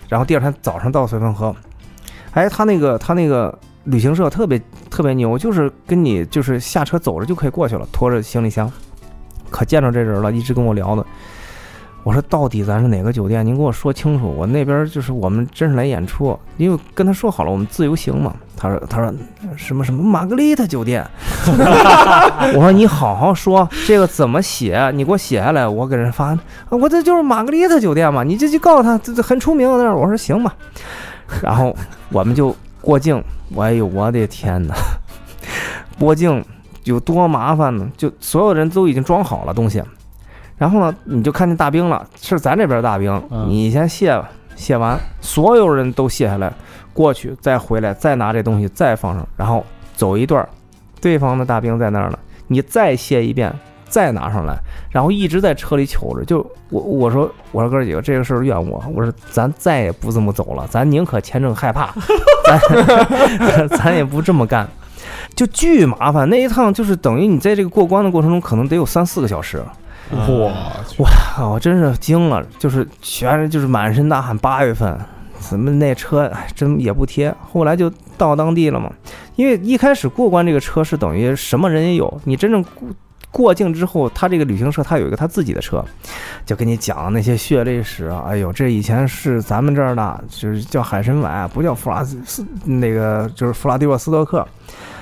[0.08, 1.56] 然后第二天早上到绥芬河，
[2.32, 8.72] 哎，他那个他那个旅行社特别特别牛，就是跟你就是下车走着就可以过去了，拖着行李箱。
[9.50, 11.04] 可见着这人了，一直跟我聊的。
[12.10, 13.46] 我说到底咱是哪个酒店？
[13.46, 14.34] 您给我说清楚。
[14.36, 18.34] 我那边就是我们真是来演出，因为跟他说好了，我们自由行嘛。
[18.58, 19.14] 他说他说
[19.56, 21.08] 什么什么玛格丽特酒店。
[22.56, 24.92] 我说你好好说，这个怎么写？
[24.96, 26.36] 你给我写下来，我给人发。
[26.70, 29.96] 我这就是玛格丽特酒店嘛，你这就告诉他，这这很出名的那儿。
[29.96, 30.56] 我说行吧，
[31.44, 31.78] 然后
[32.10, 33.24] 我们就过境。
[33.56, 34.74] 哎呦，我的天哪！
[36.00, 36.44] 过境
[36.86, 37.88] 有多麻烦呢？
[37.96, 39.84] 就所有人都已经装好了东西，
[40.60, 46.54] 然后呢，你就看见大兵了，是咱这边大兵，嗯你先卸吧，卸完，所有人都卸下来，
[46.94, 49.66] 过去再回来，再拿这东西再放上，然后
[49.96, 50.50] 走一段儿，
[51.00, 53.54] 对方的大兵在那儿呢，你再卸一遍，
[53.88, 54.54] 再拿上来，
[54.92, 56.26] 然后一直在车里瞅着。
[56.26, 61.94] 就我我说我说哥几个，这个事儿怨我，我说咱再也不这么走了，咱宁可签证害怕，
[63.40, 64.68] 咱 咱也不这么干。
[65.36, 69.64] 就巨麻烦，那一趟就是等于你在这个过关的过程中，可能得有三四个小时。
[70.12, 70.52] 我
[70.88, 74.38] 去，啊，我真是惊了，就是全是就是满身大汗。
[74.38, 74.98] 八月份，
[75.40, 77.34] 怎么那车哎真也不贴。
[77.52, 78.92] 后来就到当地了嘛，
[79.36, 82.90] 因为一开始过关这个车是等于什么人也有，你真正过
[83.32, 85.86] 过境之后，他这个旅行社他有一个他自己的车，
[86.44, 88.24] 就跟你讲那些血泪史啊。
[88.28, 94.44] 哎呦，这以前是咱们这儿的，就是叫海参崴，不叫弗拉斯那个就是弗拉迪沃斯托克。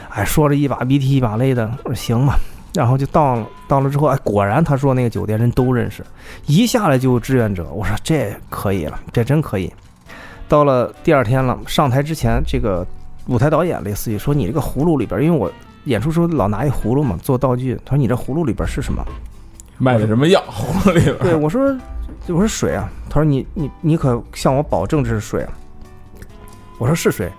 [0.10, 2.38] 哎，说着一把鼻涕一把泪的，我说行吧。
[2.78, 6.06] 然后就到了，到了之后，哎，果然他说那个酒店人都认识，
[6.45, 7.68] 一下来就有志愿者。
[7.72, 9.72] 我说这可以了，这真可以。
[10.48, 12.86] 到了第二天了，上台之前，这个
[13.28, 15.52] 舞台导演类似于说你这个葫芦里边，因为我
[15.86, 19.04] 演出时候老拿一葫芦嘛做道具，他说你这葫芦里边是什么？
[19.78, 20.44] 卖的什么药？
[20.49, 21.76] 葫芦里边儿对我说，
[22.28, 22.90] 我说水啊。
[23.10, 25.54] 他说你你你可向我保证这是水啊。
[26.78, 27.32] 我说是水，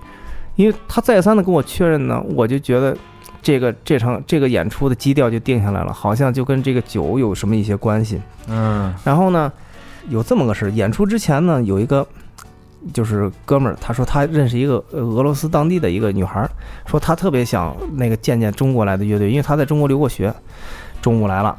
[0.56, 2.97] 因为他再三的跟我确认呢，我就觉得
[3.43, 8.20] 这个这场这个演出的基调就定下来了，好像就跟这个酒有什么一些关系。
[8.48, 9.52] 嗯然后呢，
[10.09, 12.06] 有这么个事，演出之前呢，有一个
[12.93, 16.51] 就是哥们儿，他说他认识一个呃俄罗斯当地的一个女孩儿，
[16.86, 20.35] 说他特别想那个见见中国来的乐队，因为他在中国留过学。
[21.01, 21.56] 中午来了，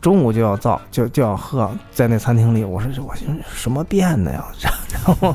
[0.00, 4.44] 中午就要造，就就要喝，在那餐厅里，我说我寻思什么变的呀？
[5.04, 5.34] 然后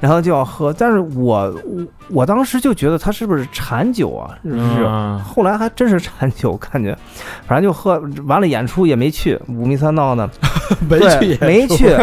[0.00, 4.36] 然后就要喝，但是我我我当时就觉得他是不是馋酒啊？
[4.42, 4.84] 是不是？
[4.86, 6.96] 嗯后来还真是馋酒，感觉
[7.46, 10.28] 反正就喝完了，演出也没去，五迷三道呢。
[10.88, 11.96] 没去，没去。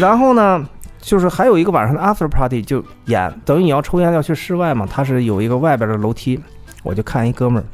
[0.00, 0.64] 然后呢，
[1.00, 6.40] 就是还有一个晚上的 after party 就演，等于你要抽烟要去室外嘛，他是有一个外边的楼梯，
[6.82, 7.66] 我就看一哥们儿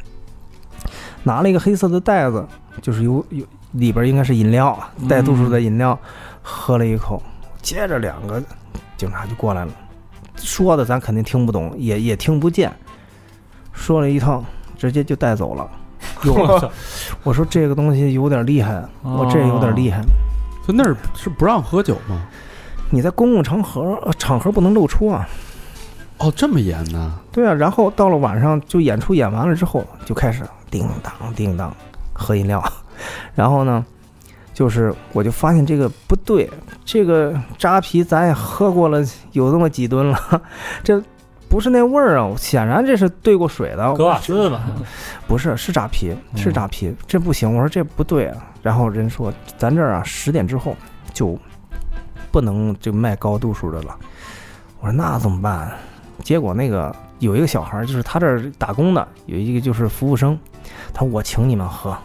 [1.25, 2.45] 拿了一个黑色的袋子，
[2.81, 4.79] 就是有有里边应该是饮料，
[5.09, 5.99] 带度数的饮料，
[6.43, 7.23] 喝了一口，
[7.61, 8.43] 接着两个
[8.97, 9.73] 警察就过来了，
[10.37, 12.73] 说的咱肯定听不懂，也也听不见，
[13.73, 14.45] 说了一套，
[14.79, 15.71] 直接就带走了。
[16.25, 16.71] 哟，
[17.23, 20.03] 我说这个东西有点厉害，我这有点厉害。
[20.67, 22.23] 就那儿是不让喝酒吗？
[22.91, 25.29] 你在公共场合呃场合不能露出啊。
[26.19, 27.19] 哦，这么严呢？
[27.33, 31.75] 对啊，然后到了晚上就演出演完了之后就开始叮当叮当
[32.13, 32.63] 喝饮料，
[33.35, 33.85] 然后呢，
[34.53, 36.49] 就是我就发现这个不对，
[36.85, 40.43] 这个扎啤咱也喝过了有那么几吨了，
[40.83, 41.03] 这
[41.49, 44.63] 不是那味儿啊，显然这是兑过水的，格瓦斯嘛，
[45.27, 50.77] 不是是扎啤是扎啤，这不行，我说这不对啊，然后人说咱这儿啊十点之后
[51.13, 51.39] 就
[52.31, 53.95] 不能就卖高度数的了，
[54.81, 55.71] 我说那怎么办？
[56.23, 60.39] 结果那个有一个小孩儿，就是他这儿打工的，有一个就是服务生，
[60.93, 61.97] 他说我请你们喝，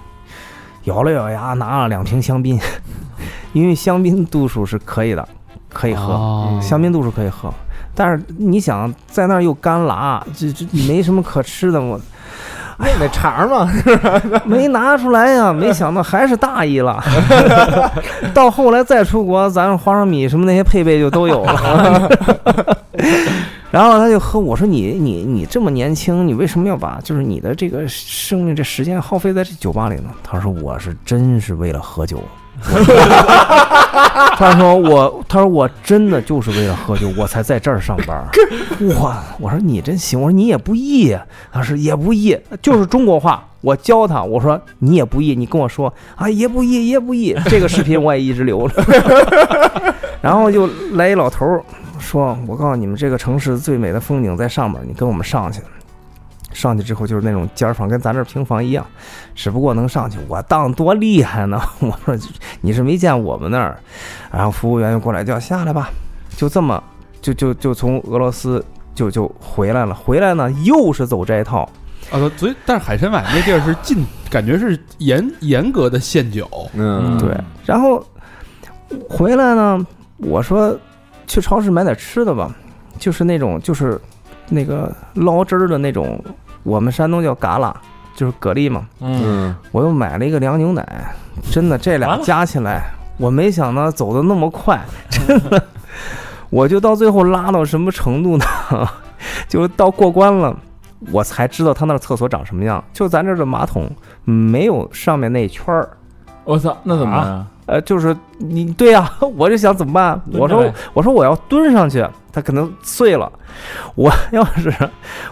[0.84, 2.60] 咬了咬牙拿了两瓶香槟，
[3.54, 5.28] 因为香槟度数是可以的，
[5.74, 7.54] 可以喝，哦香槟度数可以喝，
[7.96, 12.00] 但是你想在那儿又干拉，这这没什么可吃的，我
[12.80, 13.68] 那那肠嘛，
[14.46, 17.04] 没拿出来呀，没想到还是大意了。
[18.36, 22.10] 到后来再出国，咱花生米什么那些配备就都有了。
[23.70, 30.10] 然后他就喝，我说你你你这么年轻，你为什么要把就是你的这个生命这时间耗费在这酒吧里呢？
[30.24, 32.22] 他说我是真是为了喝酒。
[34.36, 38.26] 他说我，他说我真的就是为了喝酒，我才在这儿上班。
[39.00, 41.24] 哇，我说你真行，我说你也不易呀。
[41.52, 43.44] 他说也不易，就是中国话。
[43.62, 47.36] 我教他，我说你也不易，你跟我说啊也不易也不易。
[47.46, 48.82] 这个视频我也一直留着。
[50.22, 51.64] 然后就来一老头儿
[52.00, 55.62] 说：“我告诉你们，这个城市最美的风景在上面，你跟我们上去。”
[56.54, 58.84] 上去之后就是那种间房，跟咱这平房一样，
[59.36, 60.18] 只不过能上去。
[60.28, 61.62] 我当多厉害呢！
[61.80, 62.18] 我说
[62.62, 63.78] 你是没见我们那儿，
[64.32, 65.90] 然后服务员就过来叫下来吧，
[66.36, 66.82] 就这么
[67.22, 68.64] 就就就从俄罗斯
[68.96, 69.94] 就就回来了。
[69.94, 71.70] 回来呢又是走这一套，
[72.10, 76.50] 啊，所以但是海参崴那地儿是禁，感觉是严严格的限酒。
[76.74, 78.04] 嗯对，然后
[79.08, 79.86] 回来呢，
[80.18, 80.76] 我说
[81.28, 82.50] 去超市买点吃的吧，
[82.98, 84.00] 就是那种就是
[84.50, 86.20] 那个捞汁儿的那种，
[86.64, 87.76] 我们山东叫嘎啦，
[88.16, 88.88] 就是蛤蜊嘛。
[89.02, 91.14] 嗯，嗯，我又买了一个凉牛奶，
[91.52, 92.82] 真的这俩加起来，
[93.18, 95.62] 我没想到走的那么快，真的，
[96.50, 98.46] 我就到最后拉到什么程度呢？
[99.48, 100.58] 就到过关了。
[101.12, 103.88] 我才知道他那儿厕所长什么样，就咱这儿的马桶
[104.24, 105.88] 没有上面那一圈儿，
[106.44, 107.48] 我操，那怎么办啊？
[107.68, 109.08] 呃，就是你对呀、
[109.38, 110.20] 我就想怎么办？
[110.34, 112.04] 我说我说我要蹲上去，
[112.34, 113.32] 它可能碎了。
[113.96, 114.74] 我要是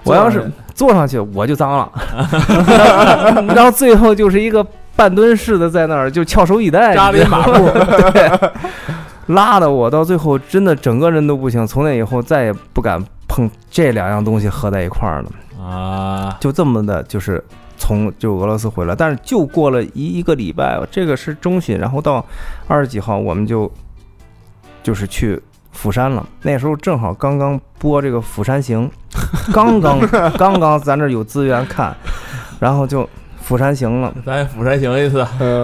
[0.04, 1.92] 我要是坐上去，我就脏了。
[3.56, 7.52] 然后最后就是一个半蹲式的在那儿就翘首以待，扎了一马步，
[8.12, 8.30] 对，
[9.28, 15.64] 拉的我到最后真的整个人都不行，从那以后再也不敢碰这两样东西合在一块儿了。
[15.64, 17.44] 啊，就这么的，就是
[17.78, 22.26] 从就俄罗斯回来，但是就过了一一个礼拜，这个是中旬，然后到
[22.68, 23.72] 二十几号我们就
[24.82, 25.42] 就是去
[25.72, 26.26] 釜山了。
[26.42, 28.90] 那时候正好刚刚播这个《釜山行》，
[29.54, 30.00] 刚刚
[30.38, 31.96] 刚刚咱这有资源看，
[32.60, 33.04] 然后就
[33.42, 34.14] 《釜山行》了。
[34.26, 35.20] 咱也釜山行一次，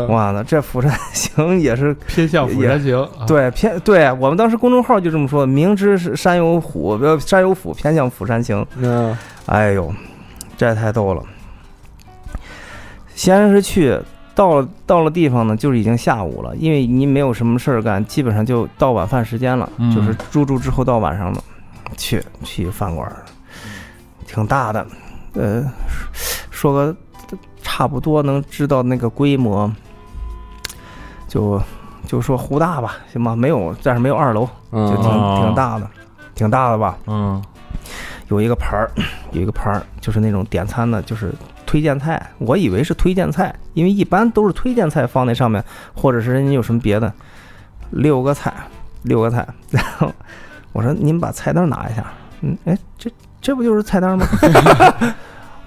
[0.10, 8.66] 哇那这《釜山行》也是偏向釜山行，啊对偏对我们当时公众号就这么说，明知是山有虎，呃山有虎，偏向釜山行。
[8.76, 9.18] 嗯
[9.48, 9.92] 哎呦，
[10.56, 11.24] 这太逗了！
[13.22, 13.96] 先是去
[14.34, 21.44] 到了到了地方呢，就是已经下午了，因为你没有什么事儿干，基本上就到晚饭时间了，嗯就是入住之后到晚上了，
[21.96, 23.18] 去去饭馆儿，
[24.26, 24.84] 挺大的，
[25.36, 25.64] 呃，
[26.50, 26.96] 说个
[27.62, 29.72] 差不多能知道那个规模，
[31.28, 31.62] 就
[32.08, 33.36] 就说湖大吧，行吧？
[33.36, 35.88] 没有，但是没有二楼，就挺哦挺大的，
[36.34, 36.98] 挺大的吧？
[37.06, 37.40] 嗯
[38.30, 38.90] 有一个盘儿，
[39.32, 41.32] 有一个盘儿，就是那种点餐的，就是
[41.72, 42.22] 推荐菜。
[42.40, 45.64] 我以为是推荐菜，因为一般都是推荐菜放在上面，
[45.96, 47.10] 或者是人家有什么别的。
[47.92, 48.54] 六个菜，
[49.04, 50.12] 六个菜， 然后
[50.74, 52.06] 我说您把菜单拿一下。
[52.42, 54.28] 嗯，哎，这这不就是菜单吗？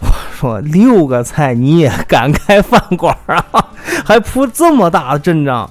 [0.01, 3.43] 我说六个菜你也敢开饭馆啊？
[4.05, 5.71] 还铺这么大的阵仗？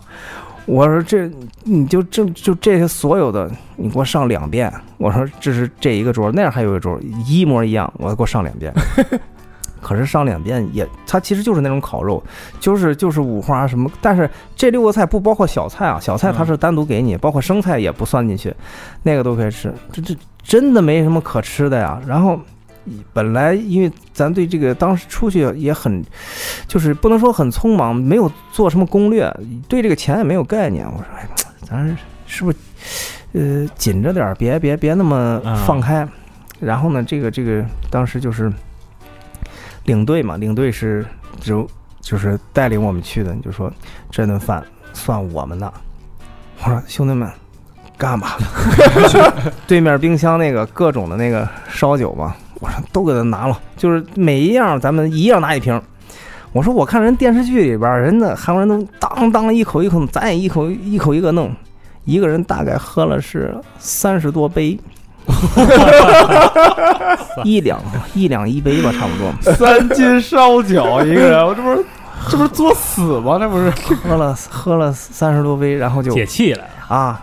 [0.65, 1.29] 我说这
[1.65, 4.73] 你就这就这些所有的你给我上两遍。
[4.97, 8.73] 我说这是这一个桌，那儿还有一桌，一模一样，我给我上两遍。
[9.83, 12.23] 可是上两遍也，它其实就是那种烤肉，
[12.59, 18.51] 就是就是五花什么，但是这六个菜不包括小菜啊，小菜它是单独给你，包括生菜也不算进去，
[19.03, 22.01] 那个都可以吃，这这真的没什么可吃的呀。
[22.07, 22.39] 然后
[23.11, 26.03] 本来因为咱对这个当时出去也很，
[26.67, 29.31] 就是不能说很匆忙，没有做什么攻略，
[29.67, 30.85] 对这个钱也没有概念。
[30.85, 31.27] 我说，哎，
[31.61, 32.57] 咱是不是
[33.33, 36.07] 呃紧着点儿，别别别那么放开。
[36.59, 38.51] 然后呢，这个这个当时就是。
[39.85, 41.05] 领队嘛，领队是
[41.39, 41.67] 就
[42.01, 43.71] 就是带领我们去的，你就说
[44.09, 45.71] 这顿饭算我们的。
[46.63, 47.29] 我说兄弟们，
[47.97, 48.37] 干吧！
[49.67, 55.81] 对面冰箱那个各种的那个烧酒嘛，我说都给他拿了，就是每一样咱们一样拿一瓶。
[56.53, 61.51] 我说我看人电视剧里边人的韩国人都当当一口一口，咱也一口一口一个弄，
[62.05, 64.79] 一个人大概喝了是三十多杯。
[67.43, 67.79] 一两
[68.13, 69.31] 一两一杯吧，差不多。
[69.55, 71.85] 三斤烧酒一个人，我这不是
[72.29, 73.37] 这不是作死吗？
[73.39, 73.69] 这不是
[74.03, 77.21] 喝了喝了三十多杯，然后就解气了啊。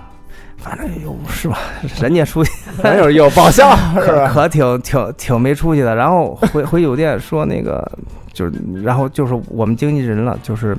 [0.59, 1.59] 反正有是吧？
[2.01, 2.53] 人家出去，
[2.83, 4.31] 咱有有报销是吧？
[4.31, 5.95] 可挺挺挺没出息的。
[5.95, 7.91] 然后回回酒店说那个
[8.35, 8.53] 就是，
[8.83, 10.77] 然后就是我们经纪人了，就是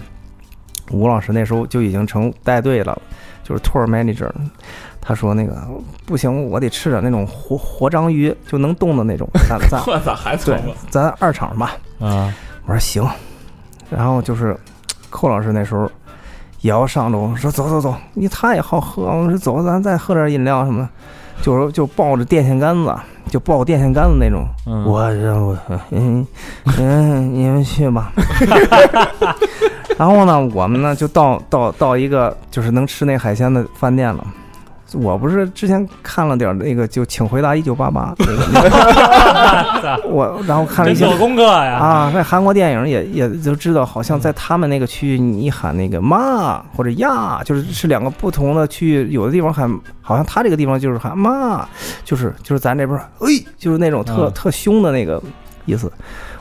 [0.92, 2.96] 吴老师那时候就已经成带队了，
[3.44, 4.30] 就是 tour manager。
[5.02, 5.58] 他说：“那个
[6.06, 9.28] 不行，我得吃点那种活活章鱼，就能动的那种。
[9.50, 10.62] 咱咱咋还对，
[10.92, 11.72] 咱二场吧。
[12.00, 12.32] 啊，
[12.68, 13.04] 我说行。
[13.90, 14.56] 然后就是
[15.10, 15.90] 寇老师那时候
[16.62, 19.04] 也要上楼，说走走走，你他也好喝。
[19.06, 20.90] 我说走，咱再喝点饮料什么的。
[21.42, 22.96] 就是就抱着电线杆子，
[23.28, 24.46] 就抱电线杆子那种。
[24.86, 25.58] 我我
[25.90, 26.26] 嗯
[26.78, 28.12] 嗯，你们去吧。
[29.98, 34.24] 然后呢，我们呢就到到到一个就是能吃那海鲜的饭店了。”
[34.94, 38.26] 我不是之前看了点那个，就请回答一九八八 那
[39.82, 51.68] 个，我然后看了一些做功课呀啊，那韩国电影也也就知道，好像在他们那个区域，你喊那个妈或者呀，就是是两个不同的区域，有的地方喊，好像他这个地方就是喊妈，
[52.04, 53.28] 就是就是咱这边哎，
[53.58, 55.22] 就是那种特特凶的那个
[55.66, 55.92] 意思。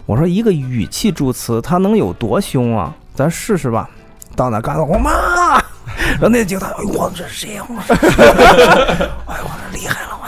[0.07, 2.93] 我说一个语气助词，它能有多凶啊？
[3.15, 3.89] 咱试试吧。
[4.35, 5.63] 到那干了，我妈，
[6.13, 7.65] 然后那警察，哎，我这谁呀？
[7.69, 7.75] 我
[9.33, 10.19] 哎，我这厉害了，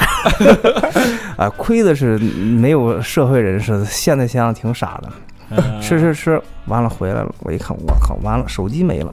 [1.37, 5.09] 我啊，亏的是没有社会人士，现在想想挺傻的。
[5.83, 9.13] 吃吃吃，完了回来了，我一看，我靠，完了，手机没了，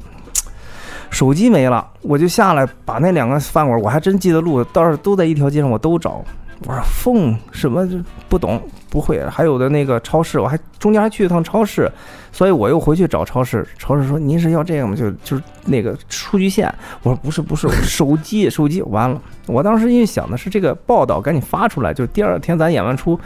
[1.10, 6.24] 手机没了，我就下来把那两个饭馆，我还真记得路，倒是都在一条街上，我都找。
[6.66, 7.88] 我说凤什么
[8.28, 11.92] 不懂不会，还有的那个超市，我还中间还去一趟超市，
[12.32, 13.66] 所以我又回去找超市。
[13.78, 14.96] 超市说您是要这个吗？
[14.96, 16.74] 就就是那个数据线。
[17.04, 19.22] 我说不是不是，手机手机完了。
[19.46, 23.20] 我当时因为想的是这个报道赶紧发出来，就第二天咱演完出，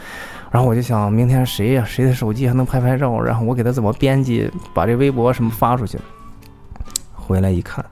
[0.50, 5.98] 然后我就想明天谁呀谁的手机还能拍拍照，然后我给他怎么编辑，把这微博什么发出去。
[7.14, 7.82] 回来一看，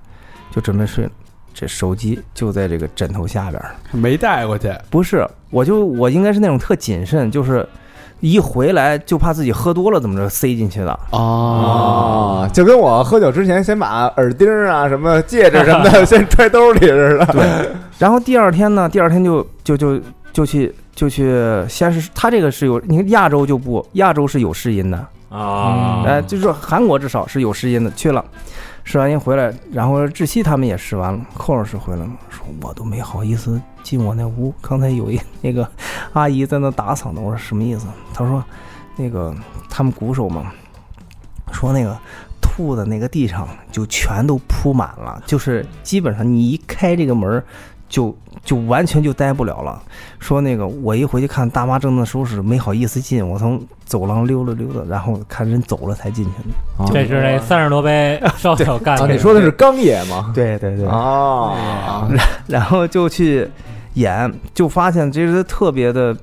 [0.50, 1.10] 就准备睡了。
[1.54, 4.72] 这手机就在这个枕头下边儿，没带过去。
[4.90, 7.66] 不是，我就我应该是那种特谨慎，就是
[8.20, 17.26] 一回来就怕自己喝多了怎么着塞进去的啊，就跟我喝酒之前先把耳钉啊、什么戒指什么的 先揣兜里似的。
[17.26, 17.68] 对，
[17.98, 20.00] 然后第二天呢，第二天就就就
[20.32, 21.32] 就去就去，
[21.68, 28.24] 先是他这个是有，你看亚洲就不，亚洲是有试音的啊，哎，就是说韩国至少是有试音的，去了。
[28.84, 34.52] 试完音回来，然后志熙他们也试完了，寇老师回来了，说我都没好意思进我那屋。
[34.60, 35.68] 刚才有一 那个
[36.12, 37.86] 阿姨在那打嗓子，我说什么意思？
[38.12, 38.44] 他说
[38.96, 39.34] 那个
[39.68, 40.52] 他们鼓手嘛，
[41.52, 41.96] 说那个
[42.40, 47.42] 吐的那个地上就全都铺满了，就是基本上你一开这个门。
[47.88, 49.81] 就就完全就待不了了。
[50.19, 53.27] 说那个，我一回去看大妈正在收拾，没好意思进。
[53.27, 56.93] 我从走廊溜达溜达，然后看人走了才进去的。
[56.93, 59.06] 这是那三十多杯烧酒干的。
[59.06, 60.32] 你说的是刚野吗？
[60.35, 60.86] 对对对。
[60.86, 61.56] 哦。
[62.47, 63.48] 然后就去
[63.94, 66.16] 演，就发现其实特别的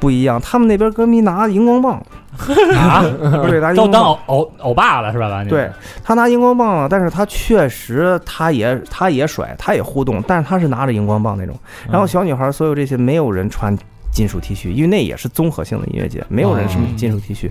[0.00, 0.40] 不一样。
[0.40, 2.02] 他们那边歌迷拿荧光棒。
[2.74, 3.04] 啊，
[3.46, 5.44] 对，拿都当欧欧欧巴了是吧？
[5.44, 5.70] 对
[6.02, 11.54] 他拿荧光棒了，但是他确实他也他也甩，他也互动，但是他是拿着荧光棒那种。
[11.90, 13.76] 然后小女孩所有这些没有人穿
[14.10, 17.50] 金属 T 恤，因为那也是综合性的音乐节，没有人什么金属 T 恤。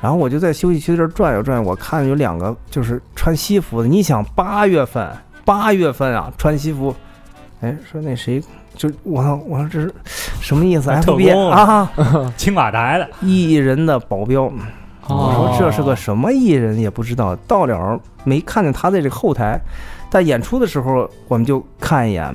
[0.00, 3.88] 然后我就在休息区这转悠转悠，我看有两个就是穿西服的。
[3.88, 5.10] 你想八月份
[5.44, 6.94] 八月份啊，穿西服
[7.60, 8.40] 哎，说那谁，
[8.78, 9.92] 就我操，我说这是
[10.40, 10.88] 什么意思？
[11.02, 11.90] 特工 啊，
[12.38, 14.50] 青瓦台的，艺人的保镖。
[15.08, 19.60] 我说这是个什么艺人也不知道，到了没看见他在这个后台，
[20.08, 22.34] 在演出的时候我们就看一眼，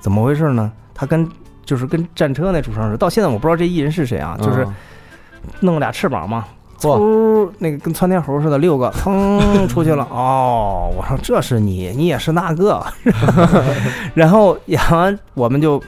[0.00, 0.72] 怎么回事呢？
[0.94, 1.28] 他跟
[1.64, 4.74] 就是跟战车那主唱似的，到现在我不知道这艺人是谁啊，就是嗯。
[5.60, 6.44] 弄了俩翅膀嘛，
[6.78, 10.06] 嚯嗖，那个跟窜天猴似的，六个， 腾出去了。
[10.12, 12.84] 哦，我说这是你，你也是那个。
[14.14, 15.82] 然后演完，我们就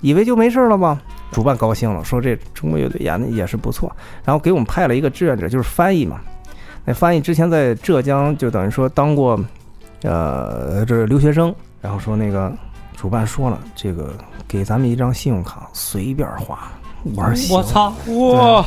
[0.00, 1.00] 以为就没事了吧。
[1.32, 3.90] 主办高兴了，说这中国乐队演的也是不错，
[4.24, 6.20] 然后给我们派了一个志愿者，就是翻译嘛。
[6.84, 9.38] 那翻译之前在浙江就等于说当过，
[10.02, 12.52] 呃，这是留学生，然后说那个
[12.96, 14.14] 主办说了，这个
[14.46, 16.58] 给咱们一张信用卡，随便花。
[17.14, 17.92] 我说行我操，
[18.32, 18.66] 哇，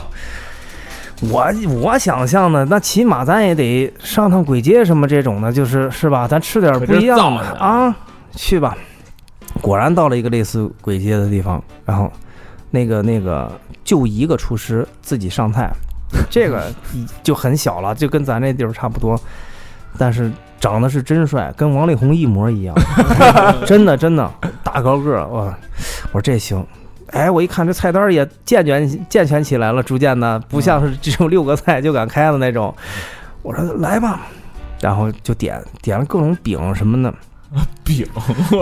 [1.21, 1.45] 我
[1.81, 6.27] 我想象的，那起码咱也得上趟簋街什么这种的，就是是吧？
[6.27, 7.93] 咱吃点不一样的啊，
[8.35, 8.77] 去吧。
[9.61, 12.09] 果然到了一个类似簋街的地方，然后
[12.71, 13.51] 那个那个
[13.83, 15.69] 就一个厨师自己上菜，
[16.29, 16.71] 这个
[17.21, 19.19] 就很小了，就跟咱这地儿差不多，
[19.97, 22.73] 但是长得是真帅，跟王力宏一模一样，
[23.67, 24.31] 真的真的
[24.63, 25.53] 大高个儿，我
[26.13, 26.65] 我说这行。
[27.11, 32.73] 哎，我一看这菜单儿也健全健全起来了，逐渐的不像是只有六个菜就敢开的那种。
[33.41, 34.21] 我说来吧，
[34.81, 37.13] 然后就点点了各种饼什么的，
[37.83, 38.05] 饼，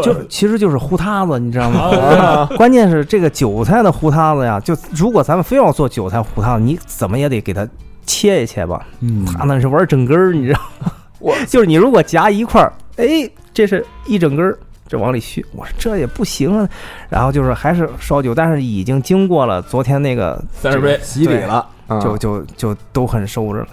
[0.03, 2.45] 就其实就是糊塌子，你知道吗？
[2.57, 7.67] 关键是这个韭菜的糊塌子呀，就如果咱们非要做韭菜糊塌子，你怎么也得给它
[8.05, 8.85] 切一切吧。
[9.01, 10.91] 嗯，他那是玩整根儿，你知道吗？
[11.19, 14.57] 我 就是你如果夹一块儿，哎，这是一整根儿，
[14.87, 16.69] 这往里续，我说这也不行啊。
[17.09, 23.67] 然后就是还是烧酒，但是已经经过了昨天那个三十杯，洗礼了，啊就就就都很收着了。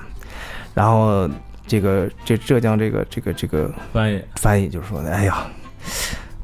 [0.74, 1.28] 然后
[1.66, 5.47] 这个这浙江这个这个这个翻译翻译就说的：“哎呀，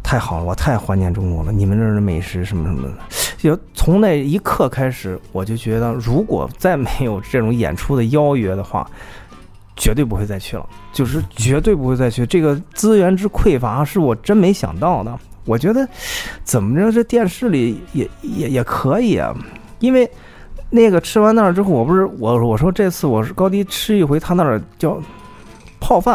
[0.03, 2.95] 太好了，我太怀念中国了，你们这儿的美食什么什么的。”
[3.39, 8.87] 就从那一刻开始，我就觉得，如果再没有这种演出的邀约的话，
[9.81, 12.27] 绝对不会再去了，就是绝对不会再去。
[12.27, 15.19] 这个资源之匮乏是我真没想到的。
[15.47, 15.89] 我觉得
[16.45, 19.35] 怎么着，这电视里也也也可以啊，
[19.79, 20.09] 因为
[20.69, 25.01] 那个吃完那儿之后，我不是我我说这次我是高低吃一回，他那儿叫
[25.81, 26.15] 泡饭。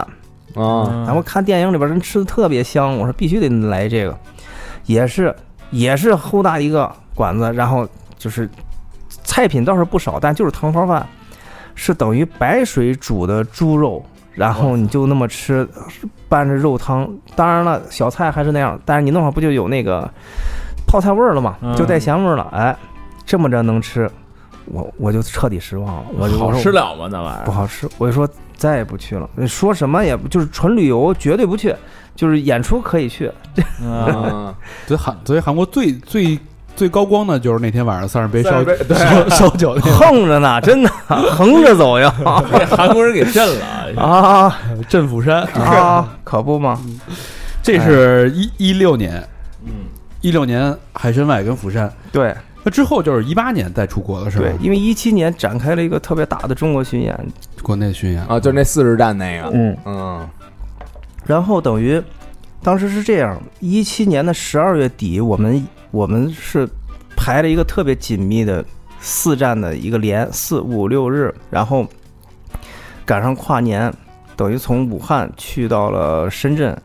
[0.54, 4.18] 啊，然后看电影里边人吃的特别香，我说必须得来这个，
[4.86, 5.36] 也是
[5.70, 7.86] 也是齁大一个馆子，然后
[8.18, 8.50] 就是
[9.26, 11.06] 菜品倒是不少，但就是汤泡饭，
[11.76, 14.04] 是等于白水煮的猪肉，
[14.34, 15.68] 然后你就那么吃，
[16.28, 17.08] 拌着肉汤。
[17.36, 20.10] 当然了，小菜还是那样，但是你弄上不就有那个
[20.88, 22.48] 泡菜味儿了嘛，嗯就带咸味儿了。
[22.52, 22.76] 哎，
[23.26, 24.10] 这么着能吃，
[24.66, 27.08] 我我就彻底失望了，我就好说吃了吗？
[27.12, 29.30] 那玩意儿不好吃，我就说再也不去了。
[29.48, 31.76] 说什么也就是纯旅游，绝对不去。
[32.16, 33.30] 就是演出可以去，
[33.84, 34.56] 啊
[34.88, 36.40] 所以韩所以韩国最最
[36.76, 42.14] 最高光的就是那天晚上三十杯烧杯 烧烧酒横着呢，真的 横着走呀！
[42.52, 44.02] 被 韩国人给震了。
[44.02, 44.58] 啊
[44.90, 46.80] 震釜山，啊，可不嘛！
[47.64, 49.24] 这是一一六年，
[49.64, 49.72] 嗯，
[50.22, 52.36] 一六年海参崴跟釜山，对。
[52.64, 54.46] 那之后就是一八年再出国了是吧？
[54.46, 57.16] 对，因为一七年展开了一个特别大的中国巡演，
[57.62, 58.22] 国内巡演。
[58.26, 60.28] 啊，就是那四十站那个，嗯，嗯。
[61.26, 62.02] 然后等于
[62.64, 65.64] 当时是这样，一七年的十二月底，我们
[65.96, 66.68] 我们是
[67.16, 68.64] 排了一个特别紧密的
[69.00, 71.88] 四站的一个连四五六日，然后
[73.06, 73.94] 赶上跨年，
[74.36, 76.78] 等于从武汉去到了深圳，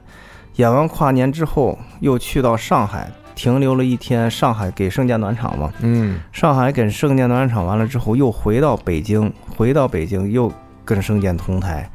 [0.54, 10.52] 演完跨年之后又去到上海，停留了一天，上海给圣剑暖场嘛，嗯上海给圣剑暖场完了之后，又回到北京，回到北京又
[10.84, 11.90] 跟圣剑同台，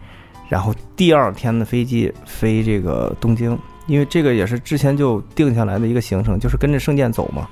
[0.50, 7.48] 然后第二天的飞机飞这个东京，因为这个也是之前就定下来的一个行程，就是跟着圣剑走嘛，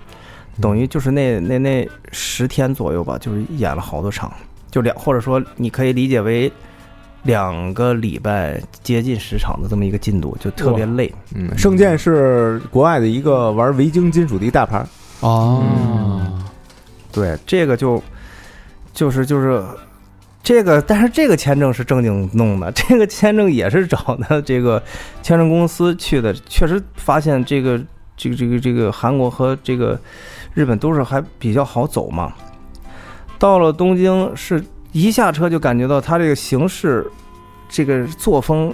[0.61, 4.31] 等于就是那那那十天左右吧，就是演了好多场，
[4.71, 6.51] 就两或者说你可以理解为
[7.23, 11.13] 两个礼拜接近十场的这么一个进度，就特别累。
[11.33, 14.85] 嗯，圣剑是国外的一个玩维京金属的一大牌，
[15.21, 15.63] 哦，
[17.11, 18.01] 对，这个就
[18.93, 19.63] 就是就是
[20.43, 24.83] 这个，但是这个签证是正经弄的， 这个签证也是找的这个
[25.21, 27.81] 签证公司去的，确实发现这个
[28.17, 29.97] 这个这个这个韩国和这个
[30.53, 32.33] 日本都是还比较好走嘛。
[33.39, 34.61] 到了东京是
[34.91, 37.09] 一下车就感觉到他这个形式，
[37.69, 38.73] 这个作风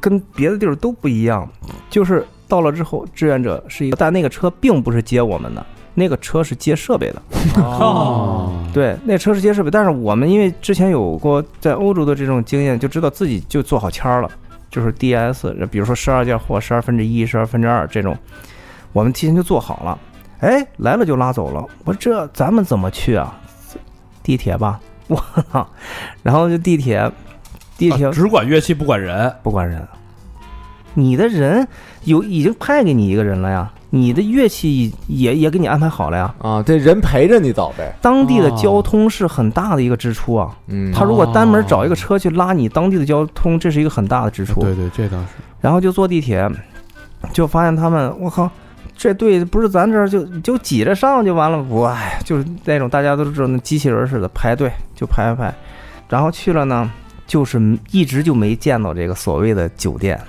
[0.00, 1.48] 跟别的地儿都不一样，
[1.90, 5.66] 就是到了之后，志愿者是一个，但那个车并不是接我们的，
[5.98, 7.22] 那个车是接设备的。
[7.56, 14.30] 哦， 对，那车是接设备，但是我们因为之前有过在欧洲的这种经验，就知道自己就做好签儿了，
[14.70, 18.16] 就是 DS，比如说十二件货十二分之一、十二分之二这种，
[18.92, 19.98] 我们提前就做好了。
[20.40, 21.66] 哎，来了就拉走了。
[21.84, 23.36] 我说这咱们怎么去啊？
[24.22, 25.16] 地铁吧， 我
[25.50, 25.66] 操！
[26.22, 27.10] 然后就地铁，
[27.76, 29.82] 地铁啊只管乐器不管人，不管人，
[30.94, 31.66] 你的人
[32.04, 36.34] 有已经派给你一个人了呀，你的乐器也也给你安排好了呀。
[36.38, 37.94] 啊，这人陪着你走呗。
[38.02, 44.60] 当地的哦交通是很大的一个支出啊，嗯他如果单门找一个车去拉你当地的交通，这是一个很大的支出。
[44.60, 45.28] 对对，这倒是。
[45.60, 46.48] 然后就坐地铁，
[47.32, 48.48] 就发现他们，我靠，
[48.96, 55.54] 这队不是咱这儿就就挤着上就完了，我哎，就是那种大家都知道那机器人似的排队就排排排，
[56.08, 56.90] 然后去了呢，
[57.26, 57.60] 就是
[57.90, 60.20] 一直就没见到这个所谓的酒店。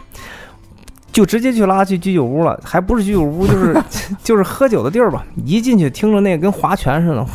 [1.11, 3.83] 就直接去拉去居酒屋了，还不是居酒屋，就是
[4.23, 5.23] 就是喝酒的地儿吧。
[5.45, 7.25] 一进去听着那个跟划拳似的，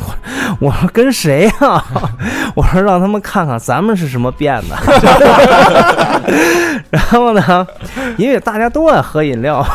[0.59, 1.83] 我我说跟谁呀、
[2.55, 4.75] 我说让他们看看咱们是什么变的。
[6.89, 7.67] 然后呢，
[8.17, 9.65] 因为大家都爱喝饮料，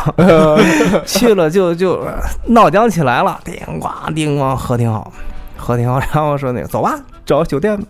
[1.04, 2.02] 去了就就
[2.46, 5.12] 闹僵起来了，叮咣叮咣，喝挺好，
[5.56, 5.98] 喝挺好。
[5.98, 7.86] 然后说那个走吧，找酒店吧。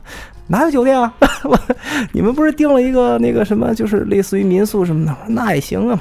[0.51, 1.13] 哪有酒店啊？
[1.45, 1.59] 我
[2.13, 5.13] 你们不是订了一个那个什么，就是类似于民宿什么的？
[5.13, 5.99] 我说那也行啊。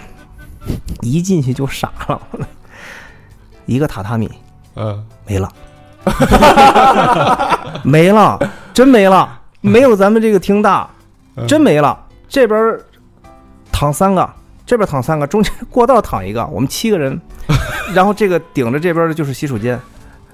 [1.01, 2.19] 一进去就傻了，
[3.65, 4.29] 一个榻榻米
[4.75, 5.49] 嗯，没了，
[7.83, 8.39] 没了，
[8.73, 10.89] 真没了，没有咱们这个厅大，
[11.47, 11.97] 真没了。
[12.27, 12.81] 这边儿
[13.71, 14.29] 躺三个，
[14.65, 17.19] 这边躺三个，中间过道躺一个，我们七个人，
[17.93, 19.79] 然后这个顶着这边的就是洗手间。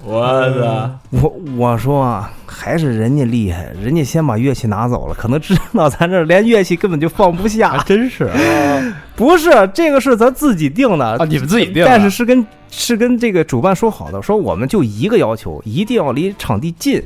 [0.06, 0.22] 我
[0.52, 0.90] 操！
[1.10, 7.76] 我我说啊，还是人家厉害，人家先把乐器拿走了，可能知道咱这连乐器根本就放不还下。
[7.84, 8.30] 真是，
[9.16, 17.02] 不是，这个是咱自己定的啊，你们自己定的，但是是跟是跟这个主办说好的，说我们就一个要求，一定要离场地近，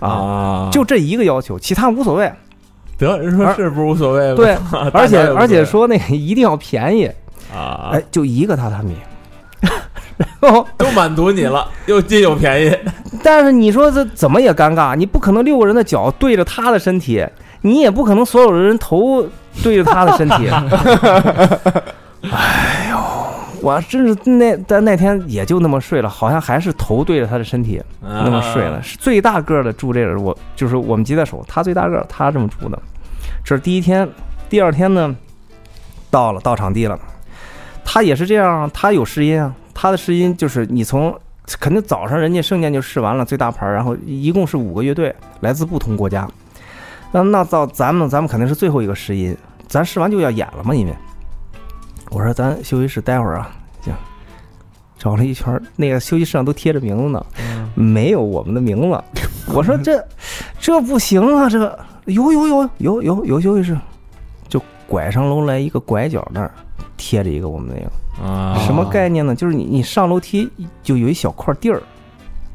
[0.00, 2.32] 啊，啊，就这一个要求，其他无所谓。
[2.98, 4.36] 得人说是不是无所谓吗？
[4.36, 4.56] 对，
[4.92, 7.08] 而且而且说那个一定要便宜，
[7.54, 8.94] 啊，哎，就一个榻榻米。
[10.76, 12.78] 都满足你了，又近又便宜，
[13.22, 17.26] 但是你说这怎么也尴尬，你不可能六个人的脚对着他的身体，
[17.62, 19.26] 你也不可能所有人头
[19.62, 20.48] 对着他的身体。
[22.32, 22.98] 哎呦，
[23.60, 28.82] 我真是那但那天也就那么睡了，好像还是头对着他的身体那么睡了。
[28.82, 32.78] 是最大个儿的住这个，我就是我们吉他手，他最大个儿，他这么住的。
[33.44, 34.08] 这是第一天，
[34.48, 35.14] 第二天呢，
[36.10, 36.98] 到了到场地了，
[37.84, 41.14] 他也是这样，他有试音啊，他的试音就是你从
[41.60, 46.26] 肯定早上人家圣殿就试完了最大牌儿，然后一共是五个乐队，来自不同国家。
[47.12, 49.36] 那那到咱们咱们肯定是最后一个试音，
[49.68, 50.94] 咱试完就要演了嘛，因为
[52.10, 53.50] 我说咱休息室待会儿啊，
[53.82, 53.92] 行。
[54.96, 57.26] 找了一圈儿，那个休息室上都贴着名字呢，
[57.74, 59.04] 没有我们的名字。
[59.52, 60.02] 我说这
[60.58, 61.58] 这不行啊，这
[62.06, 63.76] 有有有有有有休息室，
[64.48, 66.50] 就拐上楼来一个拐角那儿
[66.96, 67.90] 贴着一个我们那个。
[68.24, 69.34] 啊什么概念呢？
[69.34, 70.48] 就是你你上楼梯
[70.82, 71.82] 就有一小块地儿，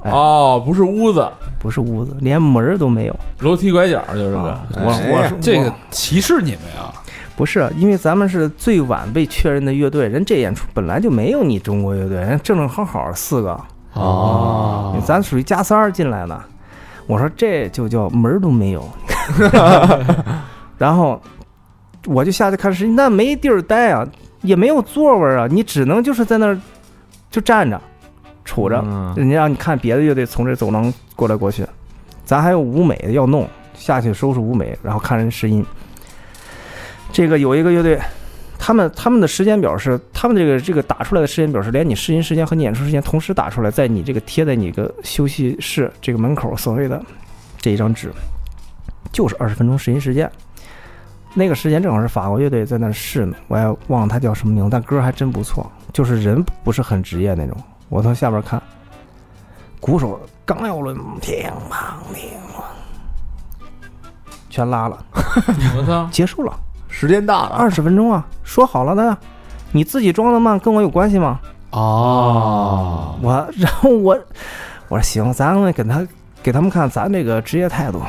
[0.04, 1.30] 哎哦，不是屋子，
[1.60, 3.16] 不是屋子，连门儿都没有。
[3.40, 6.90] 楼梯拐角就是个啊，哎我我这个歧视你们呀？
[7.36, 13.60] 不是，因为咱们是最晚被确认的乐队，人这演出本来就没有你中国乐队，人正正好好四个，
[13.94, 16.42] 哦咱属于加三儿进来的。
[17.06, 18.88] 我说这就叫门儿都没有，
[20.78, 21.22] 然后
[22.06, 24.08] 我就下去看视频，那没地儿待啊，
[24.42, 26.58] 也没有座位啊，你只能就是在那儿
[27.30, 27.80] 就站着
[28.46, 31.66] 杵着，嗯人家让你看别的乐队从这走廊过来过去，
[32.24, 35.64] 咱还有舞美要弄，下去收拾舞美，然后看人试音。
[37.12, 38.00] 这个有一个乐队，
[38.58, 47.04] 他们他们的时间表是他们这个这个打出来的时间表是连你试音时间和你演出时间同时打出来，在你这个贴在你个休息室这个门口所谓的
[47.60, 48.12] 这一张纸，
[49.12, 50.32] 就是二十分钟试音时间。
[51.40, 57.56] 那个时间正好是法国乐队在那儿试呢，我也忘了他叫什么名字，但歌还真不错，就是人不是很职业那种。
[57.88, 58.62] 我从下边看，
[59.80, 62.62] 鼓手刚要抡，听砰听砰，
[64.50, 64.98] 全拉了，
[65.78, 66.54] 我操， 结束了，
[66.90, 69.18] 时间大了，二十分钟啊，说好了的，
[69.72, 71.40] 你自己装的慢跟我有关系吗？
[71.72, 74.20] 哦，我， 然后我，
[74.90, 76.06] 我说行，咱们给他
[76.44, 78.02] 给他们看咱这个职业态度。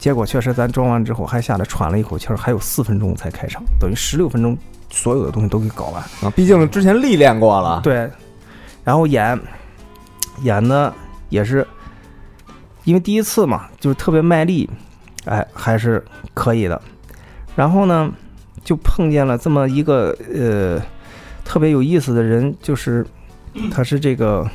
[0.00, 4.56] 结果确实，咱装完之后还下来喘了一口气儿，还有四分钟才开场，等于十六分钟
[4.88, 6.02] 所有的东西都给搞完。
[6.22, 8.10] 啊，毕竟之前历练过了，对，
[8.82, 9.38] 然后演
[10.42, 10.90] 演的
[11.28, 11.66] 也是
[12.84, 14.68] 因为第一次嘛，就是特别卖力，
[15.26, 16.02] 哎，还是
[16.32, 16.80] 可以的。
[17.54, 18.10] 然后呢，
[18.64, 20.80] 就碰见了这么一个呃
[21.44, 23.06] 特别有意思的人，就是
[23.70, 24.48] 他是这个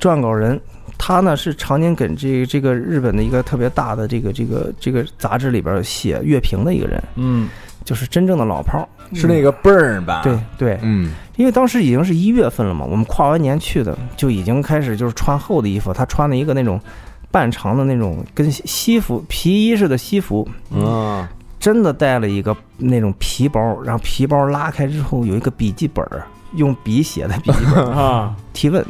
[0.00, 0.60] 撰稿人。
[0.98, 7.48] 他呢是常年给这这个日本的一个特别大的这个这个这个杂志里边写乐评的一个人，嗯
[7.84, 8.88] 就是真正的老炮儿。
[9.14, 10.20] 是那个泵儿吧？
[10.22, 15.94] 对，对，嗯，因为当时已经是一月份了嘛，我们跨完年去的，就已经开始就是穿厚的衣服。
[15.94, 16.78] 他穿了一个那种
[17.30, 21.26] 半长的那种跟西西服皮衣似的西服，啊，
[21.58, 26.26] 真的带了一个那种皮包，然后皮包拉开之后有一个笔记本儿，
[26.56, 27.88] 用笔写的笔记本儿。
[27.96, 28.84] 啊，提问，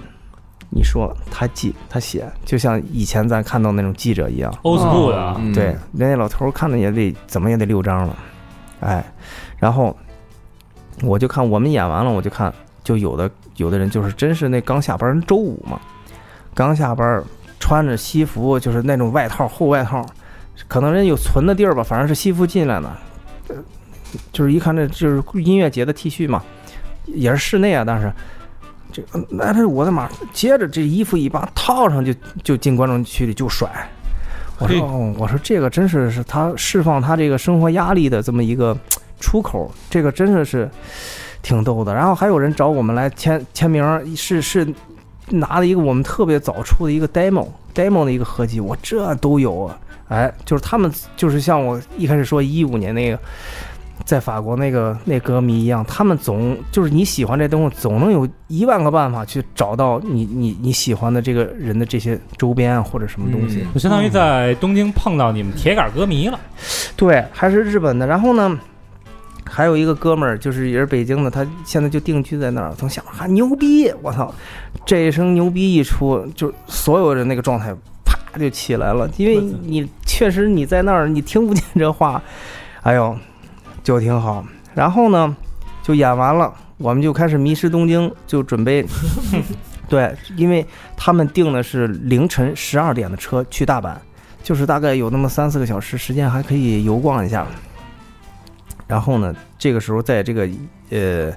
[0.71, 4.53] 你说他记他写，就像以前咱看到那种记者一样。
[4.63, 8.17] old school 的对，人家老头儿看的也得怎么也得六张了，
[8.81, 9.03] 哎，
[9.57, 9.97] 然后
[11.03, 12.53] 我就看我们演完了，我就看
[12.85, 15.81] 就有的有的人就是真是那刚下班儿周五嘛，
[16.53, 17.25] 刚下班儿
[17.59, 20.05] 穿着西服，就是那种外套厚外套，
[20.69, 22.97] 可能人有存的地儿吧，反正是西服进来的，
[23.49, 23.57] 呃
[24.33, 26.45] 就是一看这就是音乐节的 T 恤嘛，
[27.07, 28.13] 也是室内啊，但是。
[28.93, 30.09] 这个那他我的妈！
[30.33, 32.13] 接着这衣服一扒套上就
[32.43, 33.69] 就进观众区里就甩，
[34.59, 38.77] 我说哦，我说这个真是是他释放他这个生活压力的这么一个
[39.21, 40.71] 出口，这个真的是
[41.43, 41.95] 挺逗的。
[41.95, 44.67] 然后还有人找我们来签签名，是是
[45.29, 49.79] 拿了一个我们特别早出的一个 demo demo 的一个合集，我这都有啊！
[50.09, 53.19] 哎，就是他们就是像我一开始说一五年那个。
[54.09, 63.59] 在法国那个那歌迷一样，他们总就是你喜欢这东西，总能有一万个办法去找到你你你喜欢的这个人的这些周边啊或者什么东西。
[63.59, 66.41] 嗯就相当于在东京碰到你们铁杆歌迷了。
[66.97, 68.07] 对，还是日本的。
[68.07, 68.59] 然后呢，
[69.45, 72.73] 还有一个哥们儿，就是也是北京的，他现在就定居在那儿。
[72.79, 74.35] 从想啊牛逼，我操，
[74.87, 77.75] 这一声牛逼一出，就所有人那个状态
[78.07, 82.23] 啪就起来了，因为你确实你在那儿，你听不见这话，
[82.81, 83.15] 哎呦，
[83.89, 84.45] 就挺好。
[84.75, 85.35] 然后呢，
[85.83, 88.85] 就演完了，我们就开始迷失东京，就准备。
[89.89, 93.95] 对，因为他们定的是凌晨十二点的车去大阪，
[94.43, 97.47] 就是大概有那么三四个小时时间，还可以游逛一下。
[98.87, 100.47] 然后呢，这个时候在这个
[100.91, 101.33] 呃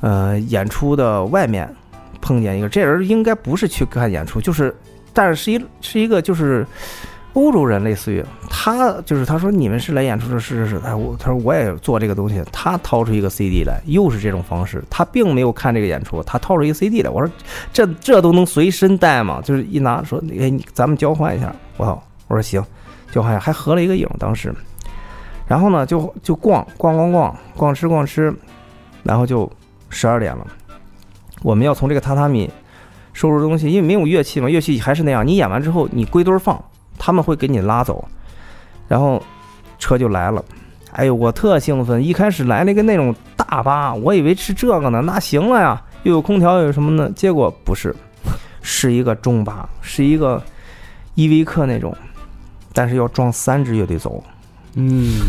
[0.00, 1.72] 呃演出的外面
[2.20, 4.74] 碰见一个，这人应该不是去看演出，就是，
[5.12, 6.66] 但是是一是一个就是
[7.34, 17.32] 欧洲人，类似于他就是他说你们是来演出的，是是是，哎我他说我也做这个东西，他掏出一个 CD 来，又是这种方式，他并没有看这个演出，他掏出一个 CD 来，我说
[17.72, 19.40] 这这都能随身带吗？
[19.42, 22.62] 就是一拿说，哎你咱们交换一下，我操，我说行，
[23.12, 24.54] 交换一下，还合了一个影当时。
[25.46, 28.32] 然后呢，就就逛逛逛逛逛吃逛吃，
[29.02, 29.50] 然后就
[29.88, 30.46] 十二点了。
[31.42, 32.48] 我们要从这个榻榻米
[33.12, 35.26] 收拾东西，因为没有乐器嘛，乐器还是那样。
[35.26, 36.62] 你演完之后，你归堆放，
[37.02, 38.06] 他们会给你拉走，
[38.86, 39.22] 然后
[39.78, 40.44] 车就来了。
[40.92, 42.04] 哎呦，我特兴奋！
[42.04, 47.10] 一开始来了一个那种大巴，我以为是这个呢，那行了呀，又有空调又有什么呢？
[47.16, 47.94] 结果不是，
[48.60, 50.42] 是一个中巴，是一个
[51.14, 51.96] 依维柯那种，
[52.74, 54.22] 但是要装三支乐队走。
[54.74, 55.20] 嗯，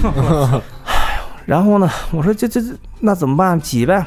[1.45, 3.57] 然后呢，我说这这这那怎么办？
[3.61, 4.06] 挤呗。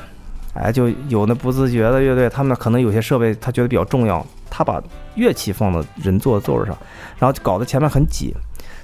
[0.55, 4.81] 哎，就有那不自觉的乐队，他们可能有些设备他觉得比较重要，他把
[5.17, 6.77] 乐器放到人坐的座位上，
[7.19, 8.33] 然后搞得前面很挤，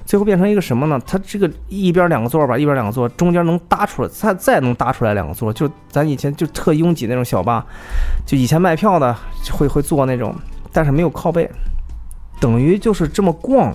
[0.04, 1.00] 最后变成一个什么呢？
[1.06, 7.64] 他这个一边两个座吧，一边两个座，中间能搭出来，再再能搭出来两个座，就咱以前就特拥挤那种小巴，
[8.26, 9.16] 就以前卖票的
[9.52, 10.34] 会会坐那种，
[10.72, 11.48] 但是没有靠背，
[12.40, 13.72] 等于就是这么逛，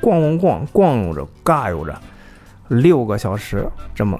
[0.00, 1.96] 逛逛逛逛悠着，尬悠着，
[2.66, 4.18] 六个小时这么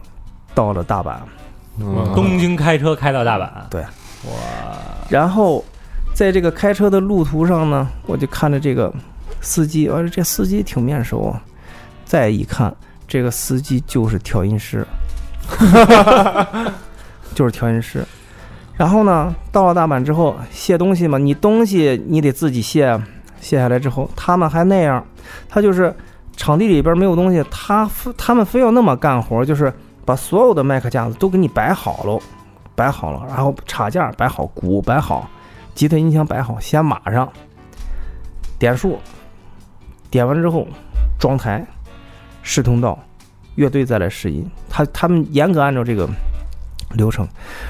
[0.54, 1.16] 到了大阪。
[1.78, 2.12] 嗯。
[2.14, 3.80] 东京开车开到大阪，对。
[3.82, 4.30] 哇。
[5.08, 5.64] 然后
[6.14, 8.92] 在这个开车的路途上呢，我就看着这个
[9.40, 11.42] 司机，我说这司机挺面熟啊。
[12.04, 12.74] 再一看，
[13.06, 14.84] 这个司机就是调音师，
[17.34, 18.04] 就是调音师。
[18.76, 23.00] 然后呢，到了大阪之后卸东西嘛，你东西你得自己卸啊，
[23.40, 25.04] 卸下来之后，他们还那样，
[25.48, 25.94] 他就是
[26.36, 29.72] 场地里边没有东西，他他们非要那么干活，就是
[30.10, 32.20] 把所有的麦克架子都给你摆好喽。
[32.74, 35.28] 摆好了，然后插件摆好，鼓摆好，
[35.74, 37.30] 吉他音箱摆好，先码上，
[38.58, 38.98] 点数，
[40.10, 40.66] 点完之后
[41.18, 41.64] 装台，
[42.42, 42.98] 试通道，
[43.54, 44.44] 乐队再来试音。
[44.68, 46.08] 他他们严格按照这个
[46.94, 47.28] 流程。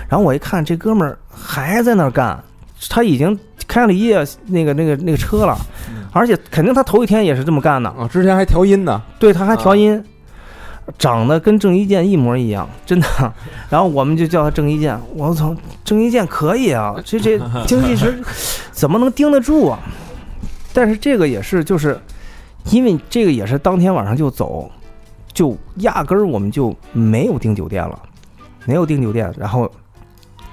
[0.08, 2.42] 然后我一看，这哥们儿还在那儿干，
[2.88, 3.36] 他已经
[3.66, 5.58] 开了一夜那个那个那个车了，
[6.12, 7.90] 而且肯定他头一天也是这么干的。
[7.90, 10.02] 啊，之前还调音呢，对，他还调音，
[10.98, 13.06] 长得跟郑伊健一模一样，真的。
[13.70, 15.54] 然后我们就叫他郑伊健，我操，
[15.84, 18.22] 郑伊健可以啊， 这这经济师
[18.72, 19.78] 怎么能盯得住啊？
[20.72, 21.98] 但是这个也是，就是
[22.70, 24.70] 因为这个也是当天晚上就走，
[25.32, 27.98] 就压根儿我们就没有订酒店了，
[28.66, 29.32] 没有订酒店。
[29.36, 29.70] 然后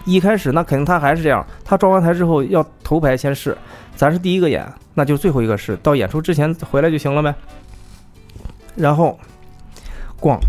[0.06, 3.58] 一开始那肯定他还是这样，他装完台之后要头排先试，
[3.96, 7.34] 咱是第一个演，那就最后一个试，到演出之前回来就行了呗。
[8.76, 9.20] 然后
[10.20, 10.40] 逛，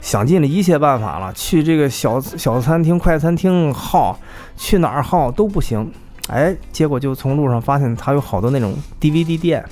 [0.00, 4.18] 想尽了一切办法了，去这个小小餐厅、快餐厅耗，
[4.56, 5.90] 去哪儿耗都不行。
[6.28, 9.64] 哎，结果就从路上发现他有好多那种 DVD 店，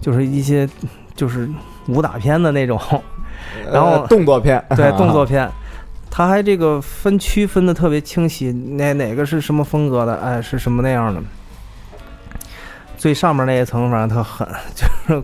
[0.00, 0.68] 就是一些
[1.14, 1.48] 就是
[1.86, 2.80] 武打片的那种，
[3.70, 5.46] 然后呃动作片，对动作片，
[6.10, 11.22] 他还这个分区分的特别清晰，哪哪个是什么风格的，哎，是什么那样的。
[12.96, 15.22] 最上面那一层反正特狠， 就是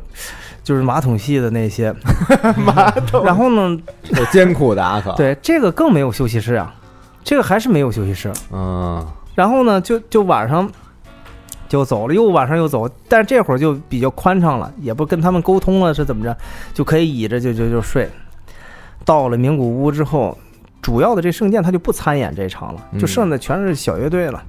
[0.67, 1.95] 就是马桶系的那些，
[2.67, 6.75] 马桶，然后呢，有艰苦的啊，可，对这个更没有休息室啊，
[7.23, 8.33] 这个还是没有休息室。
[8.51, 9.07] 嗯，
[9.37, 10.69] 然后呢，就就晚上
[11.69, 16.37] 就走了，又晚上又走，但是这会儿就比较宽敞了，也不跟他们沟通了是怎么着，
[16.75, 18.11] 就可以倚着就就就睡。
[19.05, 20.37] 到了名古屋之后，
[20.83, 23.07] 主要的这圣殿他就不参演这场了，就嗯。
[23.07, 24.43] 剩的全是小乐队了。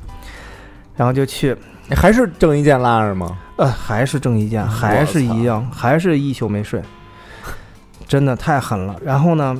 [0.95, 1.55] 然后就去，
[1.95, 3.37] 还是郑伊健拉着吗？
[3.55, 6.81] 呃，还是郑伊健，还是一样，还是一宿没睡，
[8.07, 8.95] 真的太狠了。
[9.03, 9.59] 然后呢，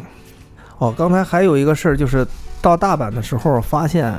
[0.77, 2.27] 哦，刚才还有一个事儿，就是
[2.61, 4.13] 到大阪的时候发现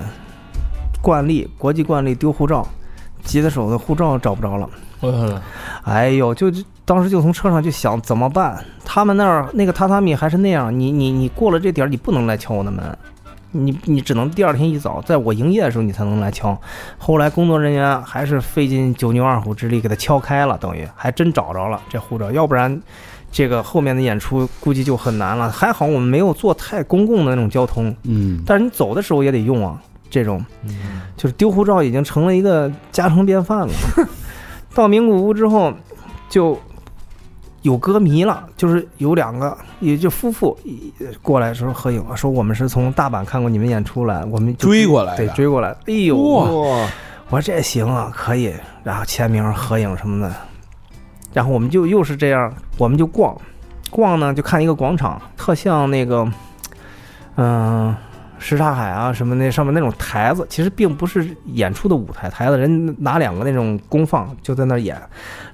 [1.01, 2.67] 惯例，国际惯例丢护照，
[3.23, 4.69] 吉他手的护照找不着了。
[5.01, 5.41] 我
[5.85, 8.59] 哎呦，就就当时就从车上就想怎么办？
[8.85, 12.85] 他们那儿那个榻榻米还是那样，你你你过了这点儿，你不能来敲我的门，
[13.53, 16.59] 你你只能第二天一早，在我营业的时候你才能来敲。
[16.99, 22.81] 后来工作人员还是费尽九牛二虎之力给他敲开了，等于还真找着了这护照，要不然
[23.31, 25.51] 这个后面的演出估计就很难了。
[25.51, 29.81] 还好我们没有坐太公共的那种交通，嗯，但是你走的时候也得用啊。
[30.11, 30.43] 这种
[31.19, 33.73] 就是丢护照已经成了一个家常便饭了。
[34.75, 35.71] 到名古屋之后，
[36.31, 36.59] 就
[37.69, 40.91] 有歌迷了，就是有两个也就夫妇一
[41.21, 45.19] 过来说合影，说我们是从大阪看过你们演出来，我们就追过来的。
[45.19, 45.69] 对，追过来。
[45.87, 46.89] 哎呦，我
[47.29, 50.35] 说这行啊，可以，然后签名、合影什么的，
[51.35, 53.37] 然后我们就又是这样，我们就逛，
[53.91, 56.27] 逛呢就看一个广场，特像那个，
[57.37, 57.95] 嗯、
[58.39, 64.99] 什刹海啊什么那上面那种台子，其实并不是演出的舞台，台子人拿两个那种功放就在那儿演，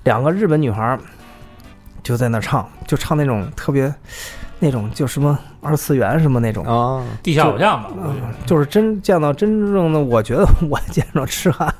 [0.04, 1.00] 两个日本女孩儿
[2.04, 3.92] 就在那唱，就唱那种特别
[4.60, 6.64] 那种就什么二次元什么那种。
[6.64, 8.14] 啊，地下偶像吧，嗯，
[8.46, 11.74] 就是真见到真正的，我觉得我见着痴汉，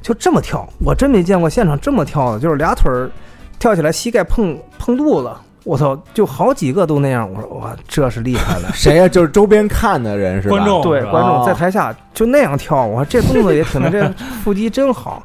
[0.00, 3.10] 就这么跳，我真没见过现场这么跳的，就是俩腿儿
[3.58, 5.32] 跳起来，膝盖碰碰肚子，
[5.64, 7.28] 我操，就好几个都那样。
[7.32, 8.70] 我说哇，这是厉害了。
[8.76, 9.08] 谁呀？
[9.08, 10.56] 就是周边看的人是吧？
[10.56, 14.08] 观众对，观众哦在台下就那样跳，我说这动作也挺的，这
[14.44, 15.22] 腹肌真好。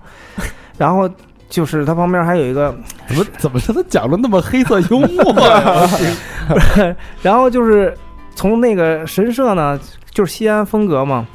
[0.77, 1.07] 然后
[1.53, 2.75] 就是他旁边还有一个，
[3.05, 5.87] 怎么怎么让他讲的那么黑色幽默呀？
[7.21, 7.95] 然后就是
[8.33, 11.27] 从那个神社呢，就是西安风格嘛。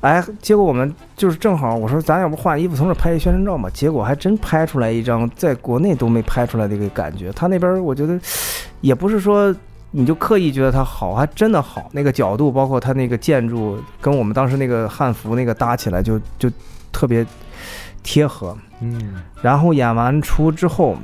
[0.00, 3.68] 哎，结果我们就是正好，我说咱要不换衣服从这拍一宣传照嘛？
[3.68, 7.30] 结果还真拍出来一张在国内都没拍出来的一个感觉。
[7.32, 8.18] 他那边我觉得
[8.80, 9.54] 也不是说
[9.90, 11.90] 你就刻意觉得它好，还真的好。
[11.92, 16.50] 那个角度，包括它那个建筑，跟我们当时那个汉服那个搭起来就就
[16.90, 17.26] 特别
[18.02, 18.56] 贴合。
[18.80, 20.96] 嗯，然后演完出之后，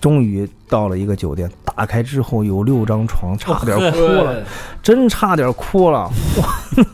[0.00, 4.42] 终于到了一个酒店，打开之后有六张床，差点哭了，
[4.82, 6.10] 真差点哭了。
[6.36, 6.84] 我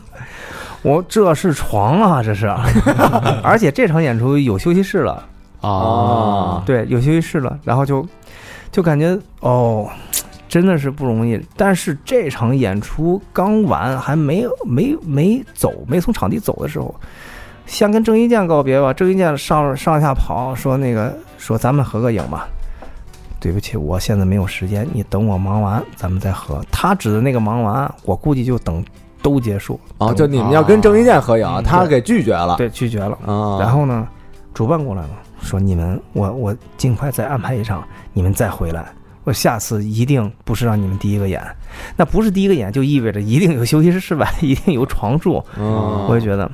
[0.95, 2.47] 我这是床啊，这是，
[3.43, 5.23] 而且这场演出有休息室了，
[5.61, 6.63] 啊。
[6.65, 8.05] 对，有休息室了，然后就
[8.71, 9.89] 就感觉哦。
[10.49, 16.95] 真的是不容易，但是这场演出刚完，还没有没没走，没从场地走的时候，
[17.67, 18.91] 先跟郑伊健告别吧。
[18.91, 22.47] 郑伊健上上下跑，说那个说咱们合个影吧。
[23.39, 26.59] 对不起，我现在没有时间，你等我忙完，咱们再合。
[26.71, 28.83] 他指的那个忙完，我估计就等
[29.21, 29.79] 都结束。
[29.99, 32.55] 哦，就你们要跟郑伊健合影，嗯他给拒绝了。
[32.57, 33.17] 对拒绝了。
[33.27, 34.07] 啊，然后呢，
[34.55, 38.87] 主办过来了，说你们我我尽快再安排一场，你们再回来。
[39.23, 41.45] 我下次一定不是让你们第一个演，
[41.95, 45.43] 那不是第一个演，就意味着一定有休息室室外， 一定有床住。
[45.59, 46.49] 嗯，我也觉得。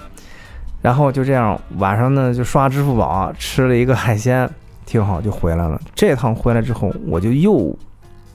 [0.84, 4.48] 然后就这样，晚上呢就刷支付宝吃了一个海鲜，
[4.86, 5.82] 挺好，就回来了。
[5.96, 7.76] 这趟回来之后，我就又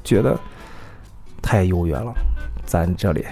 [0.02, 0.34] 觉得
[1.42, 2.12] 太优越了，
[2.64, 3.22] 咱这里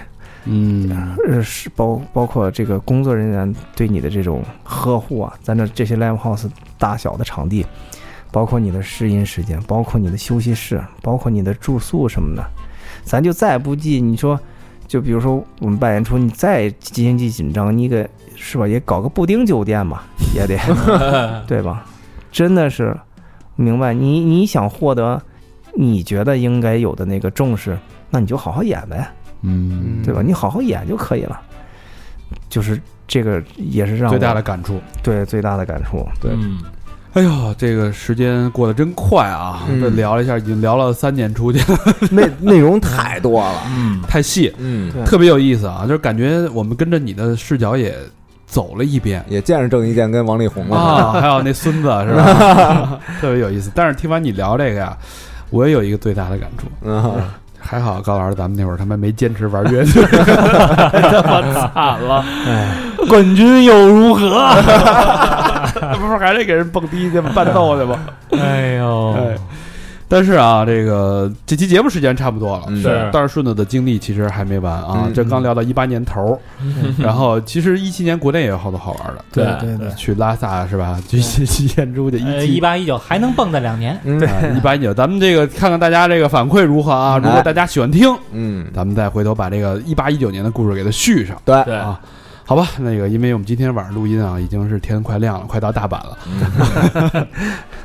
[0.45, 7.65] 嗯，呃是包包括这个工作人员对你的这种呵护啊，咱这这些 live house 大小的场地，
[8.31, 12.43] 包括你的试音时间，包括你的休息室，包括你的住宿什么的，
[13.03, 14.39] 咱就再不济，你说，
[14.87, 18.07] 就比如说我们办演出，你再经济紧张，你给
[18.37, 20.57] 是吧，也搞个布丁酒店吧，也得
[21.47, 21.83] 对吧？
[22.31, 22.95] 真的是
[23.55, 25.19] 明白你你想获得
[25.75, 27.77] 你觉得应该有的那个重视，
[28.09, 29.05] 那你就好好演呗。
[29.41, 30.21] 嗯，对吧？
[30.23, 31.39] 你好好演就可以了。
[32.49, 36.05] 就是这个也是让最大的感触，对最大的感触。
[36.21, 36.59] 对嗯
[37.13, 39.63] 哎呦，这个时间过得真快啊！
[39.69, 41.59] 嗯这聊了一下，已经聊了三年出去，
[42.13, 45.81] 内内容太多了，嗯，太细，嗯，特别有意思啊！
[45.87, 47.95] 就是感觉我们跟着你的视角也
[48.47, 52.97] 走了一遍也见着郑伊健跟王力宏了，啊， 还有那孙子是吧？
[53.21, 53.69] 特别有意思。
[53.75, 54.97] 但是听完你聊这个呀，
[55.49, 56.65] 我也有一个最大的感触。
[56.81, 57.21] 嗯，
[57.59, 60.01] 还好高老师，咱们那会儿他妈没坚持玩乐队，
[61.21, 62.23] 他妈惨了。
[63.09, 64.47] 冠军又如何？
[65.99, 67.29] 不是还得给人蹦迪去吗？
[67.35, 67.99] 伴奏去吗？
[68.31, 69.35] 哎呦哎，
[70.09, 72.81] 但是啊，这个这期节目时间差不多了，嗯。
[72.81, 73.09] 是。
[73.11, 76.39] 但是顺子的经历其实还没完啊，嗯这刚聊到一八年头儿，
[76.97, 80.99] 然后其实一七年国内也有好多好玩的，对对对，去拉萨是吧？
[81.07, 87.17] 去去去演出去，呃，一一八一九还能蹦跶两年，对 一八一九，咱们这个看看大家这个反馈如何啊？
[87.17, 91.35] 如果大家喜欢听，嗯，咱们再回头把这个一八一九年的故事给它续上。
[91.43, 91.75] 对，对。
[91.75, 91.99] 啊，
[92.47, 97.27] 好吧，那个因为我们今天晚上录音啊，已经是天快亮了，快到大阪了。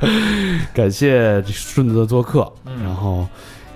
[0.72, 3.26] 感谢顺子的做客，嗯然后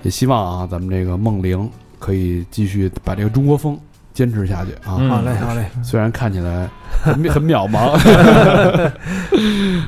[0.03, 1.69] 也希望啊，咱们这个梦玲
[1.99, 3.77] 可以继续把这个中国风
[4.17, 4.97] 坚持下去啊。
[4.99, 6.67] 嗯好嘞好嘞，虽然看起来
[7.03, 7.91] 很很渺茫，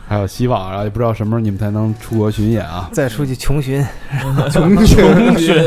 [0.08, 2.88] 还有希望，然后也不知道什么时候你们才能出国巡演啊。
[2.94, 3.84] 再出去穷巡，
[4.52, 5.66] 穷 穷巡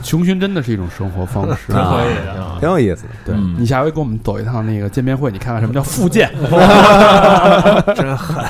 [0.00, 2.46] 穷巡真的是一种生活方式，真可以的。
[2.60, 6.30] 挺有意思的，对嗯你下回跟我们走一趟那个见面会，你看看什么叫复健。
[7.96, 8.44] 真狠。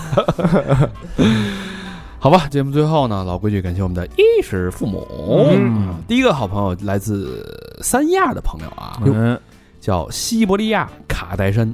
[2.27, 5.07] 好吧，节目最后呢，老规矩，感谢我们的衣食父母。
[5.53, 7.47] 嗯第一个好朋友来自
[7.83, 9.39] 三亚的朋友啊，嗯，
[9.81, 11.73] 叫西伯利亚卡戴珊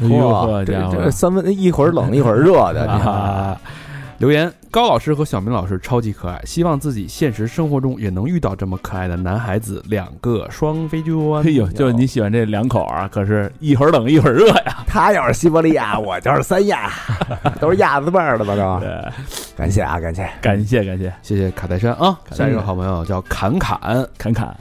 [0.00, 3.60] 哎呦哇这呵这三分一会儿冷一会儿热的，啊。
[4.20, 11.14] 留言：高老师和小明老师超级可爱，希望自己现实生活中也能遇到这么可爱的男孩子，两个双飞娟。
[11.42, 14.84] 哎呦，就是你喜欢这两口啊，可是一会儿冷一会儿热呀。
[14.86, 16.90] 他要是西伯利亚，我就是三亚，
[17.58, 18.54] 都是亚字辈儿的吧？
[18.54, 18.80] 都。
[18.80, 19.12] 对，
[19.56, 22.14] 感谢啊，感谢，感谢感谢，谢谢卡戴珊啊。
[22.30, 24.54] 下一个好朋友叫侃侃，侃侃，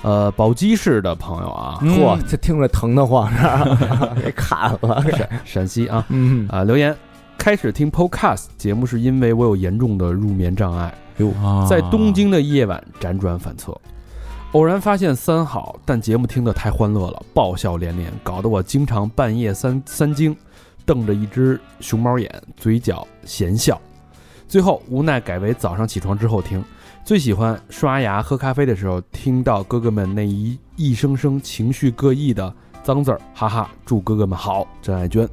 [0.00, 1.98] 呃，宝鸡市的朋友啊，嗯。
[2.00, 3.30] 嚯，这听着疼得慌，
[4.24, 5.04] 给砍了，
[5.44, 6.96] 陕西啊，嗯，啊、留言
[7.42, 11.32] 开始听 Podcast 节目是因为我有严重的入眠障碍，哟
[11.68, 13.76] 在东京的夜晚辗转反侧，
[14.52, 20.36] 偶然发现三好，但节目听得太欢乐了，爆笑连连，搞得我经常半夜三三更，
[20.86, 23.80] 瞪着一只熊猫眼，嘴角咸笑。
[24.46, 26.64] 最后无奈改为早上起床之后听，
[27.04, 32.54] 最喜欢刷牙喝咖啡的时候听到哥哥们那一一声声情绪各异的
[32.84, 33.68] 脏字儿，哈哈！
[33.84, 35.28] 祝哥哥们好，真爱娟。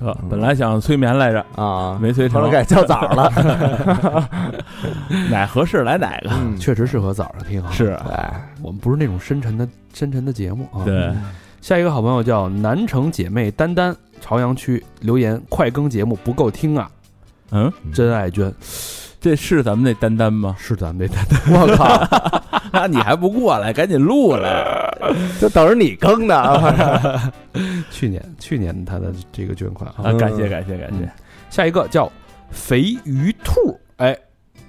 [0.00, 2.40] 呵本来想催眠来着，啊，没催成。
[2.40, 4.28] 后来，改叫早了，
[5.30, 6.30] 哪合适来哪个。
[6.30, 7.70] 嗯，确实适合早上听啊。
[7.70, 10.84] 是，哎，我们不是那种深沉的深沉的节目啊。
[10.84, 11.12] 对，
[11.60, 16.90] 下一个好朋友叫南城姐妹丹丹，朝阳区留言：快更节目不够听啊！
[17.50, 18.52] 嗯，真爱娟
[19.20, 20.54] 这是咱们那丹丹吗？
[20.58, 24.88] 是咱们那丹丹， 我靠， 那你还不过来，赶紧录来。
[25.40, 27.32] 就等着你更呢，啊
[27.90, 30.10] 去年去年他的这个捐款啊。
[30.10, 31.10] 啊，感谢感谢感谢。
[31.50, 32.10] 下一个叫
[32.50, 34.16] 肥鱼兔，哎，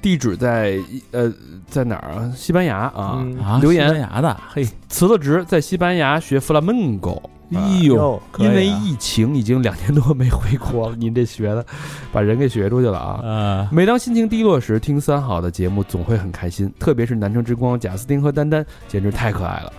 [0.01, 0.79] 地址在
[1.11, 1.31] 呃
[1.67, 2.31] 在哪儿啊？
[2.35, 3.17] 西班牙啊。
[3.19, 7.19] 嗯啊，留言西班牙的，嘿，辞了职，在西班牙学弗拉门戈。
[7.53, 11.65] 哎哟呦，啊因为疫情已经两年多没回国了，您这学的，
[12.11, 13.27] 把人给学出去了啊！
[13.27, 19.73] 啊，每当心情低落时，听三好的节目总会很开心，特别是南城之光、贾斯汀和丹丹，简直太可爱了。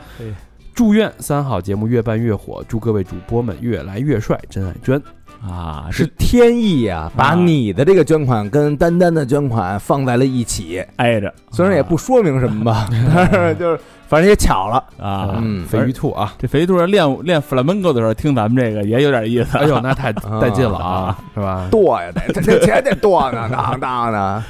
[0.72, 4.40] 祝愿三好节目越办越火，祝各位主播们越来越帅。
[4.48, 5.02] 真爱娟，
[5.42, 15.36] 啊，是天意呀，把你的这个捐款跟丹丹的捐款放在了一起，挨着，虽然也不说明什么吧， 但是就是反正也巧了，啊。
[15.40, 16.34] 嗯，肥鱼兔啊！
[16.38, 19.56] 这肥鱼兔练练弗拉门戈的时候，听咱们这个也有点意思。
[19.56, 21.66] 哎呦，那太 带劲了啊，是吧？
[21.70, 24.42] 剁呀，得这这钱得剁呢，当当的，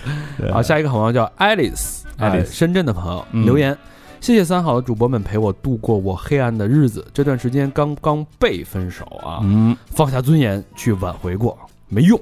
[0.52, 3.76] 好，下一个好朋友叫 Alice，Alice 哎深圳的朋友嗯留言。
[4.20, 7.04] 谢谢三好的主播们陪我度过我黑暗的日子。
[7.12, 12.20] 这段时间刚刚被分手啊，嗯，放下尊严去挽回过，没用，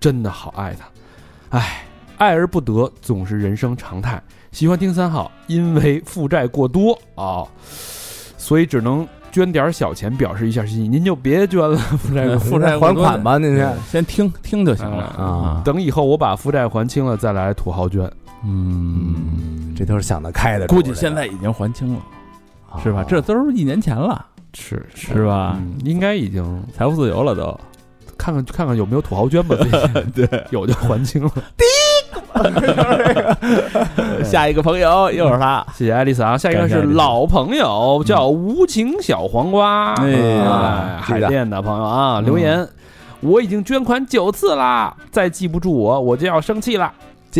[0.00, 0.86] 真的好爱他。
[1.50, 1.84] 唉，
[2.18, 4.20] 爱而不得总是人生常态。
[4.50, 7.46] 喜欢听三好，因为负债过多啊、
[8.36, 10.88] 所以只能捐点小钱表示一下心意。
[10.88, 18.10] 您就别捐了， 负债 负债还款吧，您先先听听就行了啊等以后我把负债还清了再来土豪捐。
[18.44, 22.00] 嗯，这都是想得开的，估计现在已经还清了，
[22.70, 23.04] 啊是吧？
[23.06, 25.56] 这都是一年前了，是是是吧？
[25.58, 27.58] 嗯应该已经财富自由了都。
[28.18, 31.30] 看看看看有没有土豪捐吧，最近 对， 有就还清了。
[34.24, 42.66] 下一个朋友又是他，谢谢爱丽丝啊，下一个是老朋友，叫无情小黄瓜，哎海淀的朋友啊，留言。
[43.20, 46.92] 我已经捐款九次啦，再记不住我，我就要生气了。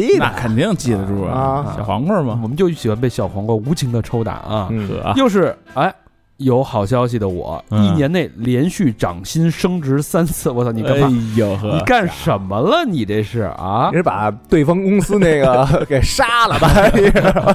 [0.02, 0.24] 记得。
[0.24, 4.68] 那肯定记得住啊小黄瓜嘛，我们就喜欢被小黄瓜无情的抽打啊！
[4.70, 5.94] 嗯呵啊，又是哎，
[6.38, 11.06] 有好消息的我，嗯一年内连续涨薪升职三次，我操，你干嘛？
[11.08, 12.84] 哎呦呵，你干什么了？
[12.86, 13.96] 你这是啊你？
[13.96, 16.70] 是把对方公司那个 给杀了吧？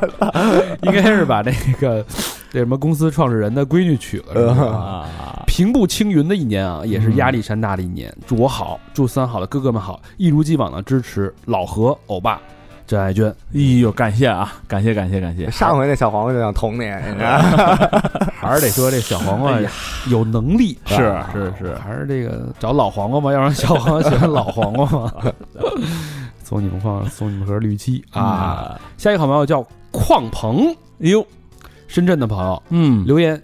[0.83, 2.03] 应该是把那个
[2.53, 4.65] 那什么公司创始人的闺女娶了，是吧？
[4.65, 8.11] 啊，平步青云的一年啊，也是压力山大的一年。
[8.25, 12.41] 祝我好，祝三好的哥哥们好，一如既往的支持老何、欧巴、
[12.91, 13.33] 郑爱娟。
[13.53, 18.01] 哎呦，感谢啊，感谢感谢感谢，上回那小黄瓜就想捅你，你知道吗？
[18.35, 19.57] 还是得说这小黄瓜
[20.09, 20.97] 有能力，是
[21.31, 21.73] 是是。
[21.75, 25.09] 还是这个找老黄瓜吧，要让小黄瓜喜欢老黄瓜嘛。
[26.43, 28.03] 送你们放送你们盒绿漆。
[28.11, 28.21] 啊！
[28.21, 30.69] 啊，下一个好朋友叫邝鹏，
[30.99, 31.25] 哎呦，
[31.87, 32.61] 深圳的朋友。
[32.71, 33.41] 嗯，留言，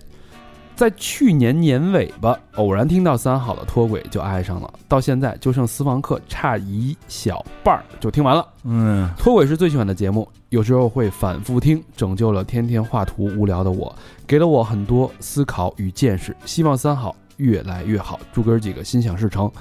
[0.77, 8.47] 在去年年尾巴，偶然听到三好的脱轨就爱上了，到现在就剩私房课差一小半儿就听完了。
[8.63, 13.93] 嗯，脱轨是最喜欢的节目，有时候会反复听，拯救了天天画图无聊的我，
[14.27, 16.35] 给了我很多思考与见识。
[16.45, 19.51] 希望三好越来越好，祝哥儿几个心想事成。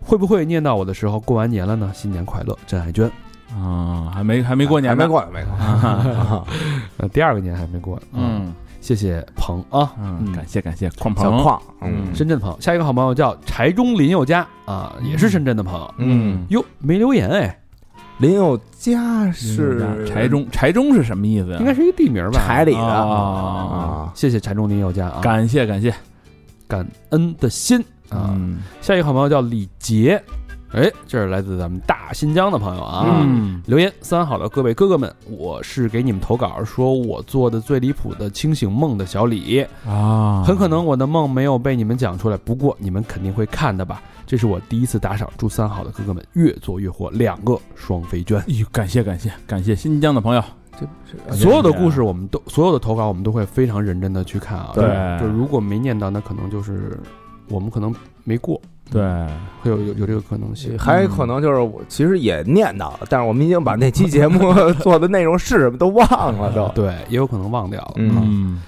[0.00, 1.92] 会不会念到我的时候过完年了呢？
[1.94, 3.08] 新年快乐，郑爱娟。
[3.54, 6.46] 啊， 还没还没过年呢，还没过，没过。
[6.96, 8.02] 呃，第二个年还没过呢。
[8.14, 8.52] 嗯
[8.86, 12.14] 谢谢鹏啊，嗯，感谢感谢矿鹏，小矿，嗯。
[12.14, 12.56] 深圳的朋友。
[12.60, 15.94] 下一个好朋友叫柴中林宥嘉啊，也是深圳的朋友。
[15.98, 17.60] 嗯，哟，没留言哎，
[18.18, 21.56] 林宥嘉是柴中，柴中是什么意思呀？
[21.58, 22.38] 应该是一个地名吧？
[22.46, 22.78] 柴里的。
[22.78, 25.92] 啊啊，谢谢柴中林宥嘉啊，感谢感谢。
[26.68, 28.30] 感恩的心啊。
[28.36, 28.58] 嗯。
[28.80, 30.22] 下一个好朋友叫李杰，
[30.72, 33.06] 哎，这是来自咱们大新疆的朋友啊。
[33.20, 44.02] 嗯留言三好的各位哥哥们，我是给你们投稿，说我做的最离谱的清醒梦的小李，啊，很可能我的梦没有被你们讲出来，不过你们肯定会看的吧？
[44.26, 48.38] 这是我第一次打赏，祝三好的哥哥们越做越火，两个双飞娟。
[48.40, 50.42] 哎呦，感谢感谢感谢新疆的朋友，
[50.78, 54.72] 这所有的故事我们都，所有的投稿我们都会非常认真的去看啊。
[54.74, 54.84] 对
[55.20, 57.00] 就如果没念到，那可能就是
[57.48, 57.94] 我们可能
[58.24, 58.60] 没过，
[58.90, 59.02] 对，
[59.62, 60.78] 会有有有这个可能性。
[60.78, 66.68] 还有可能就是我其实也念叨了，但是我们已经把那期节目 做的内容是什么都忘了都。
[66.74, 67.92] 对，也有可能忘掉了。
[67.96, 68.62] 嗯。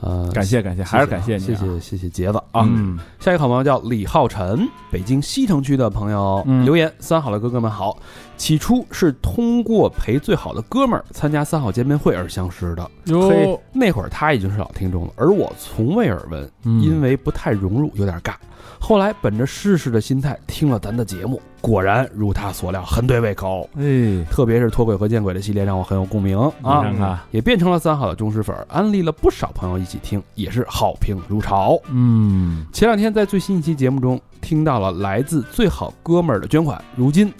[0.00, 2.68] 呃，感谢感谢，还是感谢你啊，谢谢谢谢杰子啊。
[2.68, 2.98] 嗯。
[3.18, 6.62] 下一个好朋友叫李浩辰，北京西城区的朋友、嗯。
[6.62, 7.96] 留言：三好的哥哥们好，
[8.36, 12.90] 起初是通过陪最好的哥们儿参加三好见面会而相识的。
[13.06, 18.34] 哟，那会儿他已经是老听众了，而我从未耳闻，嗯因为不太融入，有点尬。
[18.80, 23.68] 后来本着试试的心态听了咱的节目，果然如他所料，很对胃口。
[23.76, 31.78] 哎，特别是脱轨和见鬼的系列让我很有共鸣啊，也变成了三好的忠实粉儿，安利了不少朋友一起听，也是好评如潮。
[31.88, 37.32] 嗯前两天在最新一期节目中听到了来自最好哥们儿的捐款，如今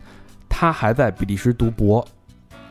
[0.57, 2.07] 他还在比利时读博，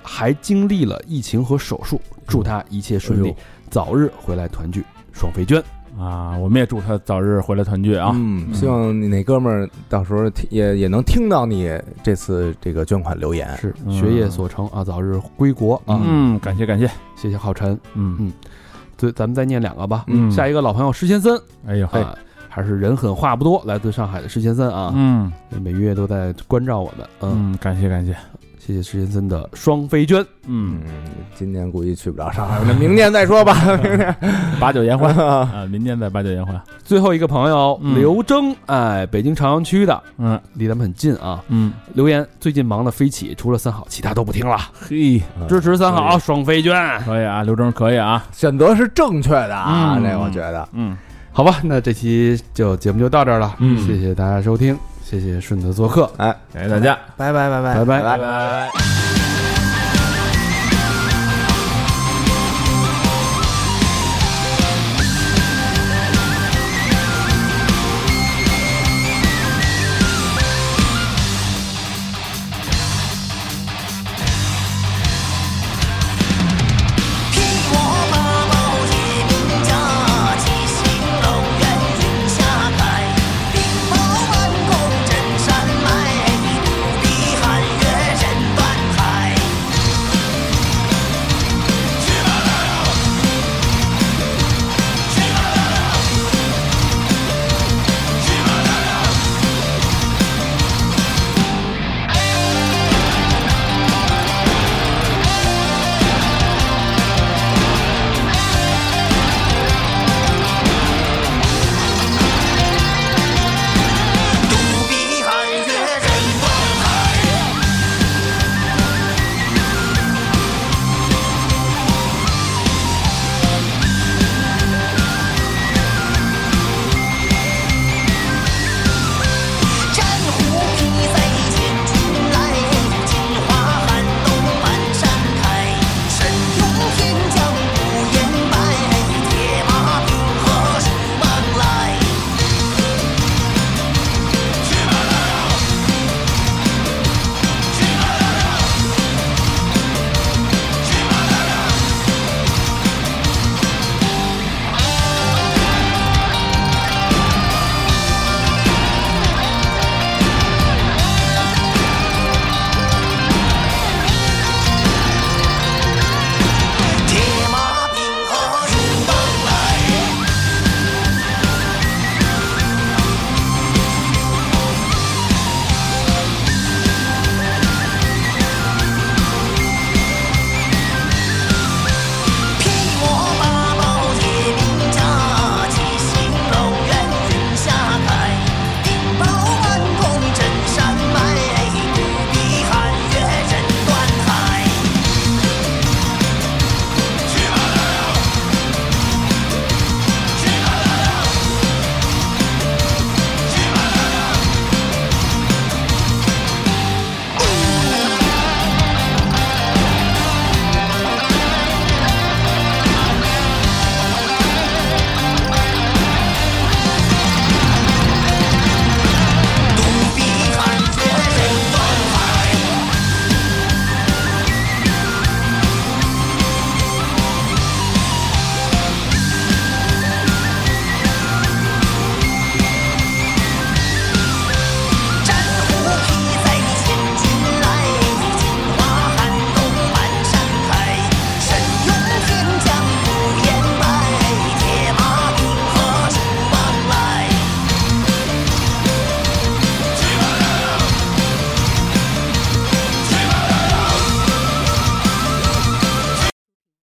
[0.02, 3.36] 还经历了疫情和手术，祝他一切顺利，哎
[3.70, 4.86] 早日回来团聚。
[5.12, 5.62] 双飞娟，
[6.00, 13.56] 啊，我们也祝他早日回来团聚啊，嗯，希望你那哥们儿到时候也也能听到你这次这个捐款留言。
[13.58, 13.92] 是嗯。
[13.92, 16.00] 学业所成啊，早日归国啊！
[16.06, 17.78] 嗯，感谢感谢，谢谢浩辰。
[17.96, 18.16] 嗯。
[18.18, 18.32] 嗯。
[18.96, 20.06] 对，咱们再念两个吧。
[20.08, 20.32] 嗯。
[20.32, 21.38] 下一个老朋友施先森。
[21.68, 22.18] 哎呦嘿，啊，
[22.54, 27.08] 还是人狠话不多，来自上海的石先森啊，嗯每月都在关照我们。
[27.22, 28.16] 嗯，嗯，感谢感谢，
[28.60, 30.24] 谢谢石先森的双飞娟。
[30.46, 30.92] 嗯，嗯，
[31.34, 33.56] 今年估计去不了上海，那明年再说吧。
[33.82, 34.16] 明年
[34.60, 41.44] 把酒言欢啊，明年再把酒言欢，最后一个朋友嗯刘征，哎，北京朝阳区的，嗯离咱们很近啊。
[41.48, 44.60] 嗯，留言最近忙得飞起，除了三好，其他都不听了。
[44.74, 45.20] 嘿，
[45.50, 47.00] 支持三好，双飞娟。
[47.04, 50.70] 可以啊，刘征可以啊，选择是正确的啊，嗯这我觉得。
[50.74, 50.96] 嗯，
[51.34, 53.56] 好吧，那这期就节目就到这儿了。
[53.60, 53.78] 嗯。
[53.86, 57.76] 谢谢大家收听，谢谢顺子做客，哎，感谢大家，拜拜拜拜。
[57.76, 58.02] 拜拜。
[58.02, 59.03] 拜拜。